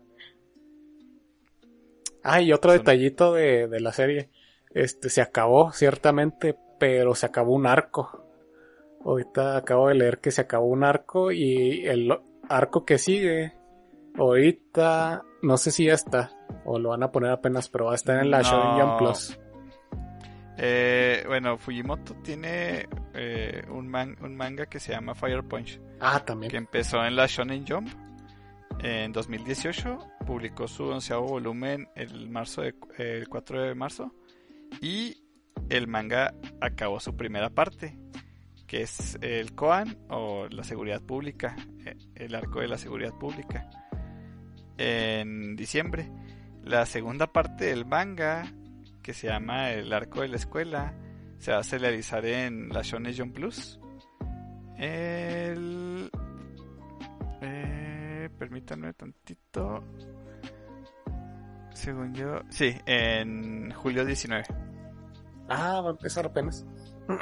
Ah, 2.22 2.40
y 2.40 2.52
otro 2.52 2.72
detallito 2.72 3.34
de, 3.34 3.66
de 3.66 3.80
la 3.80 3.92
serie. 3.92 4.30
Este, 4.70 5.08
se 5.10 5.20
acabó, 5.20 5.72
ciertamente, 5.72 6.56
pero 6.78 7.14
se 7.16 7.26
acabó 7.26 7.54
un 7.54 7.66
arco. 7.66 8.24
Ahorita 9.04 9.56
acabo 9.56 9.88
de 9.88 9.94
leer 9.94 10.18
que 10.18 10.30
se 10.30 10.42
acabó 10.42 10.66
un 10.66 10.84
arco 10.84 11.32
y 11.32 11.84
el 11.86 12.16
arco 12.48 12.84
que 12.84 12.98
sigue, 12.98 13.54
ahorita, 14.16 15.24
no 15.42 15.56
sé 15.56 15.70
si 15.70 15.86
ya 15.86 15.94
está, 15.94 16.30
o 16.64 16.78
lo 16.78 16.90
van 16.90 17.02
a 17.02 17.10
poner 17.10 17.30
apenas, 17.30 17.68
pero 17.68 17.86
va 17.86 17.92
a 17.92 17.96
estar 17.96 18.22
en 18.22 18.30
la 18.30 18.38
No. 18.38 18.44
Shonen 18.44 18.80
Jump 18.80 18.98
Plus. 18.98 19.38
Eh, 20.58 21.24
bueno, 21.26 21.58
Fujimoto 21.58 22.14
tiene 22.22 22.88
eh, 23.14 23.62
un, 23.68 23.88
man- 23.88 24.16
un 24.22 24.34
manga 24.36 24.66
que 24.66 24.80
se 24.80 24.92
llama 24.92 25.14
Fire 25.14 25.42
Punch, 25.44 25.80
Ah, 26.00 26.24
también. 26.24 26.50
que 26.50 26.56
empezó 26.56 27.04
en 27.04 27.14
la 27.16 27.26
Shonen 27.26 27.66
Jump 27.66 27.88
en 28.78 29.10
2018 29.12 29.98
publicó 30.26 30.68
su 30.68 30.84
onceavo 30.84 31.26
volumen 31.26 31.88
el, 31.94 32.28
marzo 32.28 32.62
de- 32.62 32.74
el 32.98 33.28
4 33.28 33.62
de 33.62 33.74
marzo 33.74 34.14
y 34.82 35.22
el 35.70 35.86
manga 35.88 36.34
acabó 36.60 37.00
su 37.00 37.16
primera 37.16 37.48
parte, 37.50 37.96
que 38.66 38.82
es 38.82 39.16
el 39.22 39.54
Koan 39.54 39.96
o 40.10 40.46
la 40.50 40.62
seguridad 40.64 41.00
pública, 41.02 41.56
eh, 41.86 41.96
el 42.16 42.34
arco 42.34 42.60
de 42.60 42.68
la 42.68 42.76
seguridad 42.78 43.12
pública, 43.14 43.68
en 44.78 45.56
diciembre. 45.56 46.10
La 46.62 46.84
segunda 46.86 47.26
parte 47.28 47.66
del 47.66 47.86
manga, 47.86 48.44
que 49.06 49.14
se 49.14 49.28
llama 49.28 49.70
el 49.70 49.92
arco 49.92 50.22
de 50.22 50.28
la 50.28 50.34
escuela, 50.34 50.92
se 51.38 51.52
va 51.52 51.58
a 51.58 51.62
serializar 51.62 52.26
en 52.26 52.70
la 52.70 52.82
Shonen 52.82 53.16
Jump 53.16 53.36
Plus. 53.36 53.78
El... 54.76 56.10
Eh, 57.40 58.28
permítanme 58.36 58.92
tantito. 58.94 59.84
Según 61.72 62.14
yo... 62.14 62.40
Sí, 62.48 62.76
en 62.84 63.72
julio 63.74 64.04
19. 64.04 64.42
Ah, 65.50 65.80
va 65.82 65.90
a 65.90 65.92
empezar 65.92 66.26
apenas. 66.26 66.66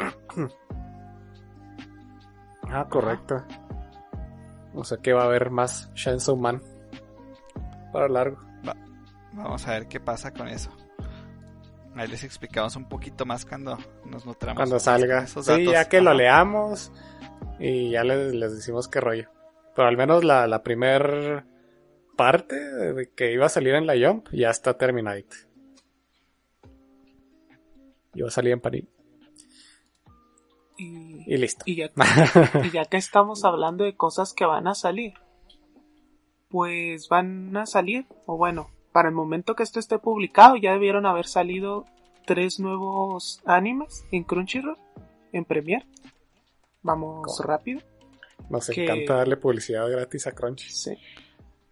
ah, 2.70 2.86
correcto. 2.88 3.44
O 4.72 4.84
sea 4.84 4.96
que 5.02 5.12
va 5.12 5.24
a 5.24 5.26
haber 5.26 5.50
más 5.50 5.92
Chainsaw 5.92 6.34
Man. 6.34 6.62
Para 7.92 8.08
largo. 8.08 8.42
Vamos 9.34 9.68
a 9.68 9.72
ver 9.72 9.86
qué 9.86 10.00
pasa 10.00 10.32
con 10.32 10.48
eso. 10.48 10.74
Ahí 11.96 12.08
les 12.08 12.24
explicamos 12.24 12.74
un 12.76 12.88
poquito 12.88 13.24
más 13.24 13.44
cuando 13.44 13.78
nos 14.06 14.26
nutramos. 14.26 14.56
Cuando 14.58 14.80
salga. 14.80 15.22
esos 15.24 15.46
Sí, 15.46 15.52
datos. 15.52 15.72
ya 15.72 15.88
que 15.88 16.00
lo 16.00 16.12
leamos. 16.14 16.90
Y 17.60 17.90
ya 17.90 18.02
les, 18.02 18.34
les 18.34 18.54
decimos 18.56 18.88
qué 18.88 19.00
rollo. 19.00 19.28
Pero 19.76 19.88
al 19.88 19.96
menos 19.96 20.24
la, 20.24 20.46
la 20.46 20.62
primer 20.62 21.44
parte 22.16 22.56
de 22.56 23.10
que 23.12 23.32
iba 23.32 23.46
a 23.46 23.48
salir 23.48 23.74
en 23.74 23.86
la 23.86 23.94
Jump 23.94 24.28
ya 24.32 24.50
está 24.50 24.76
terminadita. 24.76 25.36
Iba 28.14 28.28
a 28.28 28.30
salir 28.32 28.52
en 28.52 28.60
París. 28.60 28.84
Y, 30.76 31.32
Y 31.32 31.36
listo. 31.36 31.62
y 31.66 31.76
ya, 31.76 31.90
y 32.64 32.70
ya 32.70 32.84
que 32.86 32.96
estamos 32.96 33.44
hablando 33.44 33.84
de 33.84 33.96
cosas 33.96 34.32
que 34.32 34.44
van 34.44 34.66
a 34.66 34.74
salir, 34.74 35.14
pues 36.48 37.08
van 37.08 37.56
a 37.56 37.66
salir, 37.66 38.06
o 38.26 38.36
bueno, 38.36 38.70
para 38.94 39.08
el 39.08 39.14
momento 39.16 39.56
que 39.56 39.64
esto 39.64 39.80
esté 39.80 39.98
publicado, 39.98 40.54
ya 40.54 40.70
debieron 40.72 41.04
haber 41.04 41.26
salido 41.26 41.84
tres 42.26 42.60
nuevos 42.60 43.42
animes 43.44 44.06
en 44.12 44.22
Crunchyroll, 44.22 44.78
en 45.32 45.44
Premiere. 45.44 45.84
Vamos 46.82 47.22
¿Cómo? 47.26 47.48
rápido. 47.48 47.80
Nos 48.48 48.68
que- 48.68 48.84
encanta 48.84 49.16
darle 49.16 49.36
publicidad 49.36 49.90
gratis 49.90 50.28
a 50.28 50.32
Crunchy. 50.32 50.70
Sí. 50.70 50.96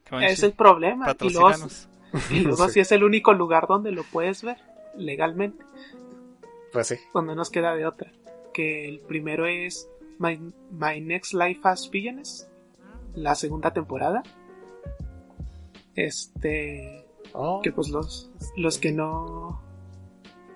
Crunchy, 0.05 0.27
Es 0.27 0.43
el 0.43 0.53
problema. 0.53 1.15
Y 1.21 1.31
luego, 1.33 1.51
y 2.31 2.41
luego 2.41 2.67
Sí. 2.67 2.73
si 2.75 2.81
es 2.81 2.91
el 2.91 3.05
único 3.05 3.33
lugar 3.35 3.69
donde 3.69 3.93
lo 3.93 4.03
puedes 4.03 4.43
ver 4.43 4.57
legalmente. 4.97 5.65
Pues 6.73 6.89
sí. 6.89 6.97
no 7.15 7.23
nos 7.37 7.51
queda 7.51 7.77
de 7.77 7.87
otra. 7.87 8.11
Que 8.53 8.89
el 8.89 8.99
primero 8.99 9.47
es 9.47 9.89
My, 10.19 10.41
My 10.73 11.01
Next 11.01 11.35
Life 11.35 11.61
as 11.63 11.89
Villains, 11.89 12.49
la 13.15 13.37
segunda 13.37 13.73
temporada. 13.73 14.25
Este, 15.95 17.02
Oh, 17.35 17.61
que 17.63 17.73
pues 17.73 17.89
los, 17.89 18.31
los 18.57 18.79
que 18.79 18.93
no, 18.93 19.63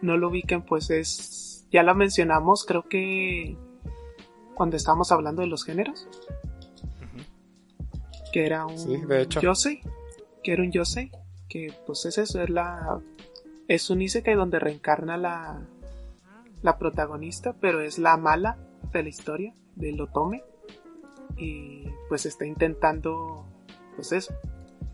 no 0.03 0.17
lo 0.17 0.29
ubiquen, 0.29 0.63
pues 0.63 0.91
es, 0.91 1.67
ya 1.71 1.83
la 1.83 1.95
mencionamos, 1.95 2.65
creo 2.65 2.83
que 2.89 3.57
cuando 4.55 4.77
estábamos 4.77 5.13
hablando 5.13 5.43
de 5.43 5.49
los 5.49 5.65
géneros, 5.65 6.09
que 8.33 8.47
era 8.47 8.67
un 8.67 8.79
Sí, 8.79 8.97
de 8.97 9.23
hecho. 9.23 9.41
Yosei, 9.41 9.81
que 10.43 10.53
era 10.53 10.63
un 10.63 10.71
Yosei, 10.71 11.11
que 11.49 11.73
pues 11.87 12.05
es 12.05 12.19
eso, 12.19 12.43
es 12.43 12.51
la, 12.51 13.01
es 13.69 13.91
un 13.91 14.03
Isekai 14.03 14.35
donde 14.35 14.59
reencarna 14.59 15.17
la, 15.17 15.67
la 16.63 16.79
protagonista, 16.79 17.55
pero 17.61 17.81
es 17.81 17.99
la 17.99 18.17
mala 18.17 18.59
de 18.93 19.03
la 19.03 19.09
historia, 19.09 19.55
del 19.75 20.01
Otome, 20.01 20.45
y 21.37 21.85
pues 22.09 22.27
está 22.27 22.47
intentando, 22.47 23.45
pues 23.95 24.13
eso, 24.13 24.35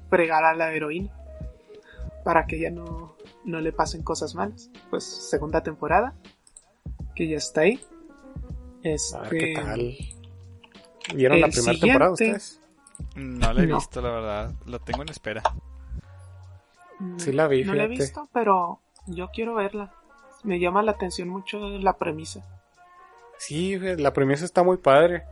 fregar 0.09 0.45
a 0.45 0.55
la 0.55 0.73
heroína, 0.73 1.13
para 2.23 2.47
que 2.47 2.57
ella 2.57 2.71
no, 2.71 3.17
no 3.45 3.61
le 3.61 3.73
pasen 3.73 4.03
cosas 4.03 4.35
malas. 4.35 4.71
Pues 4.91 5.05
segunda 5.05 5.63
temporada, 5.63 6.15
que 7.15 7.29
ya 7.29 7.37
está 7.37 7.63
ahí. 7.63 7.81
Este, 8.83 9.17
a 9.17 9.21
ver 9.23 9.31
qué 9.31 9.55
tal. 9.55 9.97
¿Vieron 11.15 11.41
la 11.41 11.49
primera 11.49 11.79
temporada 11.79 12.13
ustedes? 12.13 12.61
No 13.17 13.53
lo 13.53 13.63
he 13.63 13.67
No. 13.67 13.77
visto, 13.77 14.01
la 14.01 14.11
verdad. 14.11 14.55
Lo 14.67 14.79
tengo 14.81 15.03
en 15.03 15.09
espera. 15.09 15.43
Mm, 16.99 17.19
Sí 17.19 17.33
la 17.33 17.49
vi, 17.49 17.65
No 17.65 17.75
la 17.75 17.85
he 17.85 17.89
visto, 17.89 18.29
pero 18.33 18.81
yo 19.07 19.29
quiero 19.33 19.55
verla. 19.55 19.93
Me 20.45 20.59
llama 20.61 20.83
la 20.83 20.93
atención 20.93 21.29
mucho 21.29 21.59
la 21.79 21.99
premisa. 21.99 22.45
Sí, 23.39 23.77
la 23.79 24.13
premisa 24.13 24.45
está 24.45 24.63
muy 24.63 24.77
padre. 24.77 25.25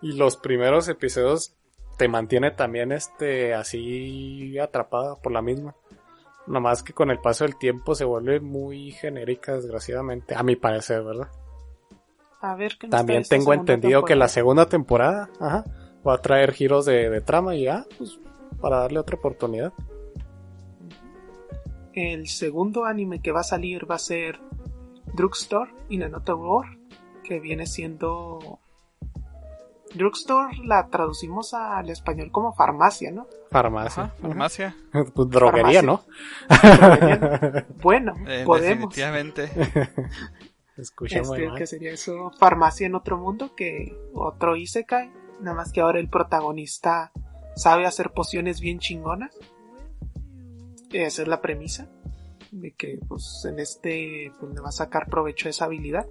Y 0.00 0.12
los 0.12 0.36
primeros 0.36 0.88
episodios 0.88 1.54
te 1.96 2.06
mantiene 2.06 2.52
también 2.52 2.92
este 2.92 3.54
así 3.54 4.56
atrapada 4.58 5.16
por 5.16 5.32
la 5.32 5.42
misma. 5.42 5.74
Nomás 6.48 6.82
que 6.82 6.92
con 6.92 7.10
el 7.10 7.20
paso 7.20 7.44
del 7.44 7.56
tiempo 7.56 7.94
se 7.94 8.04
vuelve 8.04 8.40
muy 8.40 8.90
genérica, 8.92 9.54
desgraciadamente. 9.54 10.34
A 10.34 10.42
mi 10.42 10.56
parecer, 10.56 11.04
¿verdad? 11.04 11.28
A 12.40 12.54
ver 12.54 12.76
qué 12.78 12.86
nos 12.86 12.96
También 12.96 13.22
tengo 13.24 13.52
entendido 13.52 14.04
que 14.04 14.16
la 14.16 14.28
segunda 14.28 14.66
temporada 14.66 15.28
ajá, 15.40 15.64
va 16.06 16.14
a 16.14 16.22
traer 16.22 16.52
giros 16.52 16.86
de, 16.86 17.10
de 17.10 17.20
trama 17.20 17.54
y 17.54 17.64
ya, 17.64 17.84
pues 17.98 18.18
para 18.60 18.78
darle 18.78 19.00
otra 19.00 19.16
oportunidad. 19.16 19.72
El 21.92 22.28
segundo 22.28 22.84
anime 22.84 23.20
que 23.20 23.32
va 23.32 23.40
a 23.40 23.44
salir 23.44 23.90
va 23.90 23.96
a 23.96 23.98
ser 23.98 24.40
Drugstore 25.14 25.72
in 25.88 26.04
Another 26.04 26.36
World, 26.36 26.78
que 27.24 27.40
viene 27.40 27.66
siendo... 27.66 28.60
Drugstore 29.94 30.56
la 30.64 30.88
traducimos 30.88 31.54
al 31.54 31.88
español 31.90 32.30
como 32.30 32.52
farmacia, 32.52 33.10
¿no? 33.10 33.26
Farmacia. 33.50 34.04
Ajá, 34.04 34.14
farmacia. 34.20 34.76
Pues, 35.14 35.28
droguería, 35.30 35.82
Farmacia. 35.82 35.82
¿no? 35.82 37.64
Bueno, 37.82 38.14
Eh, 38.26 38.42
podemos. 38.44 38.94
definitivamente. 38.94 39.50
Escucha 40.76 41.22
muy 41.22 41.38
Este, 41.38 41.48
mal. 41.48 41.58
que 41.58 41.66
sería 41.66 41.90
eso, 41.92 42.30
Farmacia 42.38 42.86
en 42.86 42.94
otro 42.94 43.18
mundo, 43.18 43.54
que 43.56 43.96
otro 44.14 44.54
Isekai, 44.56 45.10
nada 45.40 45.56
más 45.56 45.72
que 45.72 45.80
ahora 45.80 45.98
el 45.98 46.08
protagonista 46.08 47.10
sabe 47.56 47.84
hacer 47.86 48.10
pociones 48.10 48.60
bien 48.60 48.78
chingonas. 48.78 49.36
Esa 50.92 51.22
es 51.22 51.28
la 51.28 51.40
premisa, 51.40 51.88
de 52.52 52.72
que 52.72 52.98
pues 53.08 53.44
en 53.48 53.58
este 53.58 54.32
pues 54.38 54.54
le 54.54 54.60
va 54.60 54.68
a 54.68 54.72
sacar 54.72 55.08
provecho 55.08 55.44
de 55.46 55.50
esa 55.50 55.64
habilidad. 55.64 56.06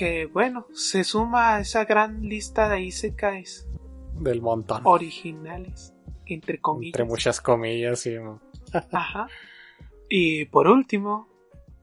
Que 0.00 0.24
bueno, 0.24 0.66
se 0.72 1.04
suma 1.04 1.56
a 1.56 1.60
esa 1.60 1.84
gran 1.84 2.22
lista 2.22 2.70
de 2.70 2.80
Isekais 2.80 3.68
Del 4.14 4.40
montón. 4.40 4.80
originales, 4.84 5.92
entre 6.24 6.58
comillas. 6.58 6.94
Entre 6.94 7.04
muchas 7.04 7.42
comillas 7.42 8.06
y... 8.06 8.16
Ajá. 8.92 9.28
Y 10.08 10.46
por 10.46 10.68
último, 10.68 11.28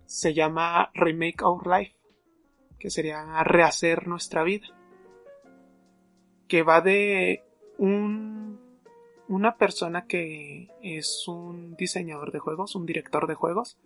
se 0.08 0.34
llama 0.34 0.90
Remake 0.96 1.44
Our 1.44 1.68
Life, 1.68 1.96
que 2.80 2.90
sería 2.90 3.24
rehacer 3.44 4.08
nuestra 4.08 4.42
vida. 4.42 4.66
Que 6.48 6.64
va 6.64 6.82
de 6.82 7.44
un, 7.78 8.60
una 9.28 9.58
persona 9.58 10.08
que 10.08 10.70
es 10.82 11.28
un 11.28 11.76
diseñador 11.76 12.32
de 12.32 12.40
juegos, 12.40 12.74
un 12.74 12.88
director 12.88 13.28
de 13.28 13.36
juegos, 13.36 13.78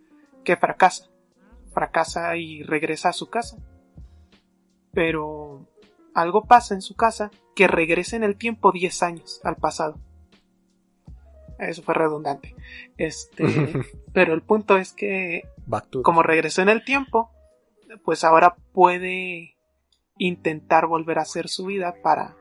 que 0.42 0.56
fracasa. 0.56 1.10
Fracasa 1.74 2.34
y 2.38 2.62
regresa 2.62 3.10
a 3.10 3.12
su 3.12 3.28
casa. 3.28 3.58
Pero 4.92 5.66
algo 6.14 6.44
pasa 6.44 6.74
en 6.74 6.82
su 6.82 6.94
casa 6.94 7.30
que 7.54 7.66
regresa 7.66 8.16
en 8.16 8.24
el 8.24 8.36
tiempo 8.36 8.72
10 8.72 9.02
años 9.02 9.40
al 9.44 9.56
pasado. 9.56 9.98
Eso 11.58 11.82
fue 11.82 11.94
redundante. 11.94 12.54
Este, 12.96 13.44
pero 14.12 14.34
el 14.34 14.42
punto 14.42 14.76
es 14.76 14.92
que 14.92 15.42
como 16.02 16.22
regresó 16.22 16.62
en 16.62 16.68
el 16.68 16.84
tiempo, 16.84 17.30
pues 18.04 18.24
ahora 18.24 18.56
puede 18.72 19.56
intentar 20.18 20.86
volver 20.86 21.18
a 21.18 21.22
hacer 21.22 21.48
su 21.48 21.66
vida 21.66 21.94
para 22.02 22.36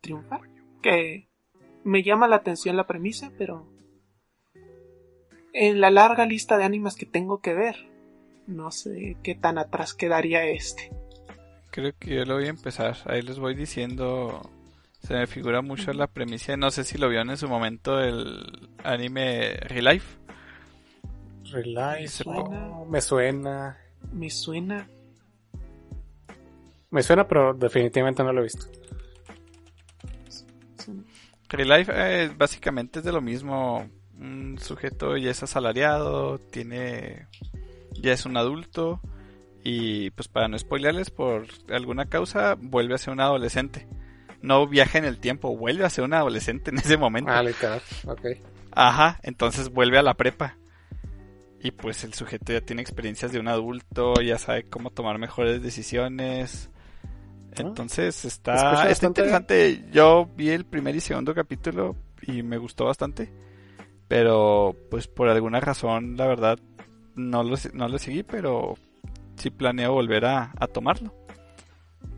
triunfar. 0.00 0.40
Que 0.82 1.28
me 1.84 2.02
llama 2.02 2.28
la 2.28 2.36
atención 2.36 2.76
la 2.76 2.86
premisa, 2.86 3.32
pero 3.38 3.66
en 5.52 5.80
la 5.80 5.90
larga 5.90 6.26
lista 6.26 6.58
de 6.58 6.64
animes 6.64 6.96
que 6.96 7.06
tengo 7.06 7.40
que 7.40 7.54
ver, 7.54 7.76
no 8.46 8.70
sé 8.70 9.16
qué 9.22 9.34
tan 9.34 9.58
atrás 9.58 9.94
quedaría 9.94 10.44
este. 10.44 10.90
Creo 11.70 11.92
que 11.98 12.16
yo 12.16 12.24
lo 12.24 12.34
voy 12.34 12.46
a 12.46 12.50
empezar. 12.50 12.96
Ahí 13.06 13.22
les 13.22 13.38
voy 13.38 13.54
diciendo. 13.54 14.50
Se 15.00 15.14
me 15.14 15.26
figura 15.26 15.62
mucho 15.62 15.92
la 15.92 16.06
premisa. 16.06 16.56
No 16.56 16.70
sé 16.70 16.84
si 16.84 16.98
lo 16.98 17.08
vieron 17.08 17.30
en 17.30 17.36
su 17.36 17.48
momento 17.48 18.00
el 18.00 18.68
anime 18.84 19.56
Relife. 19.60 20.18
Relife. 21.44 22.24
Oh, 22.26 22.86
me 22.86 23.00
suena. 23.00 23.78
Me 24.12 24.30
suena. 24.30 24.88
Me 26.90 27.02
suena, 27.02 27.26
pero 27.26 27.54
definitivamente 27.54 28.22
no 28.22 28.32
lo 28.32 28.40
he 28.40 28.44
visto. 28.44 28.66
Real 31.48 31.68
Life 31.68 31.92
eh, 31.94 32.30
básicamente 32.36 33.00
es 33.00 33.04
de 33.04 33.12
lo 33.12 33.20
mismo. 33.20 33.88
Un 34.18 34.58
sujeto 34.58 35.16
ya 35.16 35.30
es 35.30 35.42
asalariado, 35.42 36.38
tiene 36.38 37.26
ya 38.00 38.12
es 38.12 38.24
un 38.26 38.36
adulto 38.36 39.00
y 39.62 40.10
pues 40.10 40.28
para 40.28 40.48
no 40.48 40.58
spoilerles 40.58 41.10
por 41.10 41.46
alguna 41.68 42.06
causa 42.06 42.56
vuelve 42.58 42.94
a 42.94 42.98
ser 42.98 43.12
un 43.12 43.20
adolescente. 43.20 43.86
No 44.42 44.66
viaja 44.66 44.98
en 44.98 45.04
el 45.04 45.18
tiempo, 45.18 45.56
vuelve 45.56 45.84
a 45.84 45.90
ser 45.90 46.04
un 46.04 46.14
adolescente 46.14 46.70
en 46.70 46.78
ese 46.78 46.96
momento. 46.96 47.30
Ah, 47.30 47.42
literal, 47.42 47.80
ok. 48.06 48.26
Ajá, 48.72 49.18
entonces 49.22 49.68
vuelve 49.68 49.98
a 49.98 50.02
la 50.02 50.14
prepa. 50.14 50.56
Y 51.62 51.72
pues 51.72 52.04
el 52.04 52.14
sujeto 52.14 52.54
ya 52.54 52.62
tiene 52.62 52.80
experiencias 52.80 53.32
de 53.32 53.38
un 53.38 53.48
adulto, 53.48 54.14
ya 54.22 54.38
sabe 54.38 54.64
cómo 54.64 54.90
tomar 54.90 55.18
mejores 55.18 55.62
decisiones. 55.62 56.70
Entonces 57.54 58.24
está, 58.24 58.88
está 58.88 59.06
interesante. 59.06 59.84
Yo 59.92 60.30
vi 60.36 60.50
el 60.50 60.64
primer 60.64 60.96
y 60.96 61.00
segundo 61.00 61.34
capítulo 61.34 61.96
y 62.22 62.42
me 62.42 62.56
gustó 62.56 62.86
bastante. 62.86 63.30
Pero 64.08 64.74
pues 64.90 65.06
por 65.06 65.28
alguna 65.28 65.60
razón, 65.60 66.16
la 66.16 66.26
verdad, 66.26 66.58
no 67.14 67.42
lo, 67.42 67.56
no 67.74 67.88
lo 67.88 67.98
seguí, 67.98 68.22
pero 68.22 68.74
sí 69.40 69.50
planeo 69.50 69.92
volver 69.92 70.24
a, 70.26 70.52
a 70.58 70.66
tomarlo. 70.68 71.14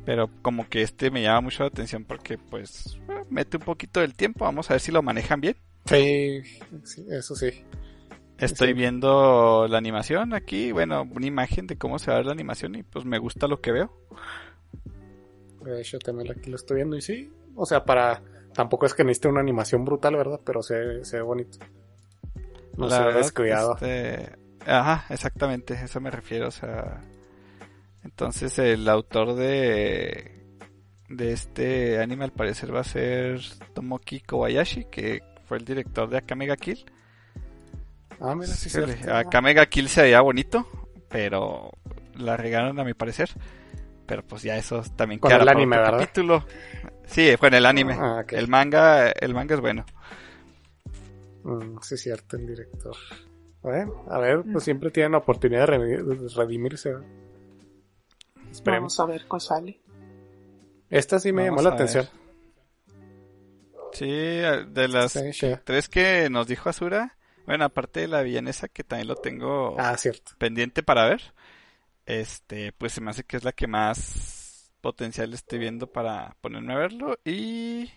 Pero 0.04 0.28
como 0.42 0.68
que 0.68 0.82
este 0.82 1.10
me 1.10 1.22
llama 1.22 1.42
mucho 1.42 1.62
la 1.62 1.68
atención 1.68 2.04
porque 2.04 2.36
pues 2.38 2.98
mete 3.30 3.56
un 3.56 3.62
poquito 3.62 4.00
del 4.00 4.14
tiempo. 4.14 4.44
Vamos 4.44 4.70
a 4.70 4.74
ver 4.74 4.80
si 4.80 4.90
lo 4.92 5.02
manejan 5.02 5.40
bien. 5.40 5.56
Sí, 5.86 6.42
sí, 6.84 7.06
eso 7.10 7.34
sí. 7.34 7.64
Estoy 8.38 8.68
Sí. 8.68 8.74
viendo 8.74 9.66
la 9.68 9.78
animación 9.78 10.34
aquí, 10.34 10.72
bueno, 10.72 11.02
una 11.14 11.26
imagen 11.26 11.66
de 11.68 11.76
cómo 11.78 11.98
se 12.00 12.10
va 12.10 12.14
a 12.14 12.18
ver 12.18 12.26
la 12.26 12.32
animación 12.32 12.74
y 12.74 12.82
pues 12.82 13.04
me 13.04 13.18
gusta 13.18 13.46
lo 13.46 13.60
que 13.60 13.70
veo. 13.72 13.92
De 15.64 15.80
hecho, 15.80 15.98
también 16.00 16.30
aquí 16.32 16.50
lo 16.50 16.56
estoy 16.56 16.76
viendo 16.76 16.96
y 16.96 17.02
sí. 17.02 17.30
O 17.54 17.66
sea, 17.66 17.84
para. 17.84 18.22
Tampoco 18.54 18.84
es 18.86 18.94
que 18.94 19.04
necesite 19.04 19.28
una 19.28 19.40
animación 19.40 19.84
brutal, 19.84 20.16
¿verdad? 20.16 20.40
Pero 20.44 20.62
se, 20.62 21.04
se 21.04 21.16
ve 21.16 21.22
bonito. 21.22 21.58
No 22.76 22.88
La 22.88 22.96
se 22.98 23.04
ve 23.04 23.12
descuidado. 23.14 23.74
este, 23.74 24.36
Ajá, 24.66 25.06
exactamente, 25.12 25.74
eso 25.74 26.00
me 26.00 26.10
refiero, 26.10 26.48
o 26.48 26.50
sea... 26.52 27.00
Entonces 28.04 28.58
el 28.58 28.88
autor 28.88 29.34
de... 29.34 30.40
De 31.08 31.32
este 31.32 31.98
anime 32.00 32.24
al 32.24 32.32
parecer 32.32 32.74
va 32.74 32.80
a 32.80 32.84
ser 32.84 33.38
Tomoki 33.74 34.20
Kobayashi, 34.20 34.86
que 34.86 35.20
fue 35.44 35.58
el 35.58 35.64
director 35.66 36.08
de 36.08 36.16
Akame 36.16 36.46
ga 36.46 36.56
Kill. 36.56 36.86
Ah, 38.18 38.34
mira, 38.34 38.46
sí, 38.46 38.70
Híjole, 38.70 38.94
cierto. 38.94 39.14
Akame 39.14 39.52
ga 39.52 39.66
Kill 39.66 39.88
se 39.90 40.00
veía 40.02 40.22
bonito, 40.22 40.66
pero 41.10 41.70
la 42.14 42.38
regaron 42.38 42.80
a 42.80 42.84
mi 42.84 42.94
parecer. 42.94 43.28
Pero 44.06 44.22
pues 44.26 44.42
ya 44.42 44.56
eso 44.56 44.82
también 44.96 45.18
Con 45.20 45.28
quedará 45.28 45.42
el 45.42 45.46
para 45.48 45.58
anime, 45.58 45.76
otro 45.76 45.92
¿verdad? 45.92 46.00
capítulo. 46.06 46.46
Sí, 47.04 47.34
fue 47.38 47.48
en 47.48 47.54
el 47.54 47.66
anime. 47.66 47.94
Ah. 47.98 48.24
El 48.30 48.48
manga, 48.48 49.10
el 49.10 49.34
manga 49.34 49.54
es 49.54 49.60
bueno. 49.60 49.84
Mm, 51.44 51.76
sí, 51.82 51.96
cierto, 51.98 52.36
el 52.36 52.46
director. 52.46 52.96
Bueno, 53.60 54.04
a 54.08 54.18
ver, 54.18 54.42
pues 54.50 54.64
siempre 54.64 54.90
tienen 54.90 55.12
la 55.12 55.18
oportunidad 55.18 55.68
de 55.68 56.28
redimirse. 56.36 56.94
Esperemos. 58.52 58.96
Vamos 58.96 59.00
a 59.00 59.12
ver 59.12 59.26
cuál 59.28 59.40
sale. 59.40 59.80
Esta 60.90 61.18
sí 61.18 61.32
me 61.32 61.48
Vamos 61.48 61.62
llamó 61.64 61.68
la 61.70 61.74
atención. 61.74 62.08
Sí, 63.92 64.06
de 64.08 64.88
las 64.88 65.12
Sí, 65.12 65.32
sí. 65.32 65.52
tres 65.64 65.88
que 65.88 66.28
nos 66.30 66.46
dijo 66.46 66.68
Azura, 66.70 67.16
bueno, 67.46 67.64
aparte 67.66 68.00
de 68.00 68.08
la 68.08 68.22
villanesa 68.22 68.68
que 68.68 68.84
también 68.84 69.08
lo 69.08 69.16
tengo 69.16 69.76
Ah, 69.78 69.96
cierto. 69.98 70.32
pendiente 70.38 70.82
para 70.82 71.06
ver, 71.06 71.34
este, 72.06 72.72
pues 72.72 72.92
se 72.92 73.00
me 73.02 73.10
hace 73.10 73.24
que 73.24 73.36
es 73.36 73.44
la 73.44 73.52
que 73.52 73.66
más 73.66 74.72
potencial 74.80 75.32
estoy 75.34 75.58
viendo 75.58 75.86
para 75.86 76.36
ponerme 76.40 76.72
a 76.72 76.78
verlo 76.78 77.18
y 77.24 77.90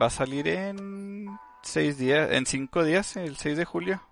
va 0.00 0.06
a 0.06 0.10
salir 0.10 0.46
en 0.48 1.26
seis 1.62 1.98
días, 1.98 2.30
en 2.30 2.46
cinco 2.46 2.84
días, 2.84 3.16
el 3.16 3.36
6 3.36 3.56
de 3.58 3.64
julio. 3.64 4.02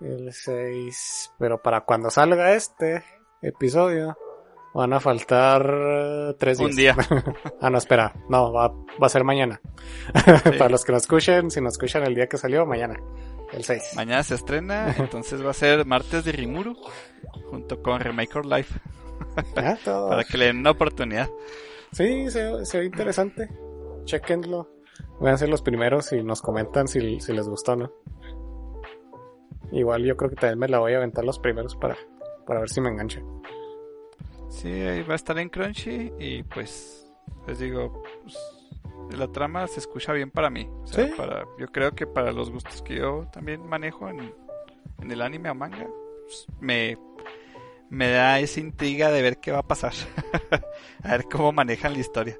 El 0.00 0.32
6. 0.32 1.32
Pero 1.38 1.62
para 1.62 1.82
cuando 1.82 2.10
salga 2.10 2.52
este 2.54 3.04
episodio, 3.42 4.16
van 4.74 4.92
a 4.92 5.00
faltar 5.00 5.68
eh, 5.68 6.34
tres 6.38 6.58
días. 6.58 6.70
Un 6.70 6.76
día. 6.76 6.96
ah, 7.60 7.70
no, 7.70 7.78
espera. 7.78 8.14
No, 8.28 8.52
va, 8.52 8.68
va 8.68 9.06
a 9.06 9.08
ser 9.08 9.24
mañana. 9.24 9.60
para 10.58 10.68
los 10.68 10.84
que 10.84 10.92
nos 10.92 11.02
escuchen, 11.02 11.50
si 11.50 11.60
nos 11.60 11.74
escuchan 11.74 12.04
el 12.04 12.14
día 12.14 12.28
que 12.28 12.36
salió, 12.36 12.66
mañana. 12.66 13.00
El 13.52 13.64
6. 13.64 13.94
Mañana 13.96 14.22
se 14.22 14.36
estrena, 14.36 14.94
entonces 14.98 15.44
va 15.44 15.50
a 15.50 15.54
ser 15.54 15.84
martes 15.84 16.24
de 16.24 16.32
Rimuru 16.32 16.76
junto 17.50 17.82
con 17.82 18.00
Remake 18.00 18.36
Or 18.36 18.46
Life 18.46 18.78
Ah, 19.56 19.76
para 19.84 20.24
que 20.24 20.38
le 20.38 20.46
den 20.46 20.58
una 20.58 20.70
oportunidad. 20.70 21.28
Sí, 21.92 22.30
se, 22.30 22.64
se 22.64 22.78
ve 22.78 22.84
interesante. 22.86 23.48
Chequenlo. 24.04 24.70
Voy 25.18 25.30
a 25.30 25.36
ser 25.36 25.48
los 25.48 25.62
primeros 25.62 26.12
y 26.12 26.22
nos 26.22 26.42
comentan 26.42 26.88
si, 26.88 27.20
si 27.20 27.32
les 27.32 27.48
gustó 27.48 27.72
o 27.72 27.76
no. 27.76 27.92
Igual 29.72 30.04
yo 30.04 30.16
creo 30.16 30.30
que 30.30 30.36
también 30.36 30.58
me 30.58 30.68
la 30.68 30.78
voy 30.78 30.94
a 30.94 30.96
aventar 30.96 31.24
los 31.24 31.38
primeros 31.38 31.76
para, 31.76 31.96
para 32.46 32.60
ver 32.60 32.68
si 32.70 32.80
me 32.80 32.88
engancha. 32.90 33.20
Sí, 34.48 34.68
ahí 34.68 35.02
va 35.02 35.12
a 35.12 35.16
estar 35.16 35.38
en 35.38 35.48
Crunchy 35.48 36.12
y 36.18 36.42
pues 36.42 37.06
les 37.46 37.58
digo, 37.60 38.02
pues, 38.22 38.36
la 39.18 39.28
trama 39.28 39.66
se 39.66 39.80
escucha 39.80 40.12
bien 40.12 40.30
para 40.30 40.50
mí. 40.50 40.68
O 40.82 40.86
sea, 40.86 41.06
Sí. 41.06 41.12
para, 41.16 41.44
yo 41.58 41.66
creo 41.68 41.92
que 41.94 42.06
para 42.06 42.32
los 42.32 42.50
gustos 42.50 42.82
que 42.82 42.96
yo 42.96 43.26
también 43.32 43.66
manejo 43.66 44.08
en, 44.08 44.34
en 45.00 45.10
el 45.10 45.22
anime 45.22 45.50
o 45.50 45.54
manga, 45.54 45.86
pues, 46.24 46.46
me, 46.60 46.98
me 47.88 48.08
da 48.10 48.40
esa 48.40 48.60
intriga 48.60 49.10
de 49.10 49.22
ver 49.22 49.38
qué 49.38 49.52
va 49.52 49.60
a 49.60 49.66
pasar. 49.66 49.92
a 51.04 51.08
ver 51.12 51.24
cómo 51.30 51.52
manejan 51.52 51.92
la 51.92 52.00
historia. 52.00 52.38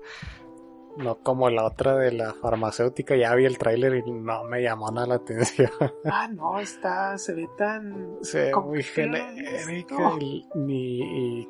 No 0.97 1.19
como 1.23 1.49
la 1.51 1.65
otra 1.65 1.97
de 1.97 2.13
la 2.13 2.35
farmacéutica, 2.35 3.17
ya 3.17 3.35
vi 3.35 3.45
el 3.47 3.59
tráiler 3.59 4.03
y 4.05 4.11
no 4.11 4.45
me 4.45 4.61
llamó 4.63 4.91
nada 4.91 5.07
la 5.07 5.15
atención. 5.17 5.71
Ah, 6.05 6.29
no, 6.29 6.59
está, 6.59 7.17
se 7.17 7.35
ve 7.35 7.49
tan... 7.57 8.17
Se 8.23 8.47
ve 8.47 8.57
muy 8.57 8.83
genérica 8.83 10.13
y, 10.21 10.45
ni- 10.57 11.39
y 11.41 11.49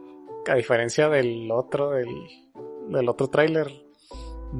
a 0.49 0.55
diferencia 0.55 1.09
del 1.09 1.51
otro, 1.51 1.91
del, 1.91 2.09
del 2.89 3.09
otro 3.09 3.29
tráiler, 3.29 3.69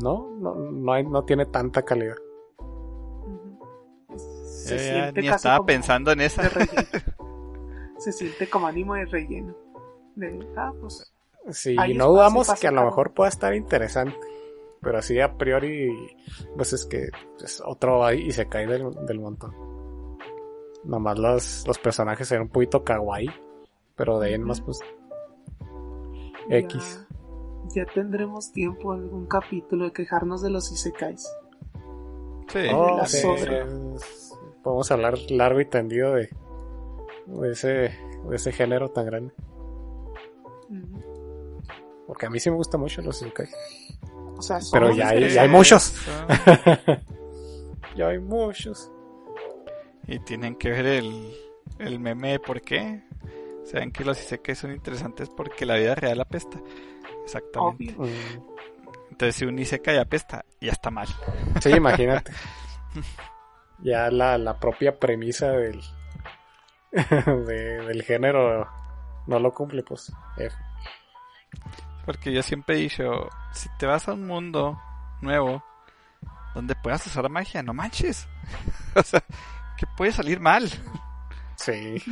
no, 0.03 0.31
no, 0.39 0.55
no, 0.55 0.93
hay- 0.93 1.05
no 1.05 1.25
tiene 1.25 1.47
tanta 1.47 1.83
calidad. 1.85 2.17
Se 4.45 4.77
ya 4.77 4.79
siente 5.03 5.21
ni 5.23 5.29
casi 5.29 5.37
estaba 5.37 5.57
como 5.59 5.67
pensando 5.67 6.13
en 6.13 6.21
esa. 6.23 6.43
Se 7.99 8.13
siente 8.13 8.49
como 8.49 8.67
ánimo 8.67 8.95
de 8.95 9.05
relleno. 9.05 9.55
De, 10.17 10.47
ah, 10.57 10.73
pues, 10.81 11.13
Sí, 11.51 11.77
no 11.97 12.09
dudamos 12.09 12.53
que 12.61 12.69
a 12.69 12.73
lo 12.73 12.85
mejor 12.85 13.13
pueda 13.13 13.29
estar 13.29 13.55
interesante. 13.55 14.17
Pero 14.83 14.99
así 14.99 15.21
a 15.21 15.37
priori, 15.37 15.91
pues 16.57 16.73
es 16.73 16.87
que 16.87 17.09
es 17.45 17.63
otro 17.65 18.05
ahí 18.05 18.23
y 18.29 18.33
se 18.33 18.49
cae 18.49 18.67
del, 18.67 18.91
del 19.07 19.21
montón. 19.21 19.55
Nomás 20.85 21.19
los, 21.19 21.67
los 21.67 21.79
personajes 21.79 22.31
eran 22.33 22.45
un 22.45 22.49
poquito 22.49 22.83
kawaii. 22.83 23.29
Pero 23.97 24.19
de 24.19 24.29
ahí 24.29 24.35
en 24.35 24.43
más, 24.45 24.63
pues. 24.63 24.81
X. 26.49 27.07
Ya, 27.75 27.85
tendremos 27.85 28.51
tiempo 28.53 28.93
algún 28.93 29.27
capítulo 29.27 29.85
de 29.85 29.93
quejarnos 29.93 30.41
de 30.43 30.49
los 30.51 30.73
isekais. 30.73 31.31
Sí. 32.49 32.61
Oh, 32.75 32.97
la 32.97 33.07
sí, 33.07 33.19
sobra. 33.19 33.67
es- 33.95 34.27
Podemos 34.63 34.91
hablar 34.91 35.19
largo 35.31 35.61
y 35.61 35.65
tendido 35.67 36.13
de, 36.15 36.29
de, 37.27 37.51
ese, 37.53 37.69
de 37.69 38.37
ese 38.37 38.53
género 38.53 38.91
tan 38.91 39.07
grande. 39.07 39.33
Porque 42.07 42.27
a 42.27 42.31
mí 42.31 42.41
sí 42.41 42.51
me 42.51 42.57
gusta 42.57 42.77
mucho 42.77 43.03
los 43.03 43.23
isekai. 43.23 43.49
O 44.41 44.43
sea, 44.43 44.59
Pero 44.73 44.93
ya 44.95 45.09
hay- 45.11 45.25
diferentes. 45.25 45.35
ya 45.35 45.43
hay 45.43 45.49
muchos. 45.49 45.95
Ya 47.97 48.07
hay 48.09 48.19
muchos. 48.19 48.91
Y 50.07 50.21
tienen 50.21 50.55
que 50.57 50.71
ver 50.71 50.87
el, 50.87 51.35
el 51.79 51.99
meme 51.99 52.33
de 52.33 52.39
por 52.41 52.61
qué. 52.63 53.03
Saben 53.65 53.91
que 53.93 54.05
los 54.05 54.19
isekais 54.21 54.59
son 54.59 54.71
interesantes 54.73 55.29
porque 55.29 55.67
la 55.67 55.75
vida 55.77 55.95
real 55.97 56.21
apesta. 56.21 56.59
Exactamente. 57.25 57.95
Obvio. 57.99 58.13
Entonces 59.11 59.35
si 59.35 59.45
un 59.45 59.59
isekai 59.59 59.99
apesta, 59.99 60.45
ya 60.61 60.71
está 60.73 60.91
mal. 60.91 61.09
Sí, 61.61 61.71
imagínate. 61.71 62.33
ya 63.83 64.09
la, 64.11 64.39
la 64.39 64.59
propia 64.59 64.99
premisa 64.99 65.51
del, 65.51 65.81
de- 66.93 67.85
del 67.87 68.03
género 68.05 68.69
no 69.27 69.39
lo 69.41 69.53
cumple, 69.53 69.83
pues. 69.83 70.13
F. 70.39 70.55
Porque 72.05 72.33
yo 72.33 72.43
siempre 72.43 72.77
he 72.77 72.81
dicho, 72.81 73.29
si 73.53 73.69
te 73.79 73.87
vas 73.87 74.09
a 74.09 74.15
un 74.15 74.27
mundo 74.27 74.81
nuevo 75.21 75.63
donde 76.55 76.75
puedas 76.75 77.07
usar 77.07 77.29
magia, 77.29 77.63
no 77.63 77.75
manches. 77.75 78.27
o 78.95 79.03
sea, 79.03 79.23
que 79.77 79.87
puede 79.97 80.13
salir 80.13 80.41
mal. 80.41 80.69
Sí. 81.57 82.03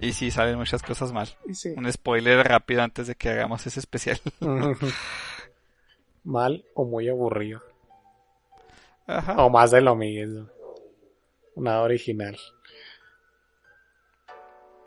Y 0.00 0.12
sí, 0.12 0.30
salen 0.30 0.58
muchas 0.58 0.82
cosas 0.82 1.12
mal. 1.12 1.28
Sí. 1.52 1.74
Un 1.76 1.90
spoiler 1.92 2.46
rápido 2.46 2.82
antes 2.82 3.06
de 3.06 3.14
que 3.14 3.30
hagamos 3.30 3.66
ese 3.66 3.80
especial. 3.80 4.20
Mal 6.24 6.64
o 6.74 6.84
muy 6.84 7.08
aburrido. 7.08 7.62
Ajá. 9.06 9.36
O 9.44 9.50
más 9.50 9.70
de 9.70 9.80
lo 9.80 9.94
mismo. 9.94 10.48
Nada 11.54 11.82
original. 11.82 12.36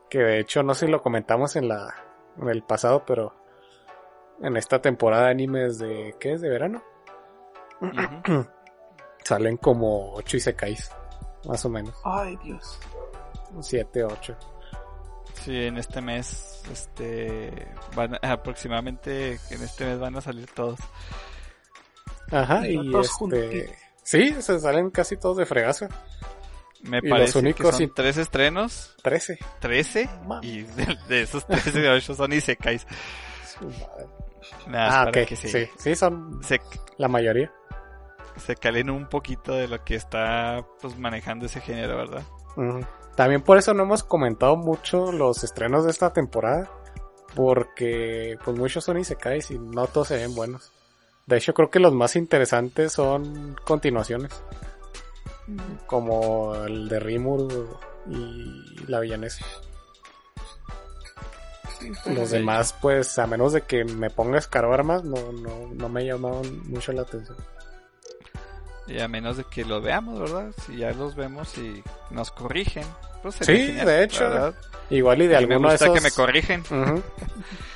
Que 0.09 0.19
de 0.19 0.39
hecho 0.39 0.63
no 0.63 0.73
sé 0.73 0.85
si 0.85 0.91
lo 0.91 1.01
comentamos 1.01 1.55
en 1.55 1.69
la 1.69 2.08
en 2.41 2.49
el 2.49 2.63
pasado, 2.63 3.03
pero 3.05 3.33
en 4.41 4.57
esta 4.57 4.81
temporada 4.81 5.25
de 5.25 5.31
animes 5.31 5.77
de 5.79 6.15
¿qué 6.19 6.33
es? 6.33 6.41
de 6.41 6.49
verano. 6.49 6.83
Ujú. 7.81 8.47
Salen 9.23 9.57
como 9.57 10.13
8 10.13 10.37
Isekais, 10.37 10.91
más 11.45 11.63
o 11.65 11.69
menos. 11.69 11.95
Ay, 12.03 12.37
Dios. 12.43 12.79
7, 13.61 14.03
8. 14.03 14.37
Sí, 15.33 15.65
en 15.65 15.77
este 15.77 16.01
mes, 16.01 16.63
este, 16.71 17.67
van 17.95 18.17
aproximadamente 18.21 19.39
en 19.49 19.63
este 19.63 19.85
mes 19.85 19.99
van 19.99 20.15
a 20.17 20.21
salir 20.21 20.49
todos. 20.53 20.79
Ajá, 22.31 22.67
Y 22.67 22.77
y 22.79 22.91
todos 22.91 23.05
este... 23.07 23.17
juntitos. 23.17 23.75
Sí, 24.03 24.41
se 24.41 24.59
salen 24.59 24.89
casi 24.89 25.17
todos 25.17 25.37
de 25.37 25.45
fregazo. 25.45 25.87
Me 26.83 26.99
Y 26.99 27.01
los 27.01 27.09
parece 27.09 27.39
únicos 27.39 27.65
que 27.65 27.71
son 27.73 27.81
in- 27.83 27.93
tres 27.93 28.17
estrenos, 28.17 28.95
13. 29.03 29.37
13, 29.59 30.09
Ma- 30.25 30.39
y 30.41 30.61
de, 30.61 30.97
de 31.09 31.21
esos 31.23 31.45
13 31.45 31.71
de 31.81 31.89
8 31.89 32.15
son 32.15 32.31
Isekais. 32.33 32.87
Nada, 34.67 35.01
Ah, 35.01 35.05
para 35.05 35.25
que 35.25 35.35
sí. 35.35 35.47
se, 35.49 35.69
sí, 35.77 35.95
son 35.95 36.41
se, 36.43 36.61
la 36.97 37.07
mayoría. 37.07 37.51
se 38.37 38.55
calen 38.55 38.89
un 38.89 39.07
poquito 39.09 39.53
de 39.53 39.67
lo 39.67 39.83
que 39.83 39.95
está 39.95 40.65
pues 40.81 40.97
manejando 40.97 41.45
ese 41.47 41.59
género, 41.61 41.97
¿verdad? 41.97 42.23
También 43.15 43.41
por 43.41 43.57
eso 43.57 43.73
no 43.73 43.83
hemos 43.83 44.03
comentado 44.03 44.55
mucho 44.55 45.11
los 45.11 45.43
estrenos 45.43 45.83
de 45.85 45.91
esta 45.91 46.13
temporada. 46.13 46.69
Porque 47.35 48.37
pues 48.43 48.57
muchos 48.57 48.83
son 48.83 48.97
Isekais 48.97 49.51
y 49.51 49.59
no 49.59 49.85
todos 49.87 50.07
se 50.07 50.15
ven 50.17 50.33
buenos. 50.33 50.71
De 51.27 51.37
hecho 51.37 51.53
creo 51.53 51.69
que 51.69 51.79
los 51.79 51.93
más 51.93 52.15
interesantes 52.15 52.91
son 52.93 53.55
continuaciones. 53.63 54.31
Como 55.87 56.55
el 56.65 56.87
de 56.89 56.99
Rimuru 56.99 57.77
y 58.09 58.85
la 58.87 58.99
villanesa. 58.99 59.45
Los 62.05 62.31
demás 62.31 62.75
pues 62.81 63.17
a 63.19 63.25
menos 63.27 63.53
de 63.53 63.61
que 63.61 63.85
me 63.85 64.09
ponga 64.09 64.35
a 64.35 64.39
escarbar 64.39 64.83
más 64.83 65.03
no, 65.05 65.31
no, 65.31 65.69
no 65.73 65.89
me 65.89 66.05
llamaron 66.05 66.67
mucho 66.69 66.91
la 66.91 67.03
atención. 67.03 67.37
Y 68.87 68.99
a 68.99 69.07
menos 69.07 69.37
de 69.37 69.43
que 69.45 69.63
los 69.63 69.81
veamos, 69.83 70.19
¿verdad? 70.19 70.51
Si 70.65 70.77
ya 70.77 70.91
los 70.91 71.15
vemos 71.15 71.55
y 71.57 71.81
nos 72.09 72.31
corrigen. 72.31 72.83
Pues 73.21 73.35
sería 73.35 73.55
Sí, 73.55 73.67
genial, 73.67 73.85
de 73.85 74.03
hecho. 74.03 74.23
verdad. 74.29 74.53
Igual 74.89 75.21
y 75.21 75.27
de 75.27 75.33
me 75.33 75.37
alguno 75.37 75.69
de 75.69 75.75
esos... 75.75 75.93
que 75.93 76.01
me 76.01 76.11
corrigen. 76.11 76.63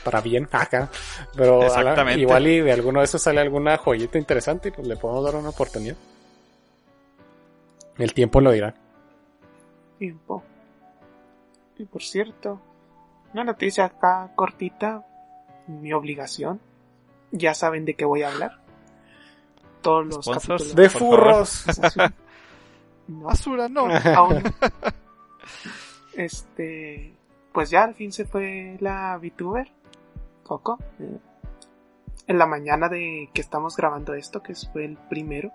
Para 0.04 0.22
bien, 0.22 0.50
acá. 0.52 0.90
Pero 1.36 1.62
la- 1.68 2.14
igual 2.18 2.48
y 2.48 2.62
de 2.62 2.72
alguno 2.74 3.00
de 3.00 3.06
esos 3.06 3.22
sale 3.22 3.40
alguna 3.42 3.78
joyita 3.78 4.18
interesante 4.18 4.70
y 4.70 4.72
pues 4.72 4.88
le 4.88 4.98
podemos 4.98 5.24
dar 5.24 5.36
una 5.36 5.50
oportunidad. 5.50 5.96
El 7.98 8.14
tiempo 8.14 8.42
lo 8.42 8.52
dirá. 8.52 8.74
tiempo. 10.00 10.44
Y 11.78 11.86
por 11.86 12.02
cierto, 12.04 12.62
una 13.34 13.44
noticia 13.44 13.86
acá 13.86 14.32
cortita, 14.36 15.06
mi 15.68 15.94
obligación. 15.94 16.60
Ya 17.32 17.54
saben 17.54 17.86
de 17.86 17.96
qué 17.96 18.06
voy 18.06 18.22
a 18.24 18.30
hablar. 18.32 18.60
Todos 19.82 20.06
los 20.06 20.26
Sponsors. 20.26 20.64
capítulos. 20.64 20.76
De 20.76 20.90
furros. 20.90 21.66
No, 23.06 23.26
Basura, 23.26 23.68
no. 23.68 23.82
aún 24.16 24.42
no. 24.44 24.52
Este, 26.16 27.14
pues 27.52 27.70
ya 27.70 27.84
al 27.84 27.96
fin 27.96 28.12
se 28.14 28.24
fue 28.26 28.78
la 28.80 29.18
VTuber, 29.18 29.70
Coco. 30.44 30.80
eh, 31.00 31.18
En 32.28 32.38
la 32.38 32.46
mañana 32.46 32.88
de 32.88 33.30
que 33.34 33.42
estamos 33.42 33.76
grabando 33.76 34.14
esto, 34.14 34.42
que 34.42 34.54
fue 34.72 34.86
el 34.86 34.98
primero. 35.10 35.52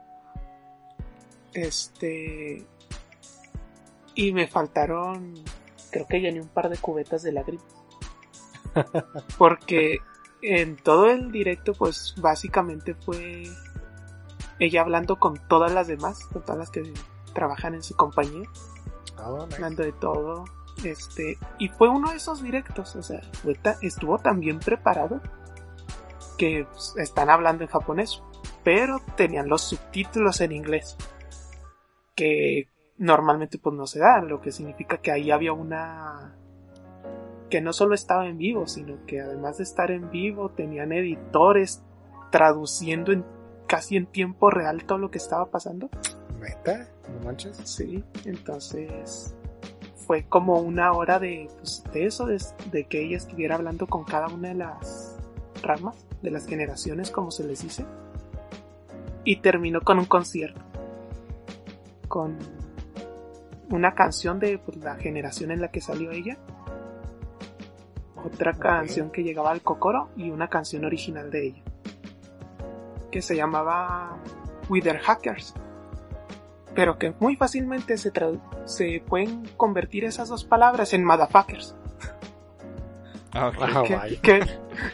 Este, 1.55 2.66
y 4.14 4.32
me 4.32 4.46
faltaron, 4.46 5.34
creo 5.90 6.07
que 6.07 6.20
llené 6.20 6.40
un 6.40 6.49
par 6.49 6.68
de 6.68 6.76
cubetas 6.78 7.22
de 7.22 7.32
lágrimas. 7.32 7.66
Porque 9.38 9.99
en 10.42 10.76
todo 10.76 11.11
el 11.11 11.32
directo, 11.32 11.72
pues 11.72 12.14
básicamente 12.18 12.94
fue 12.94 13.44
ella 14.59 14.82
hablando 14.82 15.18
con 15.18 15.34
todas 15.49 15.72
las 15.72 15.86
demás, 15.86 16.24
con 16.32 16.42
todas 16.42 16.59
las 16.59 16.70
que 16.70 16.92
trabajan 17.32 17.74
en 17.74 17.82
su 17.82 17.94
compañía 17.96 18.49
Oh, 19.20 19.44
nice. 19.46 19.57
hablando 19.57 19.82
de 19.82 19.92
todo. 19.92 20.44
Este, 20.84 21.38
y 21.59 21.68
fue 21.68 21.88
uno 21.88 22.11
de 22.11 22.16
esos 22.16 22.42
directos, 22.42 22.94
o 22.94 23.03
sea, 23.03 23.20
estuvo 23.82 24.18
tan 24.18 24.38
bien 24.38 24.61
preparado 24.61 25.20
que 26.36 26.66
pues, 26.70 26.94
están 26.99 27.30
hablando 27.30 27.64
en 27.64 27.70
japonés, 27.70 28.22
pero 28.62 29.01
tenían 29.16 29.49
los 29.49 29.62
subtítulos 29.62 30.40
en 30.40 30.53
inglés, 30.53 30.96
que 32.18 32.66
normalmente 32.96 33.58
pues 33.58 33.76
no 33.76 33.86
se 33.86 34.00
dan, 34.00 34.26
lo 34.26 34.40
que 34.40 34.50
significa 34.50 34.98
que 34.98 35.12
ahí 35.12 35.30
había 35.30 35.52
una 35.52 36.34
que 37.48 37.60
no 37.60 37.72
solo 37.72 37.94
estaba 37.94 38.26
en 38.26 38.38
vivo, 38.38 38.66
sino 38.66 39.06
que 39.06 39.20
además 39.20 39.58
de 39.58 39.62
estar 39.62 39.92
en 39.92 40.10
vivo 40.10 40.50
tenían 40.50 40.90
editores 40.90 41.80
traduciendo 42.32 43.12
en 43.12 43.24
casi 43.68 43.96
en 43.96 44.06
tiempo 44.06 44.50
real 44.50 44.84
todo 44.84 44.98
lo 44.98 45.12
que 45.12 45.18
estaba 45.18 45.46
pasando. 45.46 45.88
¿Neta? 46.40 46.88
¿No 47.08 47.24
manches? 47.24 47.56
Sí, 47.64 48.02
entonces 48.24 49.36
fue 49.94 50.24
como 50.24 50.58
una 50.58 50.90
hora 50.90 51.20
de, 51.20 51.48
pues, 51.58 51.84
de 51.92 52.04
eso, 52.04 52.26
de, 52.26 52.42
de 52.72 52.84
que 52.86 53.00
ella 53.00 53.16
estuviera 53.16 53.54
hablando 53.54 53.86
con 53.86 54.02
cada 54.02 54.26
una 54.26 54.48
de 54.48 54.54
las 54.56 55.16
ramas, 55.62 56.04
de 56.20 56.32
las 56.32 56.48
generaciones, 56.48 57.12
como 57.12 57.30
se 57.30 57.44
les 57.44 57.62
dice. 57.62 57.86
Y 59.22 59.36
terminó 59.36 59.82
con 59.82 60.00
un 60.00 60.06
concierto. 60.06 60.67
Con 62.09 62.38
una 63.70 63.94
canción 63.94 64.38
de 64.38 64.59
pues, 64.59 64.78
la 64.78 64.96
generación 64.96 65.50
en 65.50 65.61
la 65.61 65.68
que 65.68 65.80
salió 65.80 66.11
ella. 66.11 66.36
Otra 68.24 68.52
canción 68.54 69.11
que 69.11 69.22
llegaba 69.22 69.50
al 69.50 69.62
Kokoro 69.62 70.09
y 70.16 70.30
una 70.30 70.48
canción 70.48 70.84
original 70.84 71.30
de 71.30 71.46
ella. 71.46 71.62
Que 73.11 73.22
se 73.22 73.36
llamaba 73.36 74.16
Wither 74.68 74.98
Hackers 74.98 75.54
pero 76.74 76.96
que 76.96 77.12
muy 77.18 77.34
fácilmente 77.34 77.98
se, 77.98 78.12
se 78.66 79.02
pueden 79.04 79.44
convertir 79.56 80.04
esas 80.04 80.28
dos 80.28 80.44
palabras 80.44 80.92
en 80.92 81.02
motherfuckers, 81.02 81.74
Ah, 83.32 83.52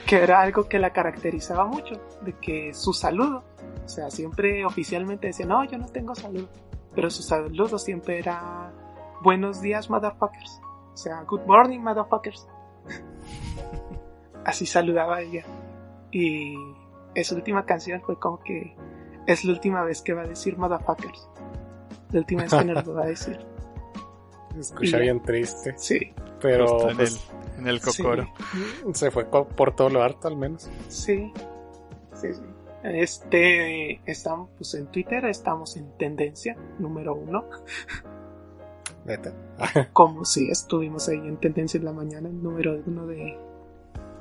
que 0.06 0.16
era 0.16 0.40
algo 0.40 0.68
que 0.68 0.78
la 0.78 0.90
caracterizaba 0.90 1.66
mucho, 1.66 2.00
de 2.22 2.32
que 2.34 2.74
su 2.74 2.92
saludo, 2.92 3.44
o 3.84 3.88
sea, 3.88 4.10
siempre 4.10 4.64
oficialmente 4.64 5.28
decía, 5.28 5.46
no, 5.46 5.64
yo 5.64 5.78
no 5.78 5.86
tengo 5.86 6.14
saludo, 6.14 6.48
pero 6.94 7.10
su 7.10 7.22
saludo 7.22 7.78
siempre 7.78 8.18
era 8.18 8.72
buenos 9.22 9.60
días, 9.60 9.88
motherfuckers, 9.90 10.60
o 10.92 10.96
sea, 10.96 11.22
good 11.22 11.42
morning, 11.46 11.80
motherfuckers. 11.80 12.46
Así 14.44 14.66
saludaba 14.66 15.20
ella. 15.20 15.44
Y 16.10 16.54
esa 17.14 17.34
última 17.34 17.64
canción 17.64 18.02
fue 18.02 18.18
como 18.18 18.40
que 18.40 18.76
es 19.26 19.44
la 19.44 19.52
última 19.52 19.82
vez 19.82 20.02
que 20.02 20.12
va 20.12 20.22
a 20.22 20.26
decir 20.26 20.56
motherfuckers. 20.58 21.28
La 22.10 22.18
última 22.20 22.42
vez 22.42 22.52
que 22.54 22.64
nos 22.64 22.86
lo 22.86 22.94
va 22.94 23.02
a 23.04 23.06
decir. 23.06 23.38
Se 24.52 24.60
escucha 24.60 24.98
Y- 24.98 25.00
bien 25.00 25.22
triste. 25.22 25.74
Sí, 25.78 26.12
Pero 26.40 26.90
en, 26.90 26.96
pues, 26.96 27.28
el, 27.56 27.60
en 27.60 27.68
el 27.68 27.80
cocoro. 27.80 28.28
se 28.92 29.10
fue 29.10 29.24
por 29.24 29.74
todo 29.74 29.88
lo 29.88 30.02
harto 30.02 30.28
al 30.28 30.36
menos. 30.36 30.70
sí, 30.88 31.32
sí, 32.14 32.34
sí. 32.34 32.42
Este, 32.84 34.02
estamos 34.04 34.50
pues 34.58 34.74
en 34.74 34.86
Twitter, 34.88 35.24
estamos 35.24 35.76
en 35.78 35.96
tendencia 35.96 36.54
número 36.78 37.14
uno. 37.14 37.46
Neta. 39.06 39.32
Como 39.92 40.26
si 40.26 40.50
estuvimos 40.50 41.08
ahí 41.08 41.16
en 41.16 41.38
tendencia 41.38 41.78
en 41.78 41.86
la 41.86 41.92
mañana, 41.92 42.28
el 42.28 42.42
número 42.42 42.78
uno 42.86 43.06
de, 43.06 43.38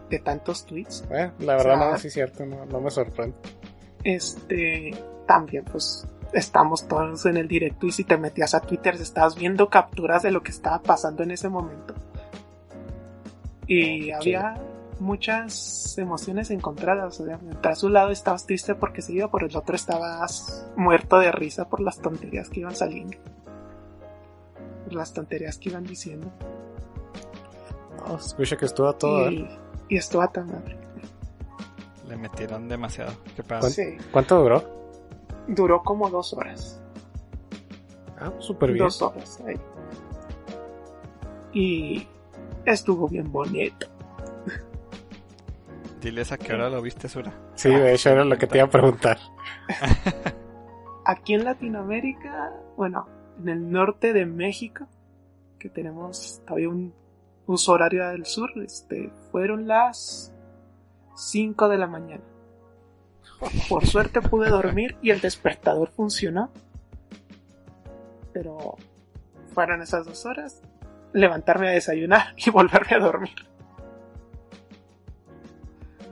de 0.10 0.20
tantos 0.20 0.66
tweets. 0.66 1.04
Eh, 1.12 1.32
la 1.40 1.58
verdad 1.58 1.76
O 1.76 1.80
sea, 1.80 1.92
no, 1.92 1.98
sí 1.98 2.08
es 2.08 2.14
cierto, 2.14 2.46
no, 2.46 2.66
no 2.66 2.80
me 2.80 2.90
sorprende. 2.90 3.36
Este, 4.06 4.96
también 5.28 5.66
pues 5.66 6.08
estamos 6.32 6.88
todos 6.88 7.26
en 7.26 7.36
el 7.36 7.50
directo 7.50 7.86
y 7.86 7.92
si 7.92 8.06
te 8.06 8.18
metías 8.18 8.54
a 8.54 8.62
Twitter 8.62 8.96
estabas 8.96 9.36
viendo 9.36 9.70
capturas 9.70 10.24
de 10.24 10.32
lo 10.32 10.42
que 10.42 10.52
estaba 10.52 10.82
pasando 10.82 11.22
en 11.24 11.32
ese 11.32 11.50
momento. 11.50 11.96
Y 13.68 14.12
había 14.12 14.56
muchas 15.00 15.98
emociones 15.98 16.50
encontradas. 16.52 17.20
O 17.20 17.26
sea, 17.26 17.40
tras 17.62 17.84
un 17.84 17.94
lado 17.94 18.10
estabas 18.12 18.46
triste 18.46 18.76
porque 18.76 19.02
se 19.02 19.14
iba, 19.14 19.30
por 19.30 19.44
el 19.44 19.56
otro 19.56 19.76
estabas 19.76 20.68
muerto 20.76 21.20
de 21.20 21.32
risa 21.32 21.70
por 21.70 21.80
las 21.80 22.00
tonterías 22.00 22.50
que 22.50 22.62
iban 22.62 22.76
saliendo. 22.76 23.18
Por 24.86 24.94
las 24.94 25.14
tonterías 25.14 25.58
que 25.58 25.70
iban 25.70 25.84
diciendo. 25.84 26.32
No, 28.08 28.20
se 28.20 28.28
escucha 28.28 28.58
que 28.58 28.66
estuvo 28.66 28.88
a 28.88 28.98
todo. 28.98 29.32
y, 29.32 29.48
y 29.90 29.98
estuvo 29.98 30.22
a 30.22 30.28
tan 30.32 30.48
madre. 30.48 30.78
Le 32.08 32.18
metieron 32.18 32.68
demasiado. 32.68 33.14
¿Qué 33.36 33.44
pasa? 33.44 33.62
¿Cuánto? 33.62 33.76
Sí, 33.76 34.10
¿Cuánto 34.12 34.42
duró? 34.42 34.64
duró 35.48 35.82
como 35.84 36.10
dos 36.10 36.34
horas. 36.34 36.82
Ah, 38.20 38.32
súper 38.40 38.72
bien. 38.74 38.86
Dos 38.86 39.02
horas 39.02 39.42
ahí. 39.46 39.56
Y 41.54 42.08
estuvo 42.66 43.08
bien 43.08 43.32
bonito. 43.32 43.88
Diles 46.04 46.34
a 46.34 46.38
qué 46.38 46.54
hora 46.54 46.70
lo 46.70 46.82
viste, 46.82 47.08
Sura. 47.08 47.32
Sí, 47.56 47.70
de 47.70 47.94
hecho 47.94 48.10
era 48.10 48.26
lo 48.26 48.38
que 48.38 48.46
te 48.46 48.58
iba 48.58 48.68
a 48.68 48.70
preguntar. 48.70 49.20
Aquí 51.06 51.34
en 51.34 51.46
Latinoamérica, 51.46 52.52
bueno, 52.76 53.08
en 53.40 53.48
el 53.48 53.72
norte 53.72 54.12
de 54.12 54.26
México, 54.26 54.86
que 55.58 55.70
tenemos 55.70 56.42
todavía 56.46 56.68
un 56.68 56.94
uso 57.46 57.72
horario 57.72 58.06
del 58.10 58.26
sur, 58.26 58.50
este, 58.58 59.12
fueron 59.32 59.66
las 59.66 60.34
5 61.16 61.70
de 61.70 61.78
la 61.78 61.88
mañana. 61.88 62.24
Por 63.70 63.86
suerte 63.86 64.22
pude 64.22 64.50
dormir 64.50 64.98
y 65.02 65.12
el 65.12 65.22
despertador 65.22 65.90
funcionó. 65.90 66.52
Pero 68.34 68.76
fueron 69.54 69.82
esas 69.82 70.06
dos 70.06 70.26
horas. 70.26 70.62
Levantarme 71.14 71.70
a 71.70 71.72
desayunar 71.72 72.34
y 72.38 72.50
volverme 72.50 72.98
a 72.98 73.00
dormir. 73.00 73.53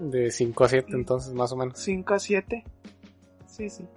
De 0.10 0.32
5 0.32 0.64
a 0.64 0.68
7 0.70 0.88
entonces, 0.94 1.34
más 1.34 1.52
o 1.52 1.56
menos. 1.58 1.78
5 1.80 2.14
a 2.16 2.20
7. 2.20 2.64
Sí, 3.46 3.70
sí. 3.70 3.88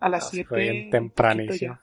A 0.00 0.08
las 0.08 0.24
Ah, 0.26 0.28
7. 0.32 0.48
fue 0.48 0.58
bien 0.60 0.90
tempranísimo. 0.90 1.78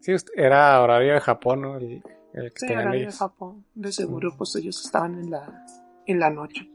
Sí, 0.00 0.12
era 0.36 0.80
horario 0.82 1.14
de 1.14 1.20
Japón, 1.20 1.62
¿no? 1.62 1.76
El, 1.76 2.02
el 2.34 2.52
que 2.52 2.58
Sí, 2.60 2.66
tenían 2.66 2.80
horario 2.82 3.00
de 3.00 3.06
ellos. 3.06 3.18
Japón. 3.18 3.64
De 3.74 3.92
seguro, 3.92 4.34
pues 4.36 4.54
ellos 4.56 4.84
estaban 4.84 5.14
en 5.20 5.30
la, 5.30 5.64
en 6.06 6.18
la 6.18 6.30
noche. 6.30 6.68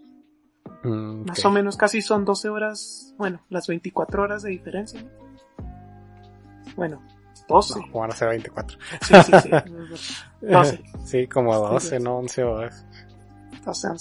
Mm, 0.84 1.26
Más 1.26 1.44
o 1.44 1.52
menos 1.52 1.76
casi 1.76 2.02
son 2.02 2.24
12 2.24 2.50
horas, 2.50 3.14
bueno, 3.18 3.42
las 3.50 3.68
24 3.68 4.24
horas 4.24 4.44
de 4.44 4.52
diferencia. 4.52 5.02
¿no? 5.02 5.10
Bueno, 6.78 7.04
12. 7.50 7.80
No, 7.94 8.04
a 8.04 8.12
ser 8.12 8.30
24. 8.30 8.78
Sí, 9.02 9.14
sí, 9.26 9.32
sí. 9.44 9.50
12. 10.42 10.84
sí, 11.04 11.28
como 11.28 11.54
12, 11.56 12.00
no 12.00 12.18
11 12.20 12.44
horas. 12.44 12.86
12, 12.86 12.86
11 12.86 12.86
horas. 12.86 12.87
O 13.72 14.00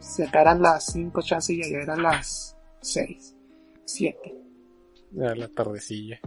sea, 0.00 0.26
acá 0.26 0.40
eran 0.40 0.62
las 0.62 0.86
5 0.86 1.22
chances 1.22 1.56
y 1.56 1.74
eran 1.74 2.02
las 2.02 2.56
6, 2.80 3.36
7. 3.84 4.34
Ya 5.12 5.34
la 5.34 5.48
tardecilla. 5.48 6.20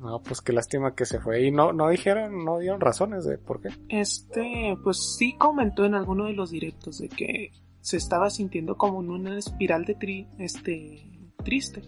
No, 0.00 0.20
pues 0.22 0.40
qué 0.40 0.52
lástima 0.52 0.94
que 0.94 1.06
se 1.06 1.20
fue. 1.20 1.46
Y 1.46 1.50
no, 1.52 1.72
no 1.72 1.88
dijeron, 1.88 2.44
no 2.44 2.58
dieron 2.58 2.80
razones 2.80 3.24
de 3.24 3.38
por 3.38 3.60
qué. 3.60 3.68
Este, 3.88 4.76
pues 4.82 5.16
sí 5.16 5.36
comentó 5.38 5.84
en 5.84 5.94
alguno 5.94 6.26
de 6.26 6.32
los 6.32 6.50
directos 6.50 6.98
de 6.98 7.08
que 7.08 7.52
se 7.80 7.96
estaba 7.96 8.28
sintiendo 8.30 8.76
como 8.76 9.00
en 9.00 9.10
una 9.10 9.38
espiral 9.38 9.84
de 9.84 9.94
tri, 9.94 10.28
este, 10.38 11.08
triste. 11.44 11.82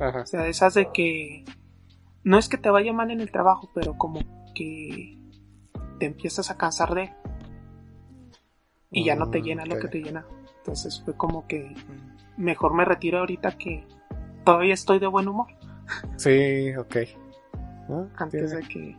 Ajá. 0.00 0.22
O 0.22 0.26
sea, 0.26 0.46
esas 0.46 0.74
de 0.74 0.90
que 0.92 1.44
no 2.24 2.38
es 2.38 2.48
que 2.48 2.56
te 2.56 2.70
vaya 2.70 2.92
mal 2.92 3.10
en 3.10 3.20
el 3.20 3.30
trabajo, 3.30 3.70
pero 3.74 3.98
como 3.98 4.20
que 4.54 5.18
te 5.98 6.06
empiezas 6.06 6.50
a 6.50 6.56
cansar 6.56 6.94
de. 6.94 7.12
Y 8.92 9.04
ya 9.04 9.16
no 9.16 9.30
te 9.30 9.40
Mm, 9.40 9.42
llena 9.44 9.66
lo 9.66 9.78
que 9.78 9.88
te 9.88 9.98
llena. 10.02 10.24
Entonces 10.58 11.02
fue 11.04 11.16
como 11.16 11.46
que 11.46 11.74
mejor 12.36 12.74
me 12.74 12.84
retiro 12.84 13.18
ahorita 13.20 13.52
que 13.58 13.86
todavía 14.44 14.74
estoy 14.74 14.98
de 14.98 15.06
buen 15.06 15.26
humor. 15.28 15.46
Sí, 16.16 16.74
ok. 16.76 16.96
Ah, 17.88 18.06
Antes 18.18 18.50
tiene, 18.50 18.62
de 18.62 18.68
que 18.68 18.96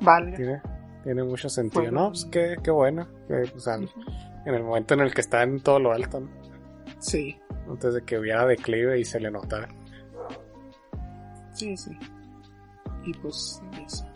valga. 0.00 0.36
tiene, 0.36 0.62
tiene 1.04 1.24
mucho 1.24 1.48
sentido. 1.48 1.82
Bueno. 1.82 2.00
no, 2.02 2.08
pues 2.10 2.24
qué, 2.26 2.56
qué 2.62 2.70
bueno. 2.70 3.08
Que, 3.26 3.42
o 3.56 3.60
sea, 3.60 3.78
Ujú. 3.78 3.88
en 4.46 4.54
el 4.54 4.62
momento 4.62 4.94
en 4.94 5.00
el 5.00 5.12
que 5.14 5.20
está 5.20 5.42
en 5.42 5.60
todo 5.60 5.78
lo 5.80 5.92
alto, 5.92 6.20
¿no? 6.20 6.28
Sí, 6.98 7.38
antes 7.68 7.94
de 7.94 8.02
que 8.04 8.18
hubiera 8.18 8.44
declive 8.46 8.98
y 9.00 9.04
se 9.04 9.18
le 9.20 9.30
notara. 9.30 9.68
sí, 11.52 11.76
sí. 11.76 11.90
Y 13.04 13.12
pues 13.14 13.62
eso. 13.86 14.06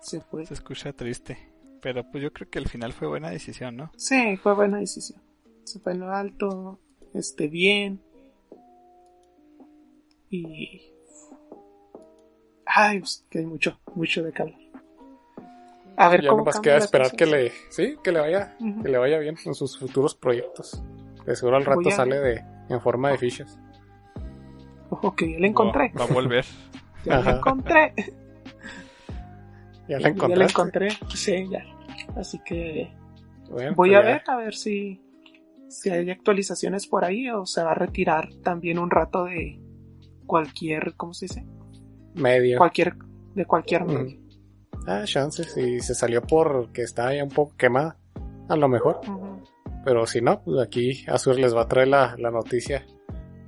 Se 0.00 0.20
fue. 0.20 0.44
Se 0.46 0.54
escucha 0.54 0.92
triste. 0.92 1.51
Pero 1.82 2.08
pues 2.10 2.22
yo 2.22 2.32
creo 2.32 2.48
que 2.48 2.58
al 2.60 2.68
final 2.68 2.92
fue 2.92 3.08
buena 3.08 3.28
decisión, 3.30 3.76
¿no? 3.76 3.90
Sí, 3.96 4.36
fue 4.36 4.54
buena 4.54 4.78
decisión. 4.78 5.20
Se 5.64 5.80
fue 5.80 5.92
en 5.92 6.00
lo 6.00 6.12
alto, 6.12 6.78
esté 7.12 7.48
bien. 7.48 8.00
Y. 10.30 10.80
Ay, 12.64 13.00
pues, 13.00 13.26
que 13.28 13.40
hay 13.40 13.46
mucho, 13.46 13.78
mucho 13.94 14.22
de 14.22 14.32
calor. 14.32 14.54
A 15.96 16.08
ver 16.08 16.22
Ya 16.22 16.28
cómo 16.30 16.38
nomás 16.40 16.58
queda 16.60 16.78
esperar 16.78 17.12
que 17.12 17.26
le, 17.26 17.52
sí, 17.70 17.96
que 18.02 18.12
le 18.12 18.20
vaya, 18.20 18.56
que 18.82 18.88
le 18.88 18.96
vaya 18.98 19.18
bien 19.18 19.36
en 19.44 19.54
sus 19.54 19.78
futuros 19.78 20.14
proyectos. 20.14 20.82
De 21.26 21.36
seguro 21.36 21.56
al 21.58 21.64
rato 21.64 21.88
a- 21.88 21.92
sale 21.92 22.18
de, 22.18 22.44
en 22.70 22.80
forma 22.80 23.10
de 23.10 23.18
fichas. 23.18 23.58
Ojo, 24.88 25.14
que 25.14 25.32
ya 25.32 25.38
la 25.38 25.46
encontré. 25.48 25.92
Va, 25.98 26.04
va 26.06 26.10
a 26.10 26.14
volver. 26.14 26.44
Ya 27.04 27.14
la 27.14 27.20
Ajá. 27.20 27.38
encontré. 27.38 27.92
Ya 29.88 29.98
la 29.98 30.10
Ya 30.10 30.36
la 30.36 30.44
encontré. 30.46 30.88
encontré. 30.88 30.88
Sí, 31.14 31.46
ya. 31.50 31.64
Así 32.16 32.38
que 32.44 32.92
Bueno, 33.50 33.74
voy 33.74 33.90
pues 33.90 33.90
a 33.90 34.00
ya. 34.02 34.06
ver, 34.06 34.22
a 34.28 34.36
ver 34.36 34.54
si, 34.54 35.00
si 35.68 35.90
hay 35.90 36.10
actualizaciones 36.10 36.86
por 36.86 37.04
ahí 37.04 37.28
o 37.30 37.46
se 37.46 37.62
va 37.62 37.72
a 37.72 37.74
retirar 37.74 38.28
también 38.42 38.78
un 38.78 38.90
rato 38.90 39.24
de 39.24 39.60
cualquier, 40.26 40.94
¿cómo 40.96 41.12
se 41.14 41.26
dice? 41.26 41.44
Medio. 42.14 42.58
Cualquier, 42.58 42.94
de 43.34 43.44
cualquier 43.44 43.82
Ujú. 43.82 43.92
medio. 43.92 44.20
Ah, 44.86 45.02
chances. 45.04 45.52
Si 45.52 45.80
se 45.80 45.94
salió 45.94 46.22
porque 46.22 46.82
estaba 46.82 47.14
ya 47.14 47.22
un 47.24 47.30
poco 47.30 47.54
quemada. 47.56 47.96
A 48.48 48.56
lo 48.56 48.68
mejor. 48.68 49.00
Pero 49.84 50.06
si 50.06 50.20
no, 50.20 50.42
pues 50.42 50.60
aquí 50.60 51.04
Azur 51.08 51.38
les 51.38 51.54
va 51.54 51.62
a 51.62 51.68
traer 51.68 51.88
la, 51.88 52.14
la 52.18 52.30
noticia 52.30 52.84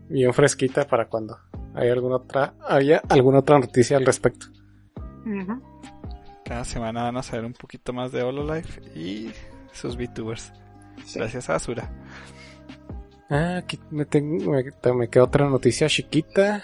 bien 0.09 0.33
fresquita 0.33 0.87
para 0.87 1.09
cuando 1.09 1.37
haya 1.75 1.93
alguna 1.93 2.17
otra, 2.17 2.55
haya 2.69 3.03
alguna 3.09 3.39
otra 3.41 3.59
noticia 3.59 3.97
al 3.97 4.07
respecto. 4.07 4.47
Ujú. 5.27 5.63
Cada 6.45 6.65
semana 6.65 7.05
van 7.05 7.17
a 7.17 7.23
saber 7.23 7.45
un 7.45 7.55
poquito 7.55 7.93
más 7.93 8.13
de 8.13 8.23
Hololive 8.23 8.69
y 8.95 9.31
sus 9.73 9.97
VTubers. 9.97 10.53
Sí. 11.05 11.19
Gracias 11.19 11.49
a 11.51 11.57
Asura. 11.57 11.91
Ah, 13.31 13.57
aquí 13.59 13.81
me, 13.91 14.05
tengo, 14.05 14.53
me, 14.53 14.93
me 14.95 15.09
queda 15.09 15.25
otra 15.25 15.49
noticia 15.49 15.89
chiquita 15.89 16.63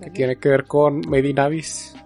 que 0.00 0.10
tiene 0.10 0.36
que 0.36 0.48
ver 0.50 0.64
con 0.66 1.00
Made 1.00 1.28
in 1.28 1.40
Abyss. 1.40 1.96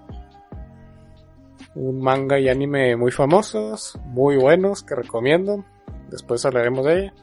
Un 1.74 2.00
manga 2.00 2.38
y 2.38 2.48
anime 2.48 2.96
muy 2.96 3.10
famosos, 3.10 3.98
muy 4.06 4.36
buenos, 4.36 4.82
que 4.82 4.94
recomiendo. 4.94 5.64
Después 6.10 6.44
hablaremos 6.46 6.86
de 6.86 6.98
ella. 7.00 7.14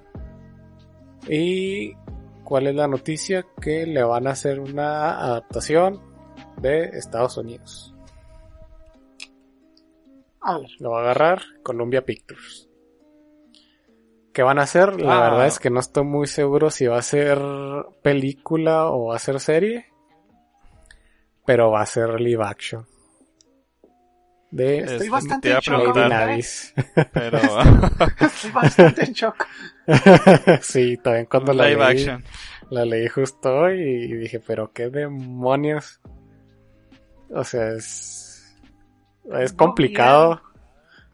Y 1.27 1.93
cuál 2.43 2.67
es 2.67 2.75
la 2.75 2.87
noticia 2.87 3.45
que 3.59 3.85
le 3.85 4.03
van 4.03 4.27
a 4.27 4.31
hacer 4.31 4.59
una 4.59 5.19
adaptación 5.19 6.01
de 6.61 6.89
Estados 6.89 7.37
Unidos. 7.37 7.94
Lo 10.79 10.91
va 10.91 10.99
a 10.99 11.01
agarrar 11.03 11.41
Columbia 11.63 12.05
Pictures. 12.05 12.69
¿Qué 14.33 14.43
van 14.43 14.59
a 14.59 14.63
hacer? 14.63 14.99
La 14.99 15.17
Ah. 15.17 15.29
verdad 15.29 15.47
es 15.47 15.59
que 15.59 15.69
no 15.69 15.79
estoy 15.79 16.03
muy 16.03 16.27
seguro 16.27 16.69
si 16.69 16.87
va 16.87 16.97
a 16.97 17.01
ser 17.01 17.39
película 18.01 18.87
o 18.91 19.07
va 19.07 19.15
a 19.15 19.19
ser 19.19 19.39
serie. 19.39 19.85
Pero 21.45 21.71
va 21.71 21.81
a 21.81 21.85
ser 21.85 22.19
live 22.19 22.43
action. 22.43 22.85
De 24.51 24.77
Estoy 24.79 25.05
Es- 25.07 25.09
bastante 25.11 25.51
en 25.51 25.59
shock 25.59 25.93
pero 27.13 27.37
Estoy 28.19 28.51
bastante 28.51 29.05
en 29.05 29.13
shock. 29.13 29.47
sí, 30.61 30.97
también 30.97 31.25
cuando 31.27 31.53
la 31.53 31.67
live 31.69 31.79
leí, 31.85 31.91
action. 32.03 32.23
la 32.71 32.85
leí 32.85 33.07
justo 33.07 33.55
hoy 33.55 33.79
y 33.81 34.13
dije, 34.15 34.39
pero 34.39 34.71
qué 34.73 34.89
demonios. 34.89 36.01
O 37.29 37.43
sea, 37.43 37.69
es, 37.73 38.24
es 39.33 39.53
complicado. 39.53 40.41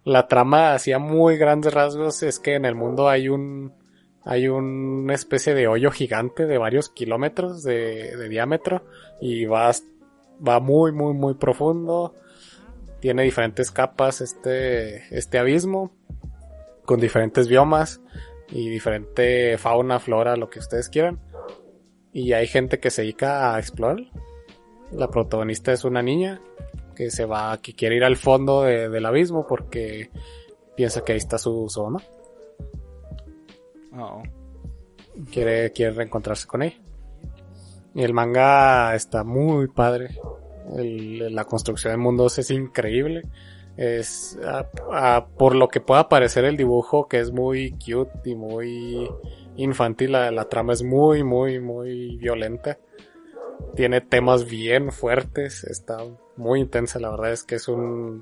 La 0.03 0.27
trama 0.27 0.73
hacía 0.73 0.99
muy 0.99 1.37
grandes 1.37 1.73
rasgos 1.73 2.23
es 2.23 2.39
que 2.39 2.55
en 2.55 2.65
el 2.65 2.75
mundo 2.75 3.07
hay 3.09 3.29
un 3.29 3.73
hay 4.23 4.47
una 4.47 5.13
especie 5.13 5.55
de 5.55 5.67
hoyo 5.67 5.89
gigante 5.89 6.45
de 6.45 6.57
varios 6.59 6.89
kilómetros 6.89 7.63
de, 7.63 8.15
de 8.15 8.29
diámetro 8.29 8.83
y 9.19 9.45
va, 9.45 9.71
va 10.47 10.59
muy 10.59 10.91
muy 10.91 11.13
muy 11.13 11.35
profundo. 11.35 12.15
Tiene 12.99 13.23
diferentes 13.23 13.71
capas 13.71 14.21
este 14.21 15.15
este 15.15 15.37
abismo 15.37 15.91
con 16.85 16.99
diferentes 16.99 17.47
biomas 17.47 18.01
y 18.49 18.69
diferente 18.69 19.57
fauna, 19.57 19.99
flora, 19.99 20.35
lo 20.35 20.49
que 20.49 20.59
ustedes 20.59 20.89
quieran. 20.89 21.19
Y 22.11 22.33
hay 22.33 22.47
gente 22.47 22.79
que 22.79 22.89
se 22.89 23.03
dedica 23.03 23.55
a 23.55 23.59
explorar. 23.59 23.99
La 24.91 25.09
protagonista 25.09 25.71
es 25.71 25.85
una 25.85 26.01
niña 26.01 26.41
que 27.01 27.09
se 27.09 27.25
va, 27.25 27.57
que 27.59 27.73
quiere 27.73 27.95
ir 27.95 28.03
al 28.03 28.15
fondo 28.15 28.61
de- 28.61 28.87
del 28.87 29.05
abismo 29.07 29.47
porque 29.47 30.11
piensa 30.75 31.03
que 31.03 31.13
ahí 31.13 31.17
está 31.17 31.39
su, 31.39 31.67
su 31.67 31.81
mamá. 31.81 32.03
Oh. 33.97 34.21
Quiere, 35.31 35.71
quiere 35.71 35.93
reencontrarse 35.93 36.45
con 36.45 36.61
ella. 36.61 36.77
Y 37.95 38.03
el 38.03 38.13
manga 38.13 38.93
está 38.93 39.23
muy 39.23 39.67
padre. 39.67 40.09
El- 40.77 41.33
la 41.33 41.45
construcción 41.45 41.91
del 41.93 41.99
mundo 41.99 42.27
es 42.27 42.51
increíble. 42.51 43.23
Es 43.77 44.37
por 45.37 45.55
lo 45.55 45.69
que 45.69 45.81
pueda 45.81 46.07
parecer 46.07 46.45
el 46.45 46.55
dibujo 46.55 47.07
que 47.07 47.19
es 47.19 47.31
muy 47.31 47.71
cute 47.71 48.29
y 48.29 48.35
muy 48.35 49.09
infantil. 49.57 50.11
La, 50.11 50.29
la 50.29 50.47
trama 50.47 50.73
es 50.73 50.83
muy, 50.83 51.23
muy, 51.23 51.59
muy 51.59 52.17
violenta. 52.17 52.77
Tiene 53.75 54.01
temas 54.01 54.45
bien 54.45 54.91
fuertes. 54.91 55.63
Está 55.63 55.97
muy 56.37 56.59
intensa. 56.59 56.99
La 56.99 57.09
verdad 57.09 57.31
es 57.31 57.43
que 57.43 57.55
es 57.55 57.67
un, 57.67 58.21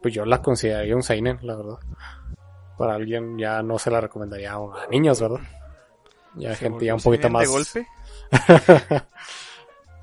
pues 0.00 0.14
yo 0.14 0.24
la 0.24 0.42
consideraría 0.42 0.96
un 0.96 1.02
seinen, 1.02 1.38
la 1.42 1.56
verdad. 1.56 1.78
Para 2.78 2.94
alguien 2.94 3.38
ya 3.38 3.62
no 3.62 3.78
se 3.78 3.90
la 3.90 4.00
recomendaría 4.00 4.52
a 4.54 4.86
niños, 4.90 5.20
¿verdad? 5.20 5.40
Ya 6.34 6.50
¿Se 6.54 6.64
gente 6.64 6.86
ya 6.86 6.94
un 6.94 7.00
poquito 7.00 7.28
más. 7.28 7.42
de 7.42 7.48
golpe? 7.48 7.86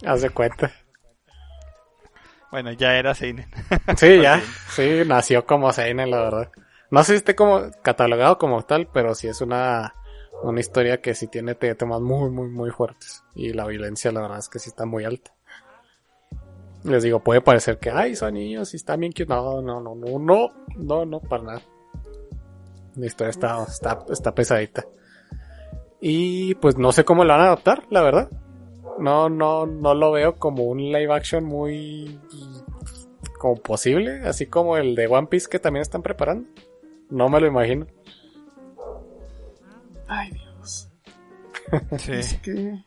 Haz 0.05 0.21
de 0.21 0.29
cuenta. 0.29 0.71
Bueno, 2.51 2.71
ya 2.71 2.95
era 2.95 3.13
Seinen. 3.13 3.49
Sí, 3.97 4.21
ya. 4.21 4.41
Sí, 4.69 5.01
nació 5.05 5.45
como 5.45 5.71
Seinen, 5.71 6.09
la 6.11 6.21
verdad. 6.21 6.51
No 6.91 7.03
sé 7.03 7.13
si 7.13 7.17
esté 7.17 7.35
como 7.35 7.69
catalogado 7.83 8.37
como 8.37 8.63
tal, 8.63 8.87
pero 8.87 9.13
sí 9.13 9.27
es 9.27 9.41
una, 9.41 9.93
una 10.43 10.59
historia 10.59 11.01
que 11.01 11.13
sí 11.15 11.27
tiene 11.27 11.55
te- 11.55 11.75
temas 11.75 12.01
muy, 12.01 12.29
muy, 12.29 12.47
muy 12.49 12.69
fuertes. 12.71 13.23
Y 13.35 13.53
la 13.53 13.65
violencia, 13.65 14.11
la 14.11 14.21
verdad 14.21 14.39
es 14.39 14.49
que 14.49 14.59
sí 14.59 14.69
está 14.69 14.85
muy 14.85 15.03
alta. 15.05 15.33
Les 16.83 17.03
digo, 17.03 17.19
puede 17.19 17.41
parecer 17.41 17.77
que, 17.77 17.89
ay, 17.91 18.15
son 18.15 18.35
niños 18.35 18.73
y 18.73 18.77
están 18.77 19.01
bien 19.01 19.11
que 19.11 19.25
no, 19.25 19.61
no, 19.61 19.81
no, 19.81 19.95
no, 19.95 20.19
no, 20.19 20.49
no, 20.77 21.05
no, 21.05 21.19
para 21.19 21.43
nada. 21.43 21.61
La 22.95 23.05
historia 23.05 23.31
está, 23.31 23.63
está, 23.63 24.05
está 24.09 24.33
pesadita. 24.33 24.85
Y 25.99 26.55
pues 26.55 26.77
no 26.77 26.91
sé 26.93 27.03
cómo 27.03 27.25
la 27.25 27.35
van 27.35 27.43
a 27.43 27.47
adaptar, 27.47 27.83
la 27.89 28.01
verdad. 28.01 28.29
No, 28.97 29.29
no, 29.29 29.65
no 29.65 29.93
lo 29.93 30.11
veo 30.11 30.37
como 30.37 30.63
un 30.63 30.77
live 30.77 31.13
action 31.13 31.43
muy 31.43 32.19
como 33.37 33.55
posible, 33.55 34.21
así 34.25 34.45
como 34.45 34.75
el 34.77 34.95
de 34.95 35.07
One 35.07 35.27
Piece 35.27 35.47
que 35.49 35.59
también 35.59 35.81
están 35.81 36.01
preparando. 36.01 36.47
No 37.09 37.27
me 37.29 37.39
lo 37.41 37.47
imagino. 37.47 37.87
Ay, 40.09 40.31
Dios. 40.31 40.89
Sí, 41.99 42.11
Es 42.13 42.33
que. 42.41 42.83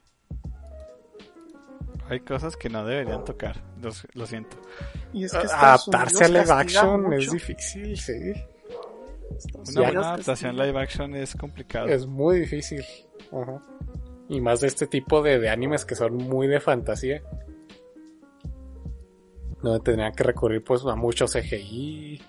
hay 2.08 2.20
cosas 2.20 2.56
que 2.56 2.68
no 2.68 2.84
deberían 2.84 3.24
tocar. 3.24 3.56
Los- 3.80 4.06
lo 4.14 4.26
siento. 4.26 4.56
Y 5.12 5.24
es 5.24 5.32
que 5.32 5.38
Estados 5.38 5.88
Adaptarse 5.88 6.24
a 6.24 6.28
live 6.28 6.50
action 6.52 7.12
es 7.12 7.30
difícil, 7.30 7.96
sí. 7.96 8.32
Estados 9.36 9.70
Una 9.70 9.80
buena 9.82 10.00
adaptación 10.00 10.50
castiga. 10.56 10.66
live 10.66 10.80
action 10.80 11.14
es 11.14 11.34
complicado. 11.36 11.86
Es 11.88 12.06
muy 12.06 12.40
difícil. 12.40 12.84
Ajá. 13.32 13.62
Y 14.28 14.40
más 14.40 14.60
de 14.60 14.66
este 14.66 14.86
tipo 14.86 15.22
de, 15.22 15.38
de 15.38 15.48
animes 15.48 15.84
que 15.84 15.94
son 15.94 16.16
muy 16.16 16.46
de 16.48 16.60
fantasía. 16.60 17.22
Donde 19.62 19.80
tendrían 19.80 20.12
que 20.12 20.24
recurrir 20.24 20.62
pues 20.64 20.84
a 20.84 20.96
mucho 20.96 21.26
CGI. 21.26 22.20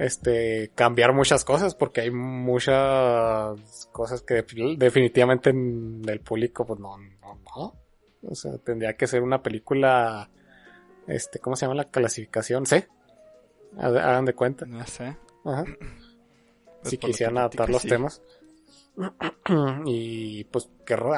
Este, 0.00 0.70
cambiar 0.74 1.12
muchas 1.12 1.44
cosas 1.44 1.74
porque 1.74 2.00
hay 2.00 2.10
muchas 2.10 3.86
cosas 3.92 4.22
que 4.22 4.42
defi- 4.46 4.78
definitivamente 4.78 5.50
en 5.50 6.00
el 6.08 6.20
público 6.20 6.64
pues 6.64 6.80
no, 6.80 6.96
no, 6.96 7.38
no. 7.56 7.74
O 8.22 8.34
sea, 8.34 8.56
tendría 8.58 8.94
que 8.96 9.06
ser 9.06 9.22
una 9.22 9.42
película, 9.42 10.30
este, 11.06 11.38
¿cómo 11.38 11.54
se 11.54 11.66
llama 11.66 11.74
la 11.74 11.90
clasificación? 11.90 12.64
C. 12.64 12.88
Hagan 13.78 14.24
de 14.24 14.32
cuenta. 14.34 14.64
No 14.64 14.84
sé. 14.86 15.16
Ajá 15.44 15.64
Pues 15.64 16.90
si 16.90 16.96
quisieran 16.98 17.36
adaptar 17.38 17.68
los 17.68 17.82
sí. 17.82 17.88
temas. 17.88 18.22
y 19.84 20.44
pues 20.44 20.68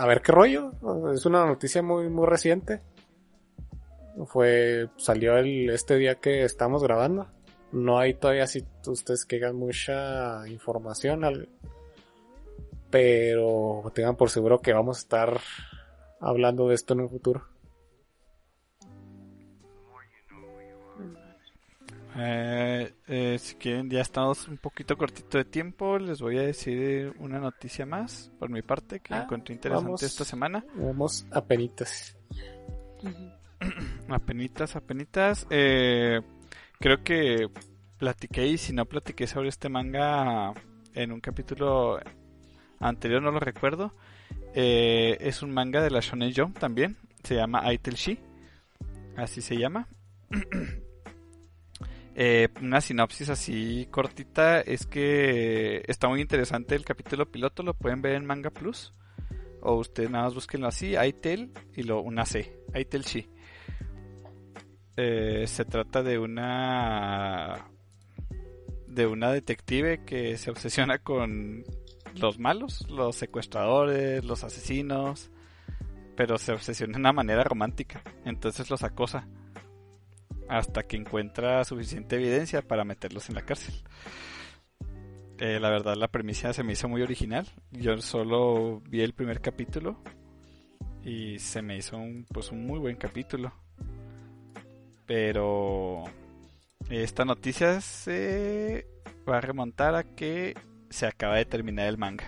a 0.00 0.06
ver 0.06 0.22
qué 0.22 0.32
rollo. 0.32 0.72
Es 1.14 1.24
una 1.24 1.46
noticia 1.46 1.82
muy 1.82 2.08
muy 2.08 2.26
reciente. 2.26 2.80
Fue 4.26 4.88
salió 4.96 5.36
el 5.38 5.70
este 5.70 5.96
día 5.96 6.16
que 6.16 6.42
estamos 6.44 6.82
grabando. 6.82 7.28
No 7.72 7.98
hay 7.98 8.14
todavía 8.14 8.46
si 8.46 8.64
ustedes 8.86 9.24
que 9.24 9.36
hagan 9.36 9.56
mucha 9.56 10.46
información 10.48 11.24
al 11.24 11.48
pero 12.90 13.90
tengan 13.94 14.16
por 14.16 14.28
seguro 14.28 14.60
que 14.60 14.74
vamos 14.74 14.98
a 14.98 15.00
estar 15.00 15.40
hablando 16.20 16.68
de 16.68 16.74
esto 16.74 16.92
en 16.92 17.00
un 17.00 17.08
futuro. 17.08 17.46
Eh, 22.14 22.92
eh, 23.08 23.38
si 23.38 23.54
quieren, 23.54 23.88
ya 23.88 24.02
estamos 24.02 24.46
un 24.46 24.58
poquito 24.58 24.96
cortito 24.98 25.38
de 25.38 25.46
tiempo. 25.46 25.98
Les 25.98 26.20
voy 26.20 26.36
a 26.38 26.42
decir 26.42 27.14
una 27.18 27.38
noticia 27.38 27.86
más 27.86 28.30
por 28.38 28.50
mi 28.50 28.60
parte 28.60 29.00
que 29.00 29.14
Ah, 29.14 29.22
encontré 29.22 29.54
interesante 29.54 29.86
vamos. 29.86 30.02
esta 30.02 30.24
semana. 30.24 30.62
Vamos 30.74 31.26
a 31.30 31.42
penitas. 31.42 32.16
Apenitas, 34.08 34.76
apenitas. 34.76 35.46
Eh, 35.48 36.20
creo 36.82 37.04
que 37.04 37.48
platiqué 37.96 38.48
y 38.48 38.58
si 38.58 38.72
no 38.72 38.86
platiqué 38.86 39.28
sobre 39.28 39.48
este 39.48 39.68
manga 39.68 40.52
en 40.94 41.12
un 41.12 41.20
capítulo 41.20 42.00
anterior, 42.80 43.22
no 43.22 43.30
lo 43.30 43.38
recuerdo. 43.38 43.94
Eh, 44.52 45.16
es 45.20 45.42
un 45.42 45.52
manga 45.54 45.80
de 45.80 45.90
la 45.90 46.00
Shonen 46.00 46.34
Jump 46.34 46.58
también. 46.58 46.96
Se 47.22 47.36
llama 47.36 47.60
Aitel 47.60 47.94
Shi. 47.94 48.18
Así 49.16 49.40
se 49.40 49.56
llama. 49.56 49.88
Eh, 52.14 52.50
una 52.60 52.82
sinopsis 52.82 53.30
así 53.30 53.88
cortita 53.90 54.60
es 54.60 54.84
que 54.84 55.82
está 55.88 56.08
muy 56.08 56.20
interesante 56.20 56.74
el 56.74 56.84
capítulo 56.84 57.24
piloto. 57.32 57.62
Lo 57.62 57.72
pueden 57.72 58.02
ver 58.02 58.16
en 58.16 58.26
Manga 58.26 58.50
Plus. 58.50 58.92
O 59.62 59.76
ustedes 59.76 60.10
nada 60.10 60.24
más 60.24 60.34
búsquenlo 60.34 60.68
así, 60.68 60.94
Aitel 60.94 61.52
y 61.74 61.84
lo 61.84 62.02
una 62.02 62.26
C, 62.26 62.54
Aitel 62.74 63.04
Shi. 63.04 63.30
Eh, 64.96 65.44
se 65.46 65.64
trata 65.64 66.02
de 66.02 66.18
una 66.18 67.68
de 68.86 69.06
una 69.06 69.32
detective 69.32 70.04
que 70.04 70.36
se 70.36 70.50
obsesiona 70.50 70.98
con 70.98 71.64
los 72.14 72.38
malos, 72.38 72.86
los 72.90 73.16
secuestradores, 73.16 74.22
los 74.22 74.44
asesinos, 74.44 75.30
pero 76.14 76.36
se 76.36 76.52
obsesiona 76.52 76.92
de 76.92 77.00
una 77.00 77.12
manera 77.12 77.42
romántica, 77.42 78.02
entonces 78.26 78.68
los 78.68 78.82
acosa 78.82 79.26
hasta 80.48 80.82
que 80.82 80.98
encuentra 80.98 81.64
suficiente 81.64 82.16
evidencia 82.16 82.60
para 82.60 82.84
meterlos 82.84 83.30
en 83.30 83.36
la 83.36 83.42
cárcel. 83.42 83.74
Eh, 85.38 85.58
la 85.58 85.70
verdad 85.70 85.96
la 85.96 86.08
premisa 86.08 86.52
se 86.52 86.62
me 86.62 86.74
hizo 86.74 86.88
muy 86.88 87.00
original. 87.00 87.48
Yo 87.70 87.96
solo 87.98 88.80
vi 88.88 89.00
el 89.00 89.14
primer 89.14 89.40
capítulo 89.40 90.02
y 91.02 91.38
se 91.38 91.62
me 91.62 91.78
hizo 91.78 91.96
un, 91.96 92.26
pues 92.32 92.52
un 92.52 92.66
muy 92.66 92.78
buen 92.78 92.96
capítulo. 92.96 93.52
Pero 95.06 96.04
esta 96.90 97.24
noticia 97.24 97.80
se 97.80 98.86
va 99.28 99.38
a 99.38 99.40
remontar 99.40 99.94
a 99.94 100.04
que 100.04 100.54
se 100.90 101.06
acaba 101.06 101.36
de 101.36 101.44
terminar 101.44 101.88
el 101.88 101.98
manga. 101.98 102.24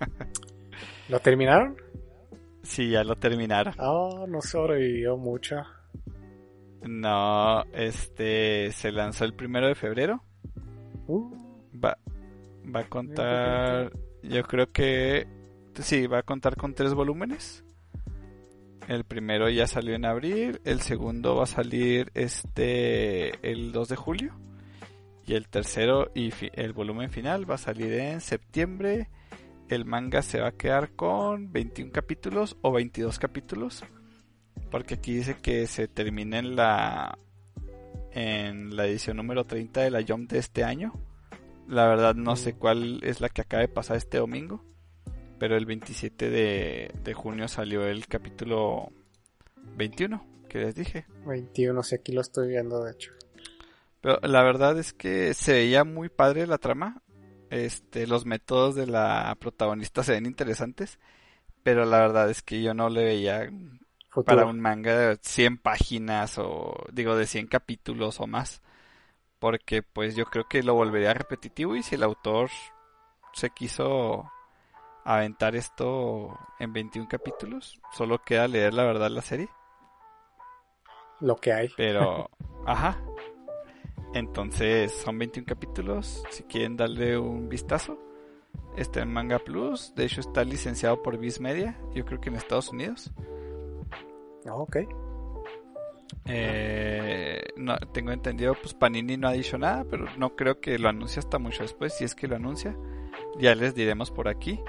¿Lo 1.08 1.20
terminaron? 1.20 1.76
Sí, 2.62 2.90
ya 2.90 3.04
lo 3.04 3.16
terminaron. 3.16 3.74
Ah, 3.78 4.26
no 4.28 4.42
sobrevivió 4.42 5.16
mucho. 5.16 5.56
No, 6.82 7.64
este 7.72 8.70
se 8.72 8.92
lanzó 8.92 9.24
el 9.24 9.34
primero 9.34 9.66
de 9.66 9.74
febrero. 9.74 10.22
Uh, 11.06 11.34
Va, 11.82 11.96
va 12.74 12.80
a 12.80 12.88
contar, 12.88 13.92
yo 14.22 14.42
creo 14.44 14.70
que 14.70 15.26
sí, 15.74 16.06
va 16.06 16.18
a 16.18 16.22
contar 16.22 16.56
con 16.56 16.74
tres 16.74 16.94
volúmenes. 16.94 17.64
El 18.88 19.04
primero 19.04 19.48
ya 19.50 19.66
salió 19.66 19.94
en 19.94 20.04
abril, 20.06 20.60
el 20.64 20.80
segundo 20.80 21.36
va 21.36 21.44
a 21.44 21.46
salir 21.46 22.10
este 22.14 23.48
el 23.48 23.70
2 23.70 23.88
de 23.90 23.96
julio 23.96 24.34
y 25.26 25.34
el 25.34 25.46
tercero 25.48 26.10
y 26.14 26.30
fi- 26.30 26.50
el 26.54 26.72
volumen 26.72 27.10
final 27.10 27.48
va 27.48 27.56
a 27.56 27.58
salir 27.58 27.92
en 27.92 28.20
septiembre. 28.22 29.10
El 29.68 29.84
manga 29.84 30.22
se 30.22 30.40
va 30.40 30.48
a 30.48 30.52
quedar 30.56 30.92
con 30.92 31.52
21 31.52 31.92
capítulos 31.92 32.56
o 32.62 32.72
22 32.72 33.18
capítulos 33.18 33.84
porque 34.70 34.94
aquí 34.94 35.14
dice 35.16 35.36
que 35.36 35.66
se 35.66 35.86
termina 35.86 36.38
en 36.38 36.56
la 36.56 37.18
en 38.12 38.74
la 38.74 38.86
edición 38.86 39.18
número 39.18 39.44
30 39.44 39.82
de 39.82 39.90
la 39.90 40.02
Jump 40.02 40.30
de 40.32 40.38
este 40.38 40.64
año. 40.64 40.94
La 41.68 41.86
verdad 41.86 42.14
no 42.14 42.36
sé 42.36 42.54
cuál 42.54 43.00
es 43.04 43.20
la 43.20 43.28
que 43.28 43.42
acaba 43.42 43.60
de 43.60 43.68
pasar 43.68 43.98
este 43.98 44.16
domingo. 44.16 44.64
Pero 45.38 45.56
el 45.56 45.66
27 45.66 46.30
de, 46.30 46.90
de 47.04 47.14
junio 47.14 47.48
salió 47.48 47.86
el 47.86 48.06
capítulo 48.06 48.92
21, 49.76 50.26
que 50.48 50.58
les 50.58 50.74
dije. 50.74 51.06
21, 51.26 51.82
sí, 51.82 51.94
aquí 51.94 52.12
lo 52.12 52.20
estoy 52.20 52.48
viendo, 52.48 52.82
de 52.82 52.92
hecho. 52.92 53.12
Pero 54.00 54.18
la 54.22 54.42
verdad 54.42 54.78
es 54.78 54.92
que 54.92 55.34
se 55.34 55.52
veía 55.52 55.84
muy 55.84 56.08
padre 56.08 56.46
la 56.46 56.58
trama. 56.58 57.02
Este, 57.50 58.06
los 58.06 58.26
métodos 58.26 58.74
de 58.74 58.86
la 58.86 59.36
protagonista 59.40 60.02
se 60.02 60.12
ven 60.12 60.26
interesantes. 60.26 60.98
Pero 61.62 61.84
la 61.84 61.98
verdad 61.98 62.30
es 62.30 62.42
que 62.42 62.62
yo 62.62 62.74
no 62.74 62.88
le 62.88 63.04
veía 63.04 63.50
Futuro. 64.08 64.24
para 64.24 64.46
un 64.46 64.60
manga 64.60 64.96
de 64.96 65.18
100 65.20 65.58
páginas 65.58 66.38
o 66.38 66.86
digo 66.92 67.16
de 67.16 67.26
100 67.26 67.46
capítulos 67.48 68.20
o 68.20 68.26
más. 68.26 68.62
Porque 69.38 69.82
pues 69.82 70.16
yo 70.16 70.24
creo 70.26 70.48
que 70.48 70.62
lo 70.62 70.74
volvería 70.74 71.14
repetitivo 71.14 71.76
y 71.76 71.82
si 71.82 71.94
el 71.94 72.02
autor 72.02 72.50
se 73.34 73.50
quiso 73.50 74.30
aventar 75.14 75.56
esto 75.56 76.38
en 76.58 76.72
21 76.72 77.08
capítulos, 77.08 77.80
solo 77.92 78.22
queda 78.22 78.46
leer 78.46 78.74
la 78.74 78.84
verdad 78.84 79.10
la 79.10 79.22
serie. 79.22 79.48
Lo 81.20 81.36
que 81.36 81.52
hay. 81.52 81.70
Pero, 81.76 82.30
ajá. 82.66 83.00
Entonces 84.12 84.92
son 84.92 85.18
21 85.18 85.46
capítulos. 85.46 86.22
Si 86.30 86.42
quieren 86.44 86.76
darle 86.76 87.18
un 87.18 87.48
vistazo, 87.48 87.98
está 88.76 89.00
en 89.00 89.12
Manga 89.12 89.38
Plus. 89.38 89.94
De 89.94 90.04
hecho, 90.04 90.20
está 90.20 90.44
licenciado 90.44 91.02
por 91.02 91.18
Viz 91.18 91.40
Media. 91.40 91.80
Yo 91.94 92.04
creo 92.04 92.20
que 92.20 92.28
en 92.28 92.36
Estados 92.36 92.68
Unidos. 92.68 93.10
Ah, 94.46 94.54
ok. 94.54 94.76
Eh, 96.26 97.42
no, 97.56 97.76
tengo 97.92 98.12
entendido, 98.12 98.54
pues 98.60 98.74
Panini 98.74 99.16
no 99.16 99.28
ha 99.28 99.32
dicho 99.32 99.56
nada, 99.56 99.84
pero 99.90 100.06
no 100.16 100.36
creo 100.36 100.60
que 100.60 100.78
lo 100.78 100.88
anuncie 100.88 101.20
hasta 101.20 101.38
mucho 101.38 101.62
después. 101.62 101.94
Si 101.94 102.04
es 102.04 102.14
que 102.14 102.28
lo 102.28 102.36
anuncia, 102.36 102.76
ya 103.38 103.54
les 103.54 103.74
diremos 103.74 104.10
por 104.10 104.28
aquí. 104.28 104.60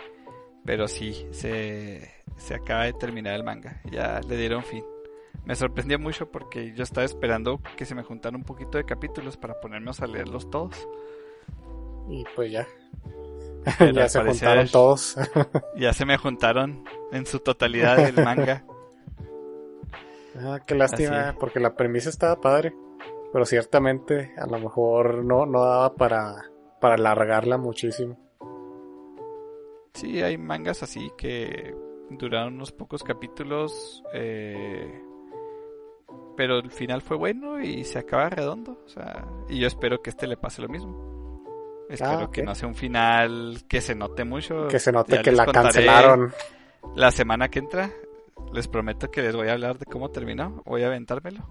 Pero 0.65 0.87
sí, 0.87 1.27
se, 1.31 2.11
se 2.37 2.53
acaba 2.55 2.83
de 2.83 2.93
terminar 2.93 3.33
el 3.35 3.43
manga. 3.43 3.81
Ya 3.91 4.19
le 4.27 4.37
dieron 4.37 4.63
fin. 4.63 4.83
Me 5.45 5.55
sorprendió 5.55 5.97
mucho 5.99 6.29
porque 6.29 6.73
yo 6.75 6.83
estaba 6.83 7.05
esperando 7.05 7.59
que 7.77 7.85
se 7.85 7.95
me 7.95 8.03
juntaran 8.03 8.35
un 8.35 8.43
poquito 8.43 8.77
de 8.77 8.83
capítulos 8.85 9.37
para 9.37 9.59
ponernos 9.59 10.01
a 10.01 10.07
leerlos 10.07 10.49
todos. 10.49 10.87
Y 12.09 12.23
pues 12.35 12.51
ya. 12.51 12.67
Pero 13.79 13.91
ya 13.91 14.09
se 14.09 14.19
parecer- 14.19 14.25
juntaron 14.47 14.67
todos. 14.67 15.17
Ya 15.75 15.93
se 15.93 16.05
me 16.05 16.17
juntaron 16.17 16.83
en 17.11 17.25
su 17.25 17.39
totalidad 17.39 17.99
el 17.99 18.15
manga. 18.23 18.63
ah, 20.37 20.59
qué 20.65 20.75
lástima, 20.75 21.29
Así. 21.29 21.37
porque 21.39 21.59
la 21.59 21.75
premisa 21.75 22.09
estaba 22.09 22.39
padre. 22.39 22.73
Pero 23.31 23.45
ciertamente 23.45 24.33
a 24.37 24.47
lo 24.47 24.57
mejor 24.59 25.23
no, 25.23 25.45
no 25.45 25.63
daba 25.63 25.93
para, 25.95 26.49
para 26.81 26.95
alargarla 26.95 27.57
muchísimo. 27.57 28.17
Sí, 29.99 30.21
hay 30.21 30.37
mangas 30.37 30.81
así 30.81 31.11
que 31.17 31.75
duraron 32.09 32.53
unos 32.53 32.71
pocos 32.71 33.03
capítulos, 33.03 34.01
eh, 34.13 35.03
pero 36.37 36.59
el 36.59 36.71
final 36.71 37.01
fue 37.01 37.17
bueno 37.17 37.59
y 37.59 37.83
se 37.83 37.99
acaba 37.99 38.29
redondo. 38.29 38.81
O 38.85 38.87
sea, 38.87 39.27
y 39.49 39.59
yo 39.59 39.67
espero 39.67 40.01
que 40.01 40.11
este 40.11 40.25
le 40.25 40.37
pase 40.37 40.61
lo 40.61 40.69
mismo. 40.69 41.43
Espero 41.89 42.25
ok. 42.25 42.31
que 42.31 42.43
no 42.43 42.55
sea 42.55 42.69
un 42.69 42.75
final 42.75 43.63
que 43.67 43.81
se 43.81 43.93
note 43.93 44.23
mucho. 44.23 44.69
Que 44.69 44.79
se 44.79 44.93
note 44.93 45.17
Ya 45.17 45.21
que 45.21 45.33
la 45.33 45.45
cancelaron. 45.47 46.31
La 46.95 47.11
semana 47.11 47.49
que 47.49 47.59
entra, 47.59 47.91
les 48.53 48.69
prometo 48.69 49.11
que 49.11 49.21
les 49.21 49.35
voy 49.35 49.49
a 49.49 49.51
hablar 49.51 49.77
de 49.79 49.85
cómo 49.85 50.11
terminó. 50.11 50.63
Voy 50.65 50.83
a 50.83 50.87
aventármelo. 50.87 51.45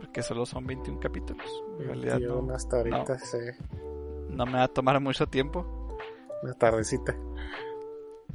Porque 0.00 0.22
solo 0.22 0.46
son 0.46 0.66
21 0.66 1.00
capítulos. 1.00 1.64
En 1.80 1.86
realidad 1.88 2.18
no, 2.18 2.36
21 2.36 2.54
hasta 2.54 2.76
ahorita, 2.78 3.18
sí. 3.18 3.38
no 4.30 4.46
me 4.46 4.54
va 4.54 4.62
a 4.62 4.68
tomar 4.68 4.98
mucho 5.00 5.26
tiempo. 5.26 5.77
Una 6.42 6.54
tardecita. 6.54 7.16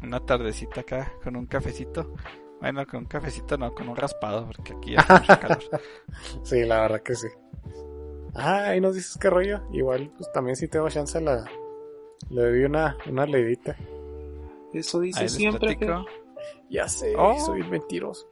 Una 0.02 0.20
tardecita 0.26 0.82
acá 0.82 1.14
con 1.24 1.36
un 1.36 1.46
cafecito. 1.46 2.14
Bueno, 2.60 2.86
con 2.88 3.02
un 3.02 3.06
cafecito 3.06 3.58
no, 3.58 3.74
con 3.74 3.90
un 3.90 3.96
raspado, 3.96 4.46
porque 4.46 4.74
aquí 4.74 4.96
hace 4.96 5.14
mucho 5.14 5.40
calor. 5.40 5.60
Sí, 6.44 6.64
la 6.64 6.82
verdad 6.82 7.02
que 7.02 7.16
sí. 7.16 7.28
Ah, 8.36 8.66
ahí 8.70 8.82
nos 8.82 8.96
dices 8.96 9.18
qué 9.20 9.30
rollo. 9.30 9.62
Igual, 9.72 10.12
pues 10.18 10.32
también 10.32 10.56
si 10.56 10.68
tengo 10.68 10.90
chance 10.90 11.20
la... 11.22 11.46
Le 12.30 12.42
doy 12.42 12.64
una, 12.64 12.98
una 13.10 13.26
leidita. 13.26 13.76
Eso 14.74 15.02
dice 15.02 15.28
siempre. 15.30 15.76
platico. 15.76 16.06
Ya 16.70 16.88
sé, 16.88 17.14
Oh. 17.18 17.38
soy 17.46 17.64
mentiroso. 17.64 18.30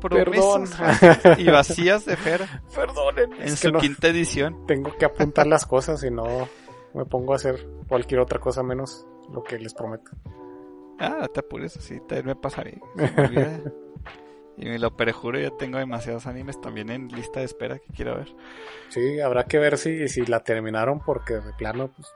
Promesas 0.00 0.76
Perdón. 1.00 1.38
y 1.40 1.44
vacías 1.50 2.04
de 2.06 2.16
Fer 2.16 2.42
Perdonen. 2.74 3.32
en 3.40 3.56
su 3.56 3.66
que 3.68 3.72
no- 3.72 3.78
quinta 3.80 4.08
edición. 4.08 4.66
tengo 4.66 4.96
que 4.96 5.04
apuntar 5.04 5.46
las 5.46 5.66
cosas 5.66 6.02
y 6.04 6.10
no 6.10 6.48
me 6.94 7.04
pongo 7.04 7.32
a 7.32 7.36
hacer 7.36 7.66
cualquier 7.88 8.20
otra 8.20 8.38
cosa 8.38 8.62
menos 8.62 9.06
lo 9.32 9.42
que 9.42 9.58
les 9.58 9.74
prometo. 9.74 10.10
Ah, 10.98 11.18
no 11.20 11.28
te 11.28 11.40
apures, 11.40 11.76
así 11.76 11.98
también 12.00 12.26
me 12.26 12.36
pasa 12.36 12.62
a 12.62 12.64
mí. 12.64 12.74
me. 12.94 13.62
Y 14.56 14.66
me 14.66 14.78
lo 14.78 14.96
perjuro, 14.96 15.38
ya 15.38 15.50
tengo 15.50 15.78
demasiados 15.78 16.26
animes 16.26 16.60
también 16.60 16.90
en 16.90 17.08
lista 17.08 17.40
de 17.40 17.46
espera 17.46 17.78
que 17.78 17.92
quiero 17.92 18.16
ver. 18.16 18.28
Sí, 18.88 19.20
habrá 19.20 19.44
que 19.44 19.58
ver 19.58 19.78
si, 19.78 20.08
si 20.08 20.24
la 20.26 20.40
terminaron 20.40 21.00
porque 21.00 21.34
de 21.34 21.52
plano 21.54 21.88
pues, 21.88 22.08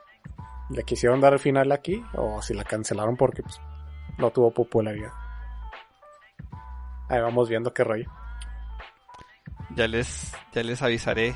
le 0.69 0.83
quisieron 0.83 1.19
dar 1.19 1.33
el 1.33 1.39
final 1.39 1.71
aquí 1.71 2.01
o 2.13 2.41
si 2.41 2.53
la 2.53 2.63
cancelaron 2.63 3.17
porque 3.17 3.43
pues, 3.43 3.59
no 4.17 4.31
tuvo 4.31 4.51
popularidad. 4.51 5.11
Ahí 7.09 7.19
vamos 7.19 7.49
viendo 7.49 7.73
qué 7.73 7.83
rollo. 7.83 8.09
Ya 9.75 9.87
les, 9.87 10.33
ya 10.53 10.63
les 10.63 10.81
avisaré 10.81 11.35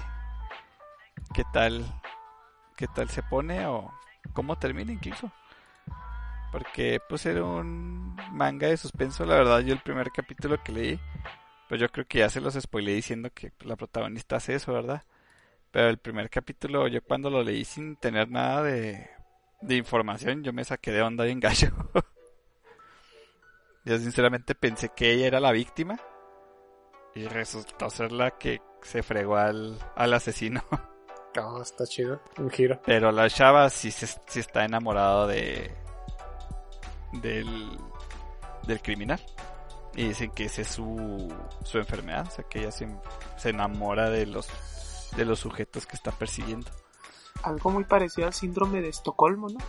qué 1.34 1.44
tal, 1.52 1.84
qué 2.76 2.88
tal 2.88 3.10
se 3.10 3.24
pone 3.24 3.66
o 3.66 3.92
cómo 4.34 4.58
termina 4.58 4.92
incluso. 4.92 5.32
Porque 6.52 7.00
pues 7.10 7.26
era 7.26 7.44
un 7.44 8.16
manga 8.32 8.68
de 8.68 8.78
suspenso, 8.78 9.26
la 9.26 9.36
verdad 9.36 9.60
yo 9.62 9.74
el 9.74 9.82
primer 9.82 10.12
capítulo 10.12 10.62
que 10.64 10.72
leí, 10.72 11.00
pues 11.68 11.82
yo 11.82 11.90
creo 11.90 12.06
que 12.06 12.20
ya 12.20 12.30
se 12.30 12.42
los 12.42 12.54
spoileé 12.54 12.96
diciendo 12.96 13.32
que 13.34 13.52
la 13.62 13.76
protagonista 13.76 14.36
hace 14.36 14.56
eso, 14.56 14.72
¿verdad? 14.74 15.04
Pero 15.72 15.90
el 15.90 15.98
primer 15.98 16.30
capítulo 16.30 16.88
yo 16.88 17.02
cuando 17.04 17.32
lo 17.32 17.44
leí 17.44 17.66
sin 17.66 17.96
tener 17.96 18.30
nada 18.30 18.62
de, 18.62 19.10
de 19.62 19.76
información, 19.76 20.44
yo 20.44 20.54
me 20.54 20.64
saqué 20.64 20.92
de 20.92 21.02
onda 21.02 21.24
bien 21.24 21.40
gallo. 21.40 21.72
yo 23.86 23.98
sinceramente 23.98 24.54
pensé 24.54 24.90
que 24.96 25.12
ella 25.12 25.28
era 25.28 25.40
la 25.40 25.52
víctima 25.52 26.00
y 27.16 27.26
resultó 27.26 27.90
ser 27.90 28.12
la 28.12 28.38
que 28.38 28.62
se 28.82 29.02
fregó 29.02 29.38
al, 29.38 29.80
al 29.96 30.14
asesino. 30.14 30.64
Está 31.62 31.86
chido. 31.86 32.20
Un 32.38 32.50
giro. 32.50 32.80
Pero 32.86 33.12
la 33.12 33.30
chava 33.30 33.70
sí, 33.70 33.92
se, 33.92 34.08
sí 34.08 34.40
está 34.40 34.66
enamorado 34.66 35.28
de 35.28 35.76
del, 37.14 37.78
del 38.68 38.82
criminal. 38.82 39.20
Y 39.96 40.08
dicen 40.08 40.32
que 40.32 40.46
esa 40.46 40.62
es 40.62 40.70
su, 40.70 41.32
su 41.64 41.78
enfermedad, 41.78 42.28
o 42.28 42.32
sea 42.32 42.44
que 42.46 42.62
ella 42.62 42.72
se, 42.72 42.88
se 43.38 43.50
enamora 43.50 44.10
de 44.10 44.26
los 44.26 44.50
de 45.16 45.26
los 45.26 45.40
sujetos 45.40 45.86
que 45.86 45.96
está 45.96 46.12
persiguiendo. 46.12 46.72
Algo 47.44 47.70
muy 47.70 47.84
parecido 47.84 48.26
al 48.28 48.34
síndrome 48.34 48.82
de 48.82 48.90
Estocolmo, 48.90 49.50
¿no? 49.50 49.60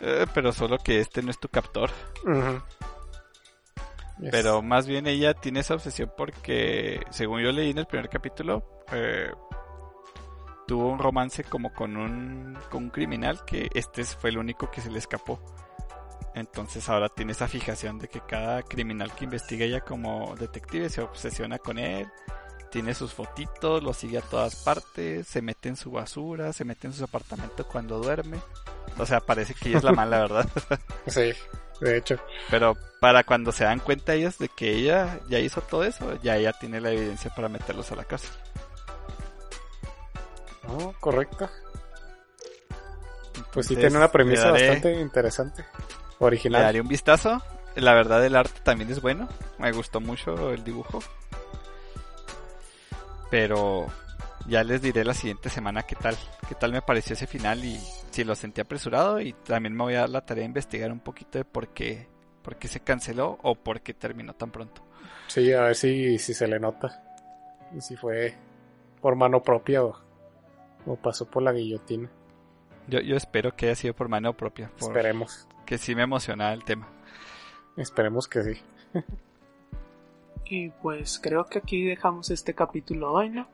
Eh, 0.00 0.26
pero 0.34 0.52
solo 0.52 0.78
que 0.78 1.00
este 1.00 1.22
no 1.22 1.30
es 1.30 1.38
tu 1.38 1.48
captor. 1.48 1.90
Yes. 4.18 4.30
Pero 4.30 4.60
más 4.60 4.86
bien 4.86 5.06
ella 5.06 5.32
tiene 5.32 5.60
esa 5.60 5.74
obsesión 5.74 6.12
porque, 6.14 7.00
según 7.10 7.40
yo 7.40 7.52
leí 7.52 7.70
en 7.70 7.78
el 7.78 7.86
primer 7.86 8.10
capítulo, 8.10 8.82
eh, 8.92 9.30
tuvo 10.70 10.88
un 10.88 11.00
romance 11.00 11.42
como 11.42 11.74
con 11.74 11.96
un, 11.96 12.56
con 12.70 12.84
un 12.84 12.90
criminal 12.90 13.44
que 13.44 13.68
este 13.74 14.04
fue 14.04 14.30
el 14.30 14.38
único 14.38 14.70
que 14.70 14.80
se 14.80 14.88
le 14.88 15.00
escapó. 15.00 15.40
Entonces 16.32 16.88
ahora 16.88 17.08
tiene 17.08 17.32
esa 17.32 17.48
fijación 17.48 17.98
de 17.98 18.06
que 18.06 18.20
cada 18.20 18.62
criminal 18.62 19.12
que 19.12 19.24
investiga 19.24 19.64
ella 19.64 19.80
como 19.80 20.36
detective 20.36 20.88
se 20.88 21.00
obsesiona 21.02 21.58
con 21.58 21.76
él, 21.80 22.06
tiene 22.70 22.94
sus 22.94 23.12
fotitos, 23.12 23.82
lo 23.82 23.92
sigue 23.92 24.18
a 24.18 24.22
todas 24.22 24.54
partes, 24.54 25.26
se 25.26 25.42
mete 25.42 25.70
en 25.70 25.76
su 25.76 25.90
basura, 25.90 26.52
se 26.52 26.64
mete 26.64 26.86
en 26.86 26.92
su 26.92 27.02
apartamento 27.02 27.66
cuando 27.66 27.98
duerme. 27.98 28.38
O 28.96 29.04
sea, 29.04 29.18
parece 29.18 29.54
que 29.54 29.70
ella 29.70 29.78
es 29.78 29.84
la 29.84 29.90
mala, 29.90 30.18
¿verdad? 30.20 30.48
Sí, 31.08 31.32
de 31.80 31.96
hecho. 31.96 32.16
Pero 32.48 32.76
para 33.00 33.24
cuando 33.24 33.50
se 33.50 33.64
dan 33.64 33.80
cuenta 33.80 34.14
ellos 34.14 34.38
de 34.38 34.48
que 34.48 34.72
ella 34.72 35.18
ya 35.28 35.40
hizo 35.40 35.62
todo 35.62 35.82
eso, 35.82 36.16
ya 36.22 36.36
ella 36.36 36.52
tiene 36.52 36.80
la 36.80 36.92
evidencia 36.92 37.34
para 37.34 37.48
meterlos 37.48 37.90
a 37.90 37.96
la 37.96 38.04
cárcel. 38.04 38.30
No, 40.66 40.94
correcto. 41.00 41.48
Pues 43.52 43.66
sí, 43.66 43.76
tiene 43.76 43.96
una 43.96 44.10
premisa 44.12 44.50
daré- 44.50 44.68
bastante 44.68 45.00
interesante. 45.00 45.62
Le 46.20 46.26
Original. 46.26 46.62
daré 46.62 46.80
un 46.80 46.88
vistazo. 46.88 47.42
La 47.76 47.94
verdad 47.94 48.24
el 48.24 48.36
arte 48.36 48.60
también 48.62 48.90
es 48.90 49.00
bueno. 49.00 49.28
Me 49.58 49.72
gustó 49.72 50.00
mucho 50.00 50.50
el 50.52 50.62
dibujo. 50.64 51.00
Pero 53.30 53.86
ya 54.46 54.64
les 54.64 54.82
diré 54.82 55.04
la 55.04 55.14
siguiente 55.14 55.48
semana 55.50 55.82
qué 55.84 55.96
tal. 55.96 56.16
Qué 56.48 56.54
tal 56.54 56.72
me 56.72 56.82
pareció 56.82 57.14
ese 57.14 57.26
final 57.26 57.64
y 57.64 57.80
si 58.10 58.24
lo 58.24 58.34
sentí 58.34 58.60
apresurado. 58.60 59.20
Y 59.20 59.32
también 59.32 59.74
me 59.74 59.84
voy 59.84 59.94
a 59.94 60.00
dar 60.00 60.10
la 60.10 60.24
tarea 60.26 60.42
de 60.42 60.46
investigar 60.46 60.90
un 60.92 61.00
poquito 61.00 61.38
de 61.38 61.44
por 61.44 61.68
qué, 61.68 62.08
por 62.42 62.56
qué 62.56 62.68
se 62.68 62.80
canceló 62.80 63.38
o 63.42 63.54
por 63.54 63.80
qué 63.80 63.94
terminó 63.94 64.34
tan 64.34 64.50
pronto. 64.50 64.82
Sí, 65.28 65.52
a 65.52 65.62
ver 65.62 65.76
si, 65.76 66.18
si 66.18 66.34
se 66.34 66.48
le 66.48 66.58
nota. 66.58 67.02
Y 67.76 67.80
si 67.80 67.96
fue 67.96 68.36
por 69.00 69.14
mano 69.14 69.42
propia 69.42 69.84
o, 69.84 69.96
o 70.86 70.96
pasó 70.96 71.26
por 71.26 71.42
la 71.42 71.52
guillotina. 71.52 72.10
Yo, 72.88 73.00
yo 73.00 73.16
espero 73.16 73.54
que 73.54 73.66
haya 73.66 73.74
sido 73.76 73.94
por 73.94 74.08
mano 74.08 74.36
propia. 74.36 74.70
por- 74.78 74.88
Esperemos. 74.90 75.46
que 75.66 75.78
sí 75.78 75.94
me 75.94 76.02
emocionaba 76.02 76.52
el 76.52 76.64
tema. 76.64 76.88
Esperemos 77.76 78.26
que 78.26 78.42
sí. 78.42 78.60
Y 80.46 80.70
pues 80.70 81.20
creo 81.22 81.44
que 81.46 81.58
aquí 81.58 81.84
dejamos 81.84 82.30
este 82.30 82.54
capítulo 82.54 83.12
hoy, 83.12 83.30
¿no? 83.30 83.46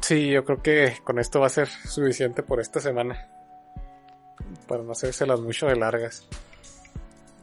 Sí, 0.00 0.30
yo 0.30 0.44
creo 0.44 0.62
que 0.62 0.96
con 1.04 1.18
esto 1.18 1.40
va 1.40 1.46
a 1.46 1.50
ser 1.50 1.68
suficiente 1.68 2.42
por 2.42 2.60
esta 2.60 2.80
semana. 2.80 3.28
Para 4.66 4.82
no 4.82 4.92
hacérselas 4.92 5.40
mucho 5.40 5.66
de 5.66 5.76
largas. 5.76 6.26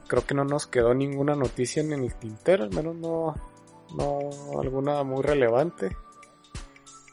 Creo 0.08 0.26
que 0.26 0.34
no 0.34 0.44
nos 0.44 0.66
quedó 0.68 0.94
ninguna 0.94 1.36
noticia 1.36 1.82
en 1.84 1.94
el 1.94 2.14
tintero, 2.16 2.64
al 2.64 2.72
menos 2.74 2.96
no, 2.96 3.36
no 3.96 4.60
alguna 4.60 5.04
muy 5.04 5.22
relevante. 5.22 5.96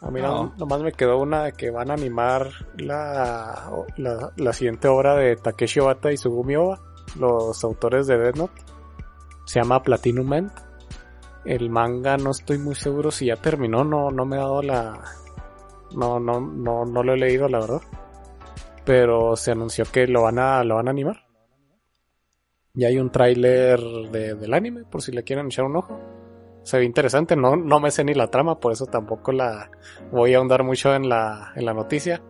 A 0.01 0.11
mí 0.11 0.21
No. 0.21 0.45
no- 0.45 0.55
nomás 0.59 0.81
me 0.81 0.93
quedó 0.93 1.19
una 1.19 1.45
de 1.45 1.53
que 1.53 1.71
van 1.71 1.91
a 1.91 1.95
animar 1.95 2.49
la, 2.77 3.71
la, 3.97 4.33
la 4.37 4.53
siguiente 4.53 4.87
obra 4.89 5.15
de 5.17 5.37
Takeshi 5.37 5.81
Obata 5.81 6.13
y 6.13 6.17
Sugumi 6.17 6.57
Oba, 6.57 6.81
los 7.19 7.63
autores 7.65 8.07
de 8.07 8.17
Death 8.19 8.37
Note. 8.37 8.63
Se 9.47 9.61
llama 9.61 9.83
Platinum 9.83 10.33
End. 10.33 10.51
El 11.45 11.71
manga 11.71 12.17
no 12.17 12.31
estoy 12.31 12.59
muy 12.59 12.75
seguro 12.75 13.11
si 13.11 13.27
ya 13.27 13.37
terminó, 13.37 13.83
no, 13.85 14.11
no 14.11 14.25
me 14.27 14.37
he 14.37 14.41
dado 14.41 14.63
la... 14.63 15.03
No, 15.97 16.21
no, 16.21 16.41
no, 16.41 16.85
no 16.85 17.03
lo 17.03 17.15
he 17.15 17.17
leído, 17.17 17.49
la 17.49 17.61
verdad. 17.61 17.81
Pero 18.85 19.37
se 19.37 19.53
anunció 19.53 19.85
que 19.91 20.07
lo 20.07 20.23
van 20.23 20.39
a, 20.39 20.63
lo 20.65 20.75
van 20.77 20.89
a 20.89 20.91
animar. 20.91 21.25
Y 22.75 22.85
hay 22.85 22.99
un 22.99 23.11
tráiler 23.11 23.81
de- 24.13 24.35
del 24.35 24.55
anime, 24.55 24.85
por 24.85 25.03
si 25.03 25.11
le 25.13 25.25
quieren 25.25 25.47
echar 25.47 25.65
un 25.65 25.77
ojo. 25.77 25.99
Se 26.69 26.77
ve 26.77 26.85
interesante, 26.85 27.35
no, 27.35 27.57
no 27.57 27.81
me 27.81 27.91
sé 27.91 28.05
ni 28.05 28.13
la 28.13 28.27
trama, 28.27 28.61
por 28.61 28.73
eso 28.73 28.85
tampoco 28.85 29.33
la 29.33 29.71
voy 30.13 30.35
a 30.35 30.37
ahondar 30.37 30.65
mucho 30.65 30.95
en 30.95 31.09
la, 31.09 31.51
en 31.57 31.65
la 31.65 31.73
noticia. 31.73 32.21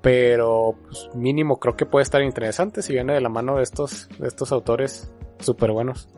Pero 0.00 0.76
pues, 0.82 1.10
mínimo 1.14 1.60
creo 1.60 1.76
que 1.76 1.84
puede 1.84 2.04
estar 2.04 2.22
interesante 2.22 2.80
si 2.80 2.94
viene 2.94 3.12
de 3.12 3.20
la 3.20 3.28
mano 3.28 3.56
de 3.56 3.62
estos, 3.62 4.08
de 4.18 4.28
estos 4.28 4.50
autores 4.50 5.12
súper 5.40 5.72
buenos. 5.72 6.08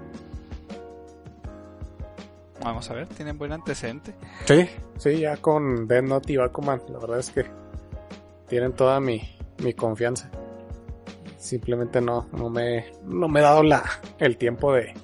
Vamos 2.62 2.89
a 2.89 2.94
ver, 2.94 3.09
tienen 3.09 3.36
buen 3.36 3.51
antecedente. 3.51 4.14
Sí, 4.44 4.69
sí, 4.98 5.19
ya 5.19 5.36
con 5.36 5.89
Death 5.89 6.05
Note 6.05 6.32
y 6.35 6.36
Bakuman, 6.36 6.81
la 6.90 7.01
verdad 7.01 7.19
es 7.19 7.31
que 7.31 7.44
tienen 8.47 8.73
toda 8.74 9.01
mi, 9.01 9.20
mi 9.64 9.74
confianza. 9.74 10.31
Simplemente 11.39 12.01
no, 12.01 12.28
no 12.31 12.48
me, 12.48 12.93
no 13.02 13.27
me 13.27 13.40
he 13.40 13.43
dado 13.43 13.64
la, 13.64 13.82
el 14.20 14.36
tiempo 14.36 14.73
de 14.74 14.94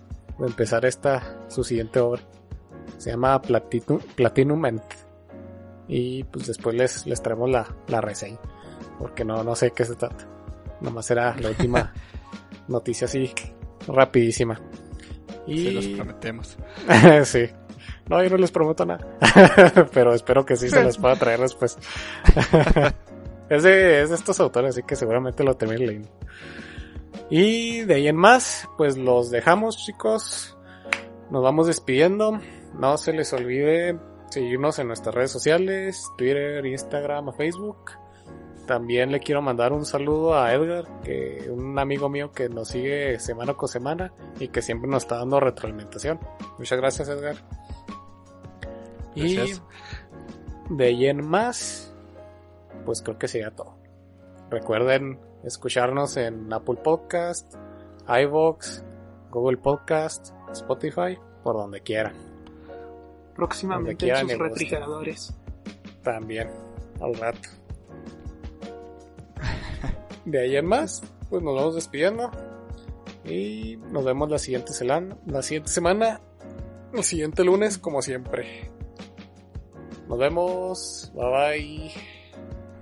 empezar 0.47 0.85
esta, 0.85 1.39
su 1.49 1.65
siguiente 1.65 2.01
obra. 2.01 2.23
Se 2.97 3.11
llama 3.11 3.41
Platinum, 3.41 4.01
Platinum 4.15 4.67
End. 4.67 4.83
Y 5.89 6.25
pues 6.25 6.47
después 6.47 6.77
les, 6.77 7.07
les 7.07 7.23
traemos 7.23 7.51
la, 7.51 7.67
la 7.89 8.01
reseña. 8.01 8.39
Porque 8.99 9.25
no, 9.25 9.43
no 9.45 9.55
sé 9.55 9.71
qué 9.71 9.85
se 9.85 9.95
trata. 9.95 10.27
Nomás 10.81 11.11
era 11.11 11.35
la 11.37 11.49
última 11.51 11.93
noticia 12.69 13.07
así 13.07 13.33
rapidísima. 13.87 14.61
Y... 15.47 15.65
Se 15.65 15.73
los 15.73 15.87
prometemos. 15.89 16.59
sí. 17.25 17.49
No, 18.09 18.23
yo 18.23 18.31
no 18.31 18.37
les 18.37 18.51
prometo 18.51 18.85
nada. 18.85 19.07
Pero 19.93 20.15
espero 20.15 20.45
que 20.45 20.57
sí 20.57 20.69
se 20.69 20.83
los 20.83 20.99
pueda 20.99 21.17
traer 21.17 21.41
después. 21.41 21.79
es, 23.49 23.63
de, 23.63 24.03
es 24.03 24.09
de 24.11 24.15
estos 24.15 24.41
autores, 24.41 24.71
así 24.71 24.83
que 24.83 24.97
seguramente 24.97 25.45
lo 25.45 25.55
termine 25.57 25.87
leyendo. 25.87 26.09
Y 27.31 27.83
de 27.83 27.95
ahí 27.95 28.09
en 28.09 28.17
más, 28.17 28.69
pues 28.77 28.97
los 28.97 29.31
dejamos, 29.31 29.77
chicos. 29.77 30.57
Nos 31.31 31.43
vamos 31.43 31.67
despidiendo. 31.67 32.41
No 32.75 32.97
se 32.97 33.13
les 33.13 33.33
olvide 33.33 33.99
seguirnos 34.31 34.79
en 34.79 34.89
nuestras 34.89 35.15
redes 35.15 35.31
sociales, 35.31 36.03
Twitter, 36.17 36.65
Instagram, 36.65 37.33
Facebook. 37.35 37.93
También 38.67 39.11
le 39.11 39.21
quiero 39.21 39.41
mandar 39.41 39.73
un 39.73 39.87
saludo 39.87 40.39
a 40.39 40.53
Edgar, 40.53 40.87
que 41.03 41.49
un 41.51 41.79
amigo 41.79 42.11
mío 42.11 42.33
que 42.33 42.51
nos 42.51 42.69
sigue 42.69 43.19
semana 43.19 43.55
con 43.55 43.69
semana 43.69 44.13
y 44.39 44.49
que 44.49 44.61
siempre 44.61 44.91
nos 44.91 45.05
está 45.05 45.17
dando 45.17 45.41
retroalimentación. 45.41 46.21
Muchas 46.59 46.79
gracias, 46.79 47.09
Edgar. 47.09 47.37
Gracias. 49.17 49.63
Y 50.71 50.75
de 50.75 50.85
ahí 50.85 51.07
en 51.07 51.27
más, 51.27 51.95
pues 52.85 53.01
creo 53.01 53.19
que 53.19 53.27
sería 53.27 53.51
todo. 53.51 53.79
Recuerden 54.51 55.19
escucharnos 55.45 56.17
en 56.17 56.53
Apple 56.53 56.77
Podcast, 56.83 57.55
iVoox, 58.09 58.83
Google 59.31 59.59
Podcast, 59.59 60.33
Spotify, 60.53 61.19
por 61.43 61.57
donde 61.57 61.83
quieran. 61.83 62.15
Próximamente 63.35 63.93
Donde 63.93 64.05
quieran 64.05 64.31
en 64.31 64.37
sus 64.37 64.39
refrigeradores. 64.39 65.35
También, 66.03 66.49
al 67.01 67.15
rato. 67.15 67.49
De 70.25 70.41
ahí 70.41 70.57
en 70.57 70.67
más, 70.67 71.03
pues 71.31 71.43
nos 71.43 71.55
vamos 71.55 71.75
despidiendo. 71.75 72.31
Y 73.25 73.77
nos 73.91 74.05
vemos 74.05 74.31
la 74.31 74.39
siguiente, 74.39 74.73
semana, 74.73 75.17
la 75.27 75.43
siguiente 75.43 75.71
semana. 75.71 76.21
El 76.93 77.05
siguiente 77.05 77.45
lunes, 77.45 77.79
como 77.79 78.01
siempre. 78.01 78.71
Nos 80.09 80.19
vemos. 80.19 81.13
Bye 81.15 81.31
bye. 81.31 81.93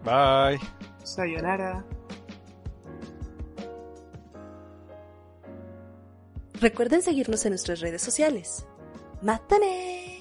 Bye. 0.05 0.61
Sayonara. 1.03 1.85
Recuerden 6.61 7.03
seguirnos 7.03 7.45
en 7.45 7.51
nuestras 7.51 7.81
redes 7.81 8.03
sociales. 8.03 8.67
¡Mátane! 9.21 10.16